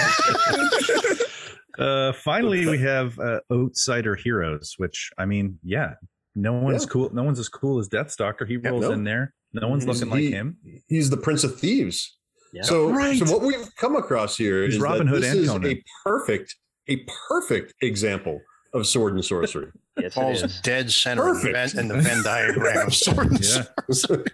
[1.77, 5.93] Uh, finally, we have uh, Outsider Heroes, which I mean, yeah,
[6.35, 6.89] no one's Yeah.
[6.89, 7.09] cool.
[7.13, 8.47] No one's as cool as Deathstalker.
[8.47, 8.91] He Yeah, rolls no.
[8.91, 9.33] in there.
[9.53, 10.57] No one's He's- looking like him.
[10.87, 12.17] He's the Prince of Thieves.
[12.53, 12.61] Yeah.
[12.63, 13.17] So, Right.
[13.17, 15.71] so what we've come across here He's is Robin that Hood this and is Conan.
[15.71, 16.55] a perfect,
[16.87, 18.39] a perfect example
[18.73, 19.67] of sword and sorcery.
[19.97, 21.73] Yes, it Falls dead center in the, Perfect.
[21.75, 23.63] Venn, in the Venn diagram of sword and Yeah.
[23.91, 24.25] sorcery.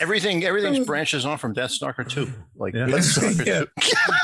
[0.00, 2.30] Everything, everything's branches off from Deathstalker 2.
[2.56, 2.86] Like Yeah.
[2.86, 3.64] Deathstalker Yeah.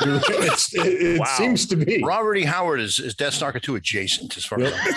[0.03, 0.15] 2.
[0.43, 1.25] It's- it it Wow.
[1.37, 2.01] seems to be.
[2.03, 2.43] Robert E.
[2.45, 4.73] Howard is, is Deathstalker 2 adjacent as far Yep.
[4.73, 4.93] as I'm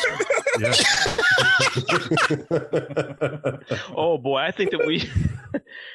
[1.72, 2.46] concerned.
[2.50, 3.80] Yeah.
[3.96, 5.08] Oh boy, I think that we.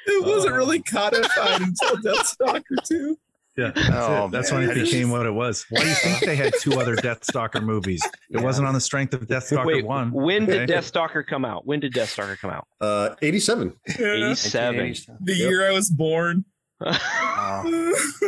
[0.08, 3.18] It wasn't uh, really codified until Deathstalker 2.
[3.58, 5.66] Yeah, that's, Oh, that's when it became what it was.
[5.70, 8.06] Why do you think they had two other Deathstalker movies?
[8.30, 10.12] It wasn't on the strength of Deathstalker Wait, one.
[10.12, 10.74] when did Okay.
[10.74, 11.66] Deathstalker come out?
[11.66, 12.68] When did Deathstalker come out?
[12.82, 13.74] Uh, 87.
[13.98, 14.80] Eighty-seven.
[14.88, 15.18] 1980s.
[15.22, 16.44] The year I was born.
[16.82, 17.64] Wow.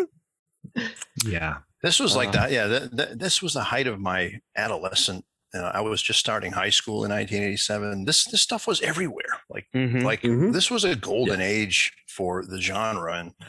[1.26, 2.52] Yeah, This was like Uh, that.
[2.52, 5.26] Yeah, th- th- this was the height of my adolescent.
[5.54, 8.06] You know, I was just starting high school in 1987.
[8.06, 9.42] This this stuff was everywhere.
[9.50, 10.04] Like Mhm.
[10.04, 10.54] like Mhm.
[10.54, 13.46] this was a golden age for the genre, and I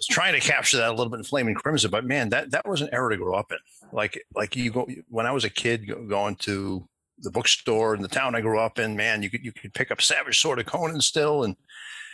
[0.00, 1.90] was trying to capture that a little bit in Flame and Crimson.
[1.90, 3.58] But man, that that was an era to grow up in.
[3.92, 6.86] Like like you go when I was a kid going to
[7.18, 8.96] the bookstore in the town I grew up in.
[8.96, 11.54] Man, you could you could pick up Savage Sword of Conan still, and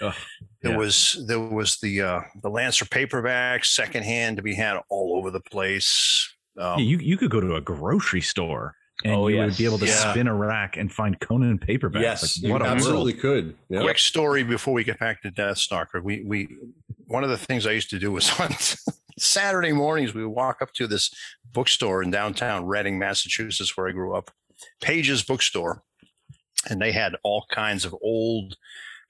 [0.02, 0.14] Ugh,
[0.62, 0.78] there yeah.
[0.78, 5.40] was there was the uh, the Lancer paperback secondhand to be had all over the
[5.40, 6.32] place.
[6.58, 9.64] Um, Yeah, you you could go to a grocery store and Oh, you would be
[9.66, 10.10] able to Yeah.
[10.12, 12.00] spin a rack and find Conan paperbacks.
[12.00, 13.20] Yes, Like, you what a absolutely world.
[13.22, 13.54] could.
[13.68, 13.82] Yeah.
[13.82, 16.02] quick story before we get back to Deathstalker.
[16.02, 16.48] We we
[17.06, 18.54] one of the things I used to do was on
[19.18, 21.10] Saturday mornings we would walk up to this
[21.52, 24.30] bookstore in downtown Reading, Massachusetts, where I grew up,
[24.80, 25.82] Page's Bookstore,
[26.68, 28.56] and they had all kinds of old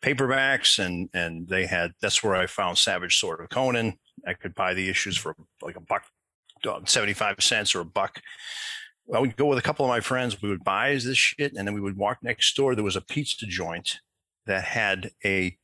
[0.03, 3.99] paperbacks and and they had that's where I found Savage Sword of Conan.
[4.27, 6.05] I could buy the issues for like a buck,
[6.69, 8.21] uh, seventy five cents or a buck.
[9.15, 10.43] I would go with a couple of my friends.
[10.43, 12.75] We would buy this shit, and then we would walk next door.
[12.75, 14.01] There was a pizza joint
[14.47, 15.57] that had a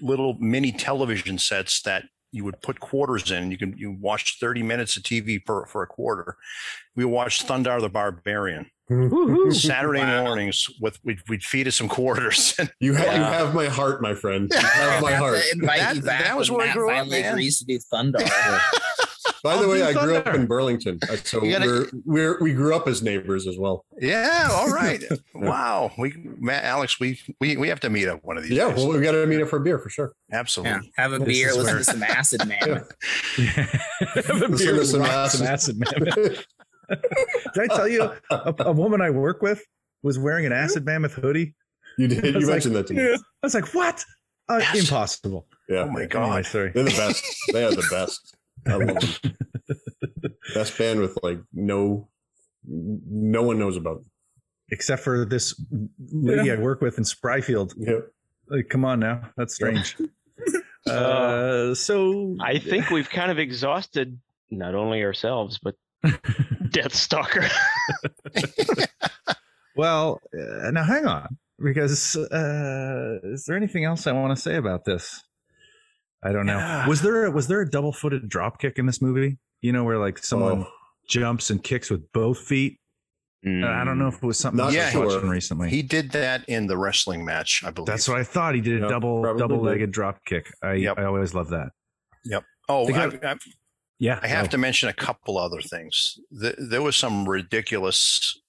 [0.00, 3.50] little mini television sets that you would put quarters in.
[3.50, 6.36] You can you watch thirty minutes of TV per for a quarter.
[6.96, 8.66] We watched Thundarr the Barbarian
[9.52, 10.24] Saturday Wow.
[10.24, 12.54] mornings with we'd, we'd feed us some quarters.
[12.58, 14.50] And You, ha- you have my heart, my friend.
[14.52, 15.38] You have my heart.
[15.62, 17.32] That- that was when where I Matt grew up, finally man.
[17.34, 18.60] agrees to do Thundarr.
[19.44, 22.52] By the I'll way, I grew up in Burlington, uh, so gotta- we're, we're we
[22.54, 23.84] grew up as neighbors as well.
[24.00, 25.00] yeah, all right,
[25.34, 25.92] wow.
[25.98, 28.52] We Matt, Alex, we we we have to meet up one of these.
[28.52, 28.78] Yeah, days.
[28.78, 30.12] well, we got to meet up for a beer for sure.
[30.32, 30.72] absolutely.
[30.96, 32.84] yeah, have a This beer, is listen where- to some Acid Man.
[33.38, 33.46] Yeah.
[33.46, 35.42] Have a Listen beer to with some acid.
[35.46, 36.46] acid mammoth.
[37.54, 39.62] Did I tell you a, a woman I work with
[40.02, 41.54] was wearing an acid mammoth hoodie?
[41.98, 42.24] You did.
[42.24, 43.02] You was like, mentioned that to me.
[43.12, 44.04] I was like, what?
[44.48, 45.46] Uh, Impossible.
[45.68, 45.80] Yeah.
[45.80, 46.46] Oh my Anyway, god.
[46.46, 46.70] sorry.
[46.74, 47.24] They're the best.
[47.52, 48.36] they are the best.
[48.66, 49.76] I love them.
[50.54, 52.08] Best band with like no,
[52.66, 54.02] no one knows about.
[54.70, 55.60] Except for this
[55.98, 57.74] lady I work with in Spryfield.
[57.76, 58.00] Yeah.
[58.48, 59.30] Like, come on now.
[59.36, 59.96] That's strange.
[60.86, 64.20] Uh, so I think we've kind of exhausted
[64.50, 67.50] not only ourselves but Deathstalker.
[69.76, 74.56] Well, uh, now hang on, because uh, is there anything else I want to say
[74.56, 75.22] about this?
[76.24, 76.56] I don't know.
[76.58, 76.86] Yeah.
[76.88, 79.38] Was there a, was there a double footed drop kick in this movie?
[79.60, 80.70] You know, where like someone Oh.
[81.08, 82.78] jumps and kicks with both feet.
[83.46, 85.06] Uh, I don't know if it was something Not I was sure.
[85.06, 85.68] watching recently.
[85.68, 87.86] He did that in the wrestling match, I believe.
[87.86, 88.54] That's what I thought.
[88.54, 90.50] He did a Yep, double double legged drop kick.
[90.62, 90.98] I Yep.
[90.98, 91.68] I always love that.
[92.24, 92.42] Yep.
[92.70, 93.36] Oh, They I, I,
[93.98, 94.48] Yeah, I have oh.
[94.48, 96.18] to mention a couple other things.
[96.40, 98.40] Th there was some ridiculous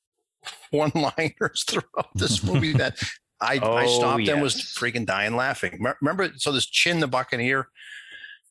[0.72, 2.97] one-liners throughout this movie that
[3.41, 5.84] I, I Oh, stopped and was freaking dying laughing.
[6.02, 7.68] Remember, so this Chin the Buccaneer,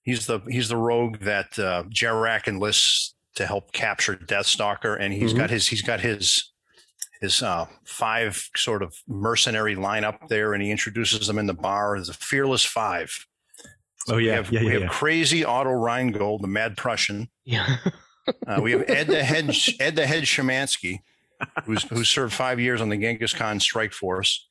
[0.02, 5.32] he's the he's the rogue that uh, Jarek enlists to help capture Deathstalker, and he's
[5.32, 5.38] Mhm.
[5.38, 6.50] got his he's got his
[7.20, 11.96] his uh, five sort of mercenary lineup there, and he introduces them in the bar
[11.96, 13.10] as a fearless five.
[14.08, 14.88] Oh we yeah, have, yeah, we have yeah.
[14.88, 17.30] crazy Otto Rheingold, the Mad Prussian.
[17.44, 17.76] Yeah.
[18.46, 19.50] Uh, we have Ed the Head
[19.80, 20.98] Ed the Head Shemansky,
[21.64, 24.46] who's who served five years on the Genghis Khan Strike Force.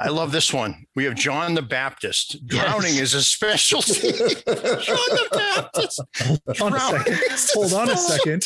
[0.00, 0.84] I love this one.
[0.96, 2.44] We have John the Baptist.
[2.46, 4.12] Drowning is a specialty.
[4.12, 6.00] John the Baptist.
[6.58, 7.16] Hold on a second.
[7.54, 8.44] Hold his on a second.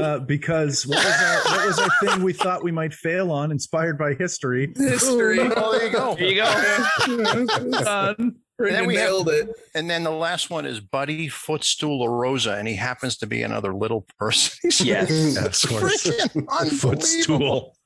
[0.00, 3.50] Uh, because what was our what was our thing we thought we might fail on,
[3.50, 4.72] inspired by history?
[4.76, 5.38] History.
[5.56, 6.14] Oh, there you go.
[6.16, 7.64] There you go.
[7.84, 8.36] Done.
[8.56, 9.48] And then Friggin' we have- nailed it.
[9.74, 13.74] And then the last one is Buddy Footstool LaRosa, and he happens to be another
[13.74, 14.56] little person.
[14.62, 15.10] He's Yes.
[15.10, 16.06] it's Of course.
[16.06, 17.76] freaking unbelievable.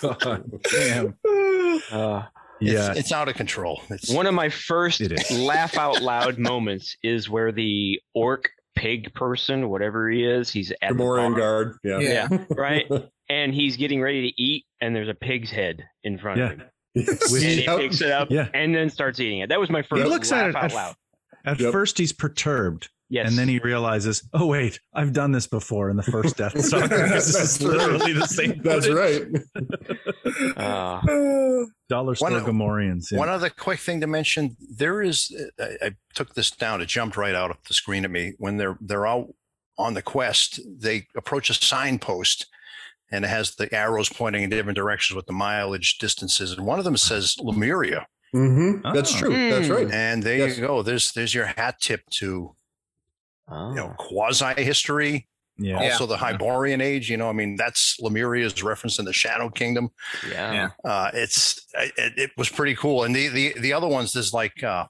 [0.00, 1.14] God, damn.
[1.92, 2.22] Uh,
[2.60, 3.82] Yeah, It's, it's out of control.
[3.90, 9.68] It's one of my first laugh out loud moments is where the orc pig person,
[9.68, 11.76] whatever he is, he's at the Gamorrean bar, guard.
[11.84, 11.98] Yeah.
[12.00, 12.28] Yeah.
[12.50, 12.86] right?
[13.28, 16.44] and he's getting ready to eat, and there's a pig's head in front Yeah.
[16.46, 16.62] of him.
[16.96, 17.06] And
[17.42, 18.48] he picks it up Yeah.
[18.54, 19.50] and then starts eating it.
[19.50, 20.94] That was my first he looks laugh at it out at, loud.
[21.44, 21.72] at Yep.
[21.72, 23.28] first he's perturbed, Yes.
[23.28, 26.88] and then he realizes, oh wait, I've done this before in the first Death Star.
[26.88, 28.60] this is literally the same.
[28.64, 29.42] That's footage.
[30.54, 30.56] right.
[30.56, 31.00] Uh,
[31.88, 33.12] Dollar store One- Gamorreans.
[33.12, 33.18] yeah.
[33.18, 35.34] One other quick thing to mention: there is.
[35.60, 36.80] I, I took this down.
[36.80, 39.28] It jumped right out of the screen at me when they're they're out
[39.78, 40.60] on the quest.
[40.78, 42.46] They approach a signpost,
[43.12, 46.52] and it has the arrows pointing in different directions with the mileage distances.
[46.52, 48.06] And one of them says Lemuria.
[48.32, 49.18] hmm That's Oh.
[49.18, 49.50] true.
[49.50, 49.90] That's right.
[49.92, 50.58] And there Yes.
[50.58, 50.82] you go.
[50.82, 52.54] There's there's your hat tip to
[53.48, 53.70] oh.
[53.70, 55.26] you know quasi history.
[55.58, 55.82] yeah.
[55.82, 55.92] Yeah.
[55.92, 57.10] Also the Hyborian age.
[57.10, 59.90] You know, I mean that's Lemuria's reference in the Shadow Kingdom.
[60.28, 60.52] yeah.
[60.52, 60.90] Yeah.
[60.90, 63.04] uh, it's it, it was pretty cool.
[63.04, 64.86] And the the the other ones, there's like, uh,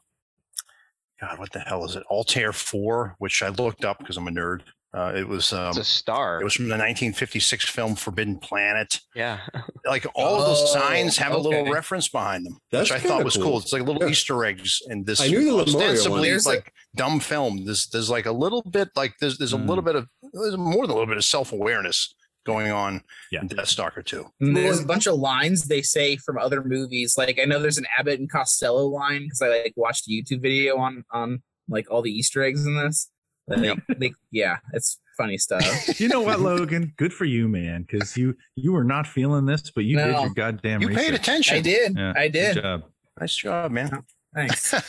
[1.21, 2.03] God, what the hell is it?
[2.11, 4.63] Altair Four, which I looked up because I'm a nerd.
[4.97, 6.41] Uh, it was um, It's a star.
[6.41, 8.99] it was from the 1956 film Forbidden Planet.
[9.15, 9.41] yeah.
[9.85, 13.07] Like all of those Oh, signs have a little reference behind them, That's which I
[13.07, 13.45] thought was cool.
[13.45, 13.59] cool.
[13.59, 14.09] It's like little Yeah.
[14.09, 15.85] Easter eggs in this I knew the Lemuria one.
[15.85, 17.65] ostensibly There's a- like dumb film.
[17.67, 19.69] There's there's like a little bit like there's there's a Mm.
[19.69, 22.15] little bit of there's more than a little bit of self awareness
[22.47, 23.43] going on Yeah.
[23.43, 24.27] in Deathstalker too.
[24.41, 27.17] And there's a bunch of lines they say from other movies.
[27.19, 30.41] Like I know there's an Abbott and Costello line because I like watched a YouTube
[30.43, 33.11] video on on like all the Easter eggs in this.
[33.49, 35.63] Like, they, yeah, it's funny stuff.
[36.01, 36.93] You know what, Logan?
[36.97, 40.23] Good for you, man, because you you were not feeling this, but you did No.
[40.23, 41.05] your goddamn You research.
[41.05, 41.57] paid attention.
[41.57, 41.97] I did.
[41.97, 42.63] Yeah, I Good did.
[42.63, 42.83] job.
[43.21, 44.03] Nice job, man.
[44.35, 44.75] Thanks.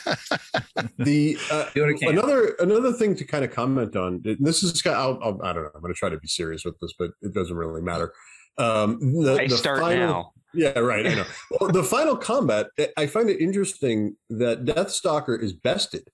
[0.98, 2.08] The uh, Do what I can.
[2.10, 4.20] another another thing to kind of comment on.
[4.40, 5.70] This is kind I'll, I'll, I don't know.
[5.74, 8.12] I'm going to try to be serious with this, but it doesn't really matter.
[8.58, 10.32] Um, the, I the start final- now.
[10.54, 11.06] Yeah, right.
[11.06, 11.24] I know.
[11.60, 16.08] well, the final combat, I- I find it interesting that Deathstalker is bested.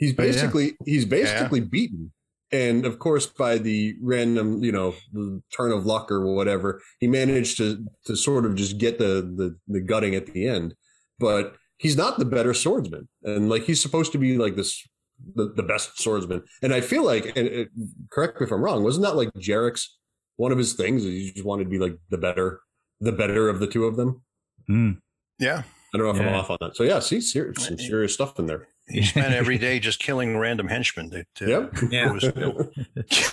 [0.00, 0.30] He's Oh, yeah.
[0.32, 2.10] basically he's basically beaten,
[2.50, 4.94] and of course by the random, you know,
[5.56, 9.56] turn of luck or whatever, he managed to to sort of just get the the,
[9.68, 10.74] the gutting at the end.
[11.20, 14.82] But he's not the better swordsman, and like he's supposed to be like this.
[15.34, 17.68] The, the best swordsman, and I feel like, and it,
[18.10, 19.98] correct me if I'm wrong, wasn't that like Jarek's
[20.36, 21.04] one of his things?
[21.04, 22.62] is He just wanted to be like the better,
[23.02, 24.22] the better of the two of them.
[24.70, 24.96] Mm.
[25.38, 25.64] Yeah.
[25.92, 26.74] I don't know if I'm off on that.
[26.74, 28.68] So yeah, see, serious, some serious stuff in there.
[28.90, 31.10] He spent every day just killing random henchmen.
[31.10, 31.74] To, to, Yep.
[31.90, 32.10] Yeah.
[32.12, 33.32] was-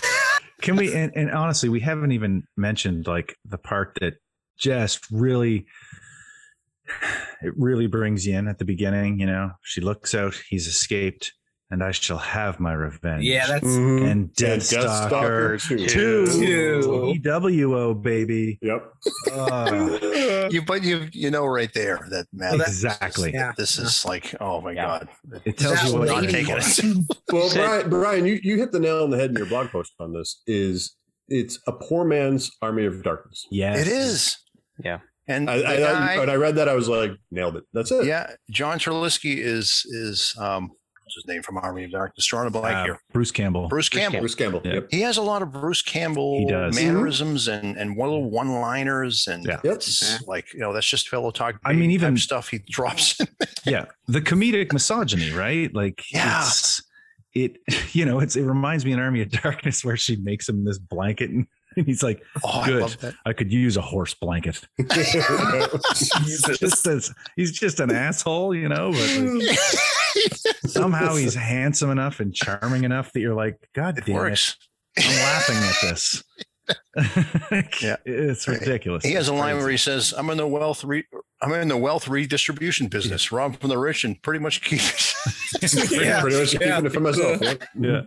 [0.62, 0.92] Can we?
[0.92, 4.14] And, and honestly, we haven't even mentioned like the part that
[4.58, 5.66] just really,
[7.42, 9.20] it really brings you in at the beginning.
[9.20, 11.32] You know, she looks out, he's escaped,
[11.70, 13.24] and I shall have my revenge.
[13.24, 17.14] yeah, that's and And Deathstalker Deathstalker two, Two.
[17.22, 18.58] EWO baby.
[18.62, 18.92] Yep.
[19.32, 23.32] Oh, you, but you you know right there that man, Well, that- exactly.
[23.32, 23.52] yeah.
[23.56, 24.86] this is like oh my Yeah.
[24.86, 25.08] god.
[25.44, 27.04] It tells That you what Not lady- taking it.
[27.32, 29.92] Well, Brian, Brian, you, you hit the nail on the head in your blog post
[30.00, 30.40] on this.
[30.46, 30.96] Is
[31.28, 33.46] it's a poor man's army of darkness.
[33.50, 34.34] Yeah, It is.
[34.82, 35.00] Yeah.
[35.26, 37.64] And I, I, guy- when I read that, I was like, nailed it.
[37.74, 38.06] That's it.
[38.06, 40.70] yeah, John Terlesky is is um
[41.08, 42.26] what's his name from Army of Darkness?
[42.26, 43.00] Drawing a blank Uh, here.
[43.14, 43.66] Bruce Campbell.
[43.68, 44.20] Bruce Campbell.
[44.20, 44.60] Bruce Campbell.
[44.62, 44.74] Yeah.
[44.74, 44.88] Yep.
[44.90, 46.74] He has a lot of Bruce Campbell He does.
[46.76, 49.58] mannerisms and and little one liners and Yeah.
[49.64, 49.82] Yep.
[50.26, 51.56] like you know that's just fellow talk.
[51.64, 53.18] I mean, even- stuff he drops.
[53.20, 53.26] in.
[53.64, 56.42] yeah the comedic misogyny right like Yeah.
[56.42, 56.82] it's
[57.34, 57.58] it
[57.94, 60.78] you know it's it reminds me in Army of Darkness where she makes him this
[60.78, 62.96] blanket and, and he's like, Oh, Good.
[63.24, 63.30] I.
[63.30, 64.60] I could use a horse blanket.
[64.78, 69.58] He's just as, he's just an asshole, you know, but like,
[70.68, 74.54] somehow he's handsome enough and charming enough that you're like, God It damn it.
[74.98, 76.22] I'm laughing at this.
[77.82, 77.96] Yeah.
[78.04, 79.02] it's ridiculous.
[79.04, 81.06] He has a line where he says, "I'm in the wealth re-
[81.40, 83.32] I'm in the wealth redistribution business.
[83.32, 84.80] Rob from the rich and pretty much keep."
[85.90, 86.20] Yeah.
[86.20, 87.40] Pretty much keeping it for myself.
[87.40, 87.54] yeah.
[87.80, 88.00] yeah.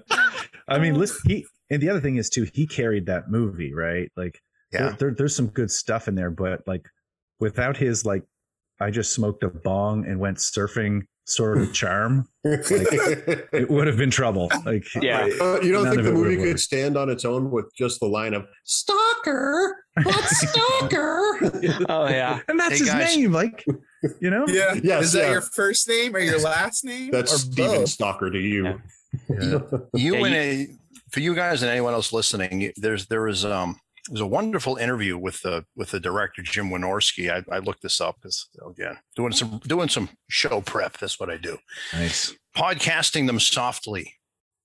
[0.67, 4.11] I mean, listen, he and the other thing is too, he carried that movie, right?
[4.15, 4.39] Like
[4.71, 4.89] Yeah.
[4.89, 6.85] there, there- there's some good stuff in there, but like
[7.39, 8.23] without his like
[8.79, 11.01] I just smoked a bong and went surfing
[11.35, 14.51] sort of charm, it would have been trouble.
[14.65, 15.27] Like Yeah.
[15.39, 16.59] Uh, you don't think the movie could worked.
[16.59, 21.85] stand on its own with just the line of "Stalker, but Stalker"?
[21.89, 22.39] Oh yeah.
[22.47, 23.15] and that's Hey, his guys.
[23.17, 23.65] name, like
[24.19, 24.45] you know?
[24.47, 24.73] Yeah.
[24.83, 25.31] Yes, Is that yeah.
[25.31, 27.11] your first name or your last name?
[27.11, 27.89] That's or Steven both?
[27.89, 28.65] Stalker to you.
[28.65, 28.75] Yeah.
[29.29, 29.59] Yeah.
[29.93, 30.67] you Yeah, and a,
[31.11, 33.77] for you guys and anyone else listening, you- there's there was um
[34.09, 37.31] there's a wonderful interview with the with the director Jim Wynorski.
[37.31, 40.97] I, I looked this up because again doing some doing some show prep.
[40.97, 41.57] That's what I do.
[41.93, 42.35] Nice.
[42.55, 44.15] Podcasting them softly.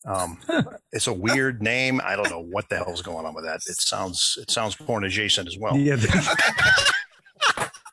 [0.06, 0.38] Um,
[0.92, 2.00] it's a weird name.
[2.04, 3.60] I don't know what the hell's going on with that.
[3.66, 5.76] It sounds it sounds porn adjacent as well.
[5.76, 5.96] Yeah.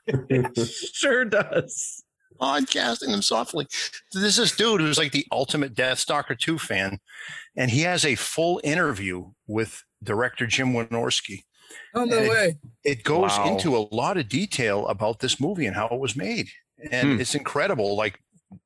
[0.07, 0.57] it
[0.93, 2.03] sure does.
[2.39, 3.67] podcasting them softly.
[4.13, 6.99] This dude who's like the ultimate Death Stalker 2 fan,
[7.55, 11.43] and he has a full interview with director Jim Wynorski.
[11.95, 12.29] Oh no Hey.
[12.29, 12.57] way!
[12.83, 13.47] It goes Wow.
[13.53, 16.49] into a lot of detail about this movie and how it was made.
[16.91, 17.21] And Hmm.
[17.21, 17.95] it's incredible.
[17.95, 18.19] Like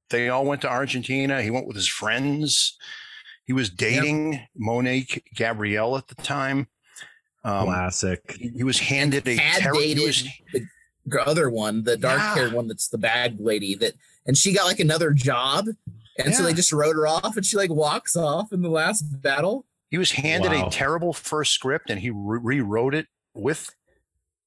[0.10, 1.42] they all went to Argentina.
[1.42, 2.78] He went with his friends.
[3.46, 6.68] He was dating Monique Gabrielle at the time.
[7.44, 8.20] Um, Classic.
[8.38, 10.28] he he was handed a Had dated was-
[11.06, 12.56] the other one, the dark haired Yeah.
[12.58, 13.94] one that's the bad lady that,
[14.26, 15.68] and she got like another job,
[16.18, 19.04] and so they just wrote her off, and she like walks off in the last
[19.22, 19.66] battle.
[19.90, 20.68] He was handed Wow.
[20.68, 23.70] a terrible first script and he re- rewrote it with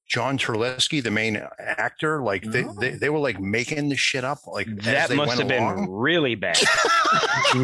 [0.07, 2.21] John Terlesky, the main actor.
[2.21, 2.73] Like they, Oh.
[2.79, 4.39] they, they were like making the shit up.
[4.45, 6.57] Like as That they must went have been really bad.
[7.51, 7.59] Can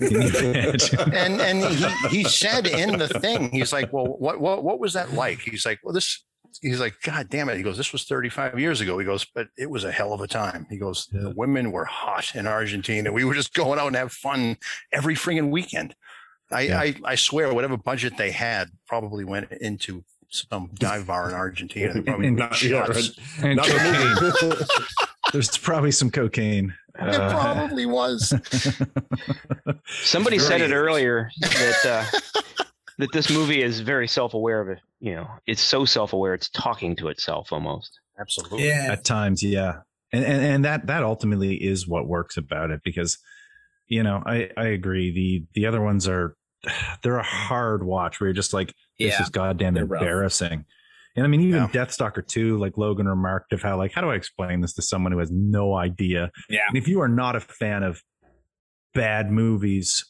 [0.00, 1.12] you imagine?
[1.14, 4.92] and and he, he said in the thing, he's like, well, what what what was
[4.94, 5.40] that like?
[5.40, 6.22] He's like, well, this.
[6.62, 7.58] He's like, God damn it.
[7.58, 8.98] He goes, this was 35 years ago.
[8.98, 10.66] He goes, but it was a hell of a time.
[10.70, 13.12] He goes, the women were hot in Argentina.
[13.12, 14.56] We were just going out and have fun
[14.90, 15.94] every friggin' weekend.
[16.50, 16.80] I, Yeah.
[16.80, 21.94] I, I swear, whatever budget they had probably went into some dive bar in Argentina.
[21.94, 23.04] They probably And- Not, yeah, right.
[23.42, 24.16] And Not cocaine.
[24.20, 24.64] movie.
[25.32, 26.74] There's probably some cocaine.
[26.98, 28.32] It Uh, probably was.
[29.86, 32.18] Somebody said it earlier that uh,
[32.98, 34.78] that this movie is very self-aware of it.
[35.00, 38.00] You know, it's so self-aware it's talking to itself almost.
[38.18, 38.66] Absolutely.
[38.66, 39.80] Yeah, at times yeah
[40.12, 43.18] and, and and that that ultimately is what works about it because
[43.88, 46.36] you know i i agree the the other ones are
[47.02, 48.68] they're a hard watch where you're just like
[48.98, 49.22] this yeah.
[49.22, 50.02] is goddamn They're rough.
[50.02, 50.64] embarrassing
[51.16, 51.68] and i mean even Yeah.
[51.68, 55.12] deathstalker 2 like logan remarked of how like how do i explain this to someone
[55.12, 56.60] who has no idea Yeah.
[56.68, 58.02] and if you are not a fan of
[58.94, 60.04] bad movies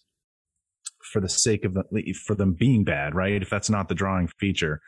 [1.13, 4.29] for the sake of the, for them being bad right if that's not the drawing
[4.39, 4.81] feature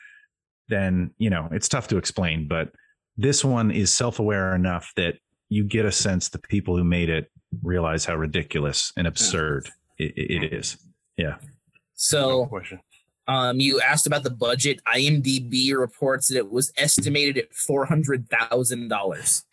[0.69, 2.70] then you know it's tough to explain but
[3.16, 5.15] this one is self-aware enough that
[5.48, 7.31] you get a sense the people who made it
[7.62, 10.76] realize how ridiculous and absurd it, it is
[11.16, 11.36] Yeah.
[11.94, 12.48] So,
[13.26, 14.80] um, you asked about the budget.
[14.86, 19.44] IMDb reports that it was estimated at four hundred thousand dollars.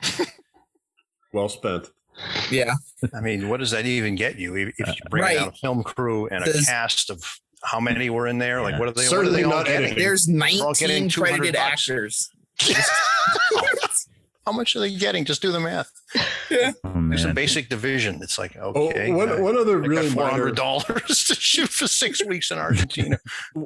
[1.34, 1.90] well spent.
[2.52, 2.76] Yeah,
[3.14, 4.56] I mean, what does that even get you?
[4.56, 5.38] If if you bring Right.
[5.38, 8.62] down a film crew and a Does- cast of how many were in there?
[8.62, 9.04] Like, what are they?
[9.04, 9.86] Certainly what are they all not getting?
[9.88, 10.04] editing.
[10.04, 11.90] there's all nineteen credited bucks.
[11.90, 12.30] actors.
[14.46, 15.26] How much are they getting?
[15.26, 15.92] Just do the math.
[16.84, 18.20] oh, There's a basic division.
[18.22, 21.36] It's like Oh, okay, one, I- one other I really got four minor, dollars to
[21.36, 23.18] shoot for six weeks in Argentina.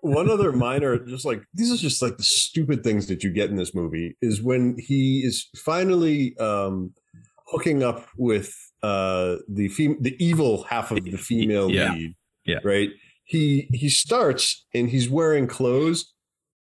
[0.00, 3.50] one other minor, just like these are just like the stupid things that you get
[3.50, 6.92] in this movie is when he is finally um,
[7.48, 11.92] hooking up with uh, the fem- the evil half of the female Yeah.
[11.92, 12.14] lead.
[12.44, 12.58] Yeah.
[12.62, 12.90] Right.
[13.24, 16.12] He he starts and he's wearing clothes,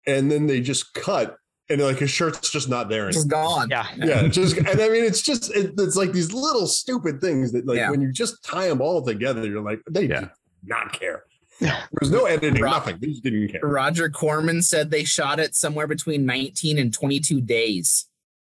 [0.07, 1.37] and then they just cut,
[1.71, 3.67] and like his shirt's just not there Just anymore.
[3.67, 3.71] gone.
[3.71, 3.87] Yeah.
[3.97, 7.67] Yeah, just and I mean it's just it, it's like these little stupid things that
[7.67, 7.91] like Yeah.
[7.91, 10.21] when you just tie them all together, you're like they Yeah.
[10.21, 10.31] did
[10.65, 11.25] not care.
[11.61, 12.71] There's no editing, Right.
[12.71, 12.99] nothing.
[13.01, 13.61] They just didn't care.
[13.63, 18.07] Roger Corman said they shot it somewhere between 19 and 22 days.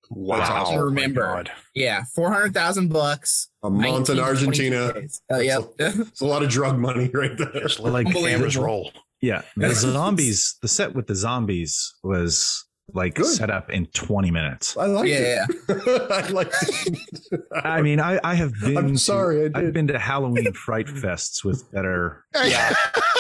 [0.10, 0.80] Wow, That's awesome.
[0.80, 1.24] Remember.
[1.30, 1.52] Oh God.
[1.74, 3.50] Yeah, 400,000 bucks.
[3.64, 4.94] A month in Argentina.
[5.30, 5.64] Oh, yep.
[5.80, 7.62] It's a lot of drug money right there.
[7.64, 8.64] Just let Like- the cameras Unbelievable.
[8.66, 8.92] roll.
[9.22, 13.26] yeah the zombies the set with the zombies was like Good.
[13.26, 14.78] set up in 20 minutes.
[14.78, 16.12] I like Yeah, it.
[16.12, 17.42] I like it.
[17.64, 18.78] I mean, I, I have been.
[18.78, 22.24] I'm to- sorry, I I've been to Halloween fright fests with better.
[22.36, 22.74] Yeah.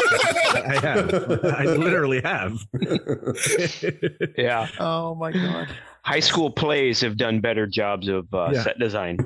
[0.10, 1.14] I have.
[1.44, 2.57] I literally have.
[4.38, 4.68] Yeah.
[4.80, 5.68] Oh my god.
[6.03, 8.64] High school plays have done better jobs of uh, Yeah.
[8.64, 9.18] set design.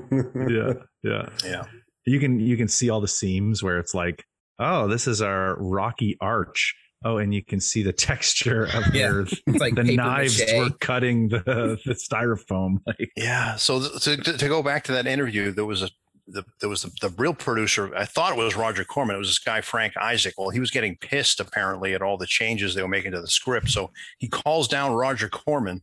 [0.50, 0.74] yeah,
[1.04, 1.30] yeah.
[1.46, 1.64] Yeah.
[2.06, 4.24] You can you can see all the seams where it's like,
[4.58, 6.76] oh, this is our rocky arch.
[7.04, 9.12] Oh, and you can see the texture of Yeah.
[9.12, 10.54] where It's like the knives mache.
[10.58, 12.78] were cutting the the styrofoam.
[12.86, 13.56] Like, Yeah.
[13.56, 15.90] So to, to, to go back to that interview, there was a
[16.28, 17.94] the, there was the, the real producer.
[17.96, 19.16] I thought it was Roger Corman.
[19.16, 20.36] It was this guy Frank Isaac.
[20.38, 23.28] Well, he was getting pissed apparently at all the changes they were making to the
[23.28, 23.70] script.
[23.70, 25.82] So he calls down Roger Corman,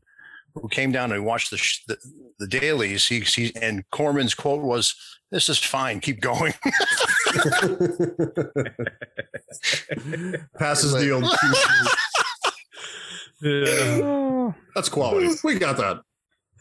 [0.55, 1.97] who came down and watched the sh- the,
[2.39, 3.07] the dailies.
[3.09, 4.95] He, he and Corman's quote was,
[5.31, 6.01] "This is fine.
[6.01, 6.55] Keep going."
[10.59, 11.25] Passes the old.
[13.43, 15.29] yeah, That's quality.
[15.45, 16.01] We got that.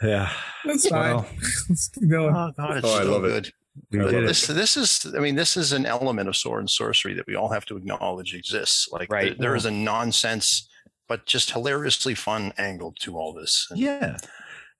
[0.02, 0.32] yeah.
[0.66, 1.16] That's fine.
[1.16, 1.28] Well,
[1.70, 2.36] Let's keep going.
[2.36, 3.30] oh God, it's Oh, I so love it.
[3.30, 3.52] good.
[3.92, 4.28] we But did it.
[4.28, 7.36] this this is I mean this is an element of sword and sorcery that we
[7.36, 8.88] all have to acknowledge exists.
[8.92, 9.30] Like Right.
[9.30, 10.70] there- there is a nonsense
[11.08, 13.68] but just hilariously fun angle to all this.
[13.70, 14.18] And Yeah,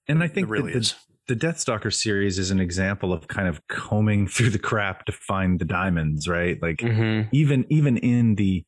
[0.06, 0.94] and I it think really the, is.
[1.26, 5.58] the Deathstalker series is an example of kind of combing through the crap to find
[5.58, 6.60] the diamonds, right?
[6.62, 7.28] Like Mm-hmm.
[7.32, 8.64] even even in the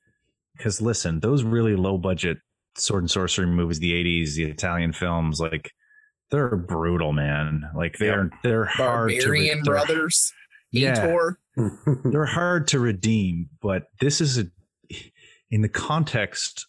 [0.57, 2.39] because listen, those really low budget
[2.77, 5.71] sword and sorcery movies, the '80s, the Italian films, like
[6.31, 7.63] they're brutal, man.
[7.75, 10.33] Like they're they're hard to Barbarian re- they're- Brothers.
[10.73, 11.31] Yeah.
[12.05, 14.47] They're hard to redeem, but this is a
[15.51, 16.67] in the context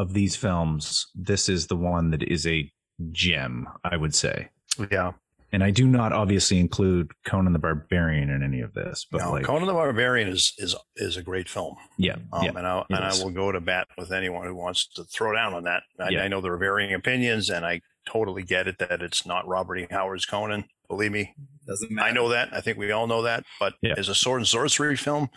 [0.00, 2.70] of these films, this is the one that is a
[3.12, 4.48] gem, I would say.
[4.90, 5.12] Yeah.
[5.52, 9.32] And I do not obviously include Conan the Barbarian in any of this, but No,
[9.32, 11.74] like, Conan the Barbarian is is is a great film.
[11.98, 14.54] yeah, Um, yeah, and I it and I will go to bat with anyone who
[14.54, 15.82] wants to throw down on that.
[15.98, 16.22] I, Yeah.
[16.22, 19.76] I know there are varying opinions, and I totally get it that it's not Robert
[19.78, 19.86] E.
[19.90, 20.64] Howard's Conan.
[20.88, 21.34] Believe me,
[21.66, 22.08] Doesn't matter.
[22.08, 22.50] I know that.
[22.52, 23.44] I think we all know that.
[23.58, 23.94] But Yeah.
[23.96, 25.30] as a sword and sorcery film,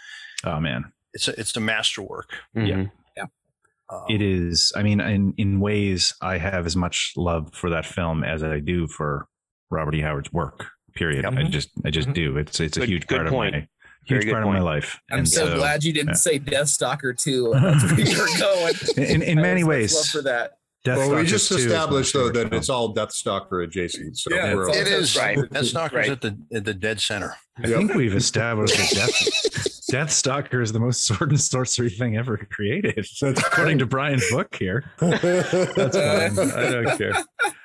[0.43, 2.29] oh man, it's a, it's a masterwork.
[2.55, 2.85] Mm-hmm.
[3.91, 4.71] Um, it is.
[4.75, 8.59] I mean, in in ways, I have as much love for that film as I
[8.59, 9.27] do for
[9.69, 10.01] Robert E.
[10.01, 10.67] Howard's work.
[10.95, 11.23] Period.
[11.23, 11.33] Yep.
[11.33, 12.13] I just, I just Mhm.
[12.13, 12.37] do.
[12.37, 13.55] It's, it's a huge part point.
[13.55, 13.67] of my,
[14.05, 14.99] huge good part of my life.
[15.11, 16.13] I'm And so, glad you didn't yeah.
[16.15, 17.51] say Deathstalker 2.
[17.53, 18.73] That's where you were going.
[18.97, 20.51] In, in I many have so much ways, Love for that.
[20.85, 22.53] Well, we just 2 is my established though that film.
[22.53, 24.17] it's all Deathstalker adjacent.
[24.17, 25.37] So Yeah, we're it's all It is Right.
[25.51, 26.09] That's not Right.
[26.09, 27.35] at the at the dead center.
[27.57, 29.13] I think we've established that Death,
[29.91, 34.83] Deathstalker is the most sword and sorcery thing ever created, according to Brian's book here.
[34.99, 35.21] That's
[35.97, 36.49] fine.
[36.51, 37.13] I don't care.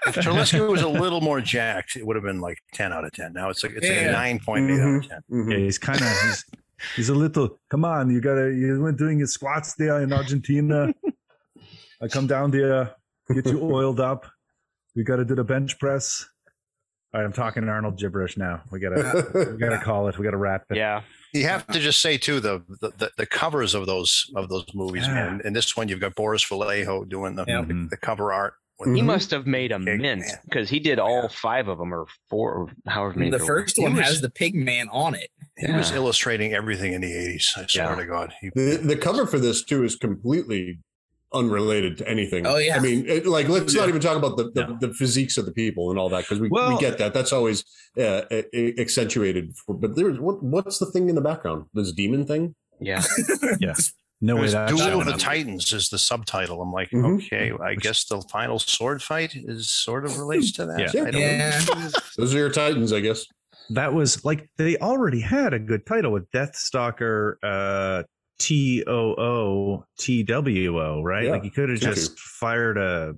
[0.07, 3.13] If Terlesky was a little more jacked, it would have been like ten out of
[3.13, 3.33] ten.
[3.33, 4.11] Now it's like it's Yeah.
[4.11, 5.53] a nine point eight out of 10 Mhm.
[5.53, 6.45] Yeah, he's kind of he's,
[6.97, 7.59] he's a little.
[7.71, 8.53] Come on, you gotta.
[8.55, 10.93] You went doing your squats there in Argentina.
[12.03, 12.95] I come down there,
[13.35, 14.27] get you oiled up.
[14.97, 16.27] We gotta do the bench press.
[17.15, 18.63] All right, I'm talking Arnold gibberish now.
[18.71, 20.19] We gotta we gotta call it.
[20.19, 20.77] We gotta wrap it.
[20.77, 21.03] Yeah.
[21.33, 24.67] You have to just say too the the, the, the covers of those of those
[24.75, 25.15] movies, Yeah.
[25.15, 25.41] man.
[25.45, 27.69] And this one, you've got Boris Vallejo doing the Yep.
[27.69, 28.55] the, the cover art.
[28.79, 29.07] With He Mhm.
[29.07, 32.53] must have made a Okay, mint because he did all five of them or four
[32.55, 33.31] or however many.
[33.31, 35.31] The first one was- has the pig man on it.
[35.57, 37.53] He was illustrating everything in the eighties.
[37.57, 37.95] I swear Yeah.
[37.97, 38.35] to God.
[38.41, 40.79] He, The, the cover for this too is completely
[41.33, 42.47] unrelated to anything.
[42.47, 42.77] Oh, yeah.
[42.77, 44.77] I mean, it, like let's not even talk about the the, Yeah.
[44.81, 47.13] the physiques of the people and all that because we, Well- we get that.
[47.15, 47.65] That's always
[47.99, 48.23] uh,
[48.79, 49.55] accentuated.
[49.67, 51.65] For, but there's what what's the thing in the background?
[51.75, 52.55] This demon thing.
[52.81, 53.03] Yeah.
[53.61, 53.93] Yes.
[54.21, 55.19] No it way that's Duel of the up.
[55.21, 56.61] Titans is the subtitle.
[56.61, 57.19] I'm like, Mhm.
[57.19, 60.93] okay, I guess the final sword fight is sort of relates to that.
[60.93, 61.03] Yeah.
[61.05, 61.65] I don't Yeah.
[61.69, 61.89] know.
[62.17, 63.25] Those are your titans, I guess.
[63.71, 68.03] that was like they already had a good title with Deathstalker uh
[68.39, 71.25] T O O T W O, right?
[71.25, 73.15] Yeah, like you could have just fired a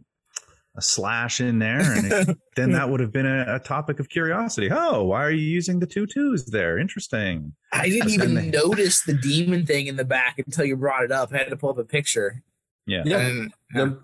[0.77, 4.09] a slash in there and it, then that would have been a, a topic of
[4.09, 4.69] curiosity.
[4.71, 6.79] Oh, why are you using the two twos there?
[6.79, 7.53] Interesting.
[7.73, 11.11] I didn't even they- notice the demon thing in the back until you brought it
[11.11, 11.33] up.
[11.35, 12.43] I had to pull up a picture.
[12.87, 13.03] Yeah.
[13.05, 13.19] Yeah.
[13.19, 14.03] And, Nope.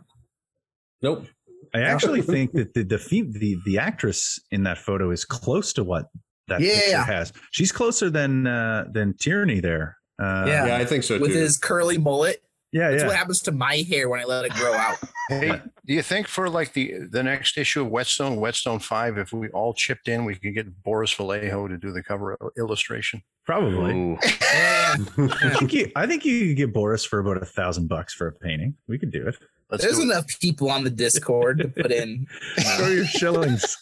[1.03, 1.27] Nope.
[1.73, 5.73] I actually think that the the, fe- the the actress in that photo is close
[5.75, 6.07] to what
[6.49, 6.75] that Yeah.
[6.75, 7.33] picture has.
[7.53, 9.96] She's closer than uh than Tierney there.
[10.19, 10.67] Uh, Yeah.
[10.67, 11.39] Yeah, I think so with too.
[11.39, 12.43] his curly mullet.
[12.73, 13.09] yeah, That's yeah.
[13.09, 14.97] what happens to my hair when I let it grow out.
[15.29, 19.33] Hey, do you think for like the the next issue of Whetstone, Whetstone Five, if
[19.33, 23.23] we all chipped in, we could get Boris Vallejo to do the cover illustration?
[23.45, 24.17] Probably.
[24.41, 24.95] Yeah.
[25.19, 28.29] I think you, I think you could get Boris for about a thousand bucks for
[28.29, 28.77] a painting.
[28.87, 29.35] We could do it.
[29.69, 30.13] Let's There's do it.
[30.13, 32.29] enough people on the Discord to put in.
[32.77, 33.77] Throw your shillings.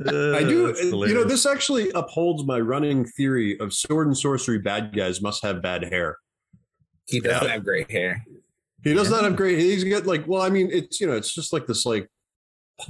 [0.00, 0.74] I do.
[0.82, 5.42] You know, this actually upholds my running theory of sword and sorcery bad guys must
[5.42, 6.18] have bad hair.
[7.06, 7.52] He doesn't Yeah.
[7.54, 8.24] have great hair.
[8.84, 9.58] He does not have great.
[9.58, 12.08] He's got like, well, I mean, it's you know, it's just like this like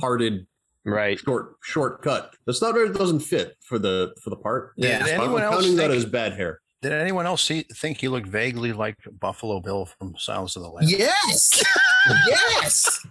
[0.00, 0.46] parted
[0.84, 1.18] Right.
[1.18, 2.34] short shortcut.
[2.46, 2.88] That's not very.
[2.88, 4.72] It doesn't fit for the for the part.
[4.76, 5.04] Yeah.
[5.04, 6.60] Did I'm anyone else counting that think- as bad hair.
[6.82, 10.68] Did anyone else see, think he looked vaguely like Buffalo Bill from Silence of the
[10.68, 10.92] Lambs?
[10.92, 11.64] Yes.
[12.28, 13.06] yes.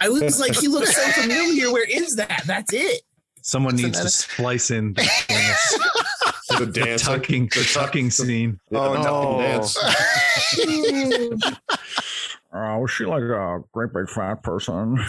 [0.00, 1.72] I was like, he looks so familiar.
[1.72, 2.42] Where is that?
[2.46, 3.02] That's it.
[3.48, 5.02] Someone What's the needs to net- splice in the,
[6.58, 8.58] The the dance, tucking, the tucking scene.
[8.72, 9.40] Oh, no.
[9.40, 9.76] dance.
[12.58, 14.96] Oh, was she like a great big fat person?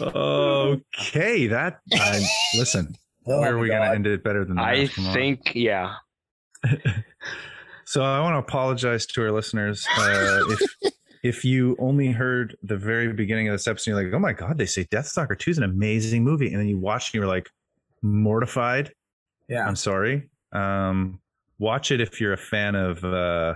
[0.00, 2.26] okay, that I
[2.56, 2.96] listen.
[3.24, 4.64] where are we going to end it better than that?
[4.64, 5.14] I Come on.
[5.14, 5.94] think, yeah.
[7.84, 9.86] So I want to apologize to our listeners.
[9.96, 10.92] Uh, if
[11.22, 14.58] if you only heard the very beginning of this episode, you're like, "Oh my god,
[14.58, 17.48] they say Deathstalker Two is an amazing movie," and then you watch and you're like
[18.02, 18.92] mortified.
[19.48, 19.66] Yeah.
[19.66, 20.28] I'm sorry.
[20.52, 21.20] Um,
[21.58, 23.54] watch it if you're a fan of uh,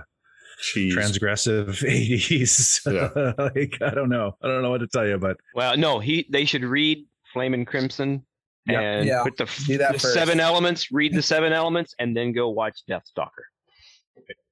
[0.61, 0.95] Cheese.
[0.95, 2.81] transgressive 80s.
[2.91, 3.33] Yeah.
[3.55, 4.35] like I don't know.
[4.41, 7.53] I don't know what to tell you, but Well, no, he they should read Flame
[7.53, 8.25] and Crimson
[8.65, 8.79] Yeah.
[8.79, 9.23] and Yeah.
[9.23, 13.45] put the, that the seven elements, read the seven elements, and then go watch Deathstalker.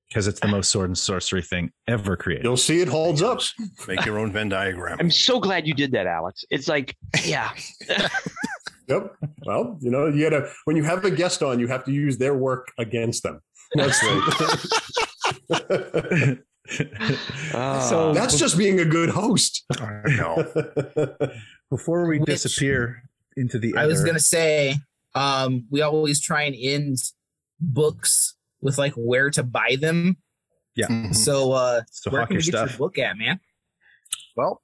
[0.07, 2.43] Because it's the most sword and sorcery thing ever created.
[2.45, 3.39] You'll see it holds up.
[3.87, 4.97] Make your own Venn diagram.
[4.99, 6.43] I'm so glad you did that, Alex.
[6.49, 7.51] It's like, yeah,
[8.87, 9.15] Yep.
[9.47, 12.17] Well, you know, you gotta when you have a guest on, you have to use
[12.19, 13.41] their work against them.
[13.73, 16.37] That's right.
[16.67, 19.63] So- That's just being a good host.
[19.79, 20.45] I know.
[21.69, 23.03] Before we Which- disappear
[23.37, 24.75] into the I was gonna say,
[25.13, 26.97] um, we always try and end
[27.59, 30.17] books with like where to buy them.
[30.77, 31.15] Mhm.
[31.15, 32.69] So, uh, so where hawk can your we get stuff.
[32.71, 33.39] your book at, man?
[34.35, 34.61] Well,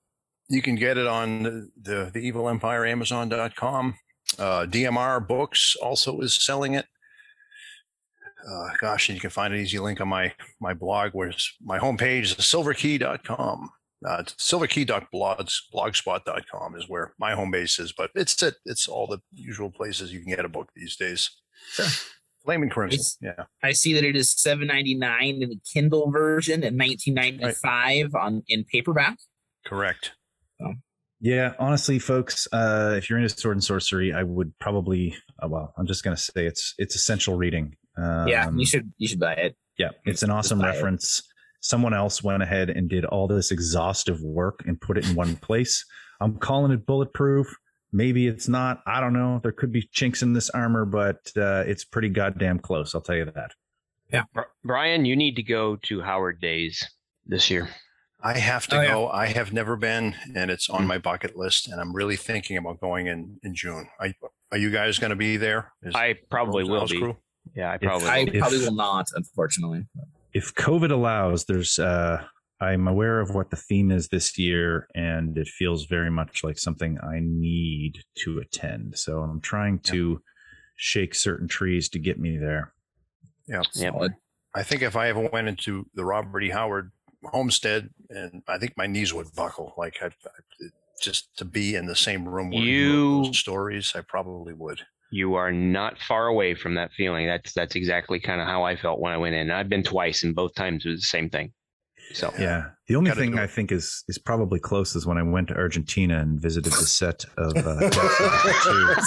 [0.50, 3.96] you can get it on the, the, the Evil Empire Amazon.com.
[4.38, 6.86] Uh, DMR Books also is selling it.
[8.50, 11.54] Uh, gosh, and you can find an easy link on my my blog, where it's,
[11.62, 13.70] my homepage is silverkey.com.
[14.04, 18.56] Uh, it's silverkey.blogspot.com is where my home base is, but it's it.
[18.66, 21.30] It's all the usual places you can get a book these days.
[21.72, 21.86] Sure.
[22.44, 23.00] Flame and Crimson.
[23.22, 23.46] Yeah.
[23.64, 27.52] I see that it is seven ninety nine in the Kindle version and nineteen ninety
[27.52, 29.18] five on in paperback.
[29.66, 30.12] Correct.
[31.24, 35.16] Yeah, honestly, folks, uh, if you're into sword and sorcery, I would probably.
[35.42, 37.76] Uh, well, I'm just gonna say it's it's essential reading.
[37.96, 39.56] Um, yeah, you should you should buy it.
[39.78, 40.74] Yeah, it's an awesome buy it.
[40.74, 41.22] reference.
[41.60, 45.36] Someone else went ahead and did all this exhaustive work and put it in one
[45.36, 45.86] place.
[46.20, 47.56] I'm calling it bulletproof.
[47.94, 48.82] Maybe it's not.
[48.86, 49.40] I don't know.
[49.44, 52.96] There could be chinks in this armor, but uh, it's pretty goddamn close.
[52.96, 53.52] I'll tell you that.
[54.12, 54.24] Yeah.
[54.64, 56.84] Brian, you need to go to Howard Days
[57.26, 57.70] this year.
[58.24, 58.88] I have to Oh, yeah.
[58.94, 59.08] go.
[59.10, 61.68] I have never been, and it's on my bucket list.
[61.70, 63.88] And I'm really thinking about going in in June.
[64.00, 64.10] Are,
[64.52, 65.72] are you guys going to be there?
[65.82, 67.00] Is I probably will be.
[67.00, 67.18] Crew?
[67.56, 68.28] Yeah, I If probably I will.
[68.36, 69.88] If- probably will not, unfortunately.
[70.34, 72.24] if COVID allows, there's uh
[72.62, 76.60] I'm aware of what the theme is this year, and it feels very much like
[76.60, 78.98] something I need to attend.
[79.00, 80.22] So I'm trying to
[80.76, 82.74] shake certain trees to get me there.
[83.48, 84.14] Yeah, Solid.
[84.54, 86.50] I think if I ever went into the Robert E.
[86.50, 86.92] Howard
[87.26, 89.74] homestead, and I think my knees would buckle.
[89.76, 90.66] Like I, I
[91.02, 94.82] just to be in the same room where he You- those stories, I probably would.
[95.14, 97.28] You are not far away from that feeling.
[97.28, 99.52] That's that's exactly kind of how I felt when I went in.
[99.52, 101.52] I've been twice, and both times it was the same thing.
[102.14, 102.70] So Yeah.
[102.88, 106.20] The only thing I think is is probably close is when I went to Argentina
[106.20, 109.02] and visited the set of uh, Deathstalker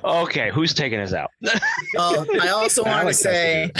[0.00, 0.04] 2.
[0.04, 1.30] okay, who's taking us out?
[1.44, 3.70] Uh, I also want to Alex say,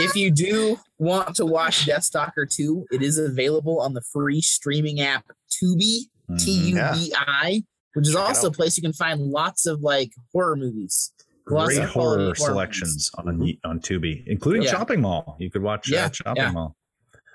[0.00, 5.00] if you do want to watch Deathstalker 2, it is available on the free streaming
[5.00, 6.44] app Tubi, Mhm.
[6.44, 7.62] T U B I,
[7.94, 11.12] which is Check also a place you can find lots of like horror movies.
[11.44, 12.44] Great of quality horror movies.
[12.44, 13.28] selections on
[13.64, 14.72] on Tubi, including Yeah.
[14.72, 15.36] Chopping Mall.
[15.38, 16.50] You could watch Yeah, uh, Chopping yeah.
[16.50, 16.74] Mall.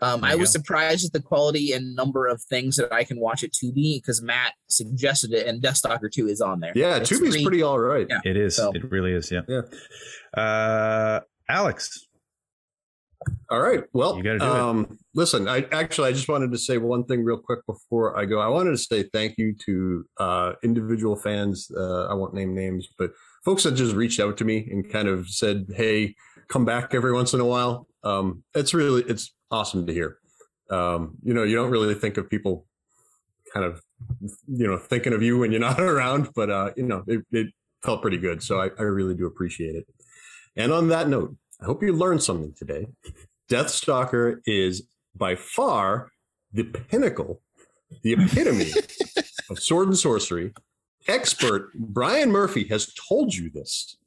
[0.03, 0.60] Um, I was go.
[0.60, 4.22] surprised at the quality and number of things that I can watch at Tubi because
[4.22, 6.72] Matt suggested it, and Deathstalker 2 is on there.
[6.76, 7.44] Yeah, It's Tubi's free.
[7.44, 8.07] pretty all right.
[8.10, 8.19] Yeah.
[8.26, 8.56] It is.
[8.56, 9.32] So- It really is.
[9.32, 9.41] Yeah.
[9.48, 9.61] Yeah.
[10.36, 11.19] Uh,
[11.49, 12.07] Alex,
[13.52, 13.84] All right.
[13.94, 14.49] Well, You gotta do it.
[14.52, 18.26] um, listen, I actually I just wanted to say one thing real quick before I
[18.26, 18.40] go.
[18.40, 21.69] I wanted to say thank you to uh, individual fans.
[21.76, 23.11] Uh, I won't name names, but
[23.45, 26.15] folks that just reached out to me and kind of said, "Hey,
[26.48, 30.18] come back every once in a while." Um, it's really it's awesome to hear.
[30.69, 32.65] Um, you know, you don't really think of people
[33.53, 33.82] kind of
[34.48, 37.48] you know thinking of you when you're not around, but uh, you know, it, it
[37.84, 38.41] felt pretty good.
[38.44, 39.88] So I, I really do appreciate it.
[40.56, 42.88] And on that note, I hope you learned something today.
[43.49, 46.11] Deathstalker is by far
[46.53, 47.41] the pinnacle,
[48.03, 48.72] the epitome
[49.49, 50.53] of sword and sorcery.
[51.07, 53.98] Expert Brian Murphy has told you this.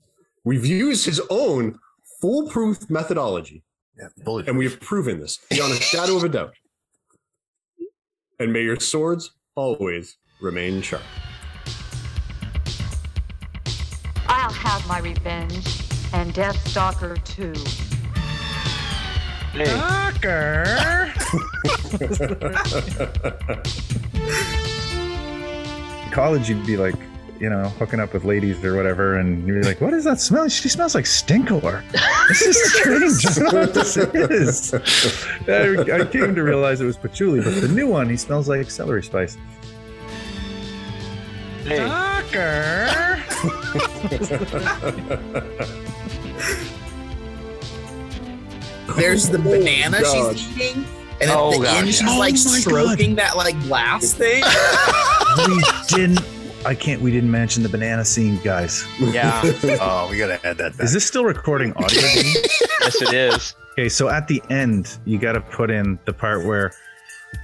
[0.44, 1.78] We've used his own
[2.20, 3.62] foolproof methodology,
[3.98, 4.48] Yeah, bullet.
[4.48, 6.54] and we have proven this beyond a shadow of a doubt.
[8.40, 11.02] And may your swords always remain sharp.
[14.26, 17.54] I'll have my revenge, and Deathstalker too.
[19.52, 21.12] Hey, Stalker.
[26.12, 26.96] College, you'd be like,
[27.40, 30.48] you know, hooking up with ladies or whatever, and you're like, "What is that smell?
[30.48, 31.82] She smells like stinkor.
[32.28, 33.26] This is strange.
[33.26, 34.72] I don't know what this is."
[35.48, 38.70] I, I came to realize it was patchouli, but the new one, he smells like
[38.70, 39.36] celery spice.
[41.64, 43.22] hey, Stalker.
[48.96, 50.36] There's the banana God.
[50.38, 50.84] she's eating,
[51.20, 51.92] and at Oh, the God, end yeah.
[51.92, 52.60] she's Oh, like my God.
[52.60, 54.42] stroking that like glass thing.
[55.48, 56.20] we didn't.
[56.64, 57.02] I can't.
[57.02, 58.86] We didn't mention the banana scene, guys.
[58.98, 59.40] yeah,
[59.80, 60.84] oh, we got to add that back.
[60.84, 62.00] Is this still recording audio?
[62.80, 63.54] Yes, it is.
[63.72, 66.72] Okay, so at the end, you got to put in the part where,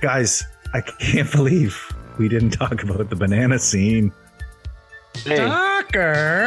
[0.03, 0.45] guys,
[0.75, 1.81] I can't believe
[2.19, 4.13] we didn't talk about the banana scene.
[5.25, 6.47] Hey, Stalker.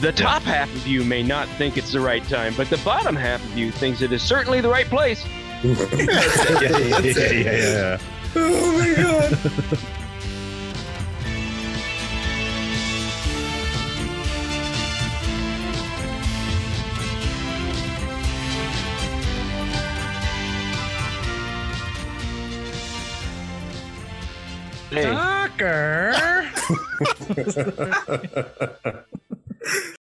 [0.00, 3.14] the top half of you may not think it's the right time, but the bottom
[3.14, 5.24] half of you thinks it is certainly the right place.
[5.62, 5.74] Yeah,
[6.60, 7.98] yeah, yeah, yeah, yeah.
[8.36, 9.38] oh my god.
[24.90, 26.14] Hey, Stalker.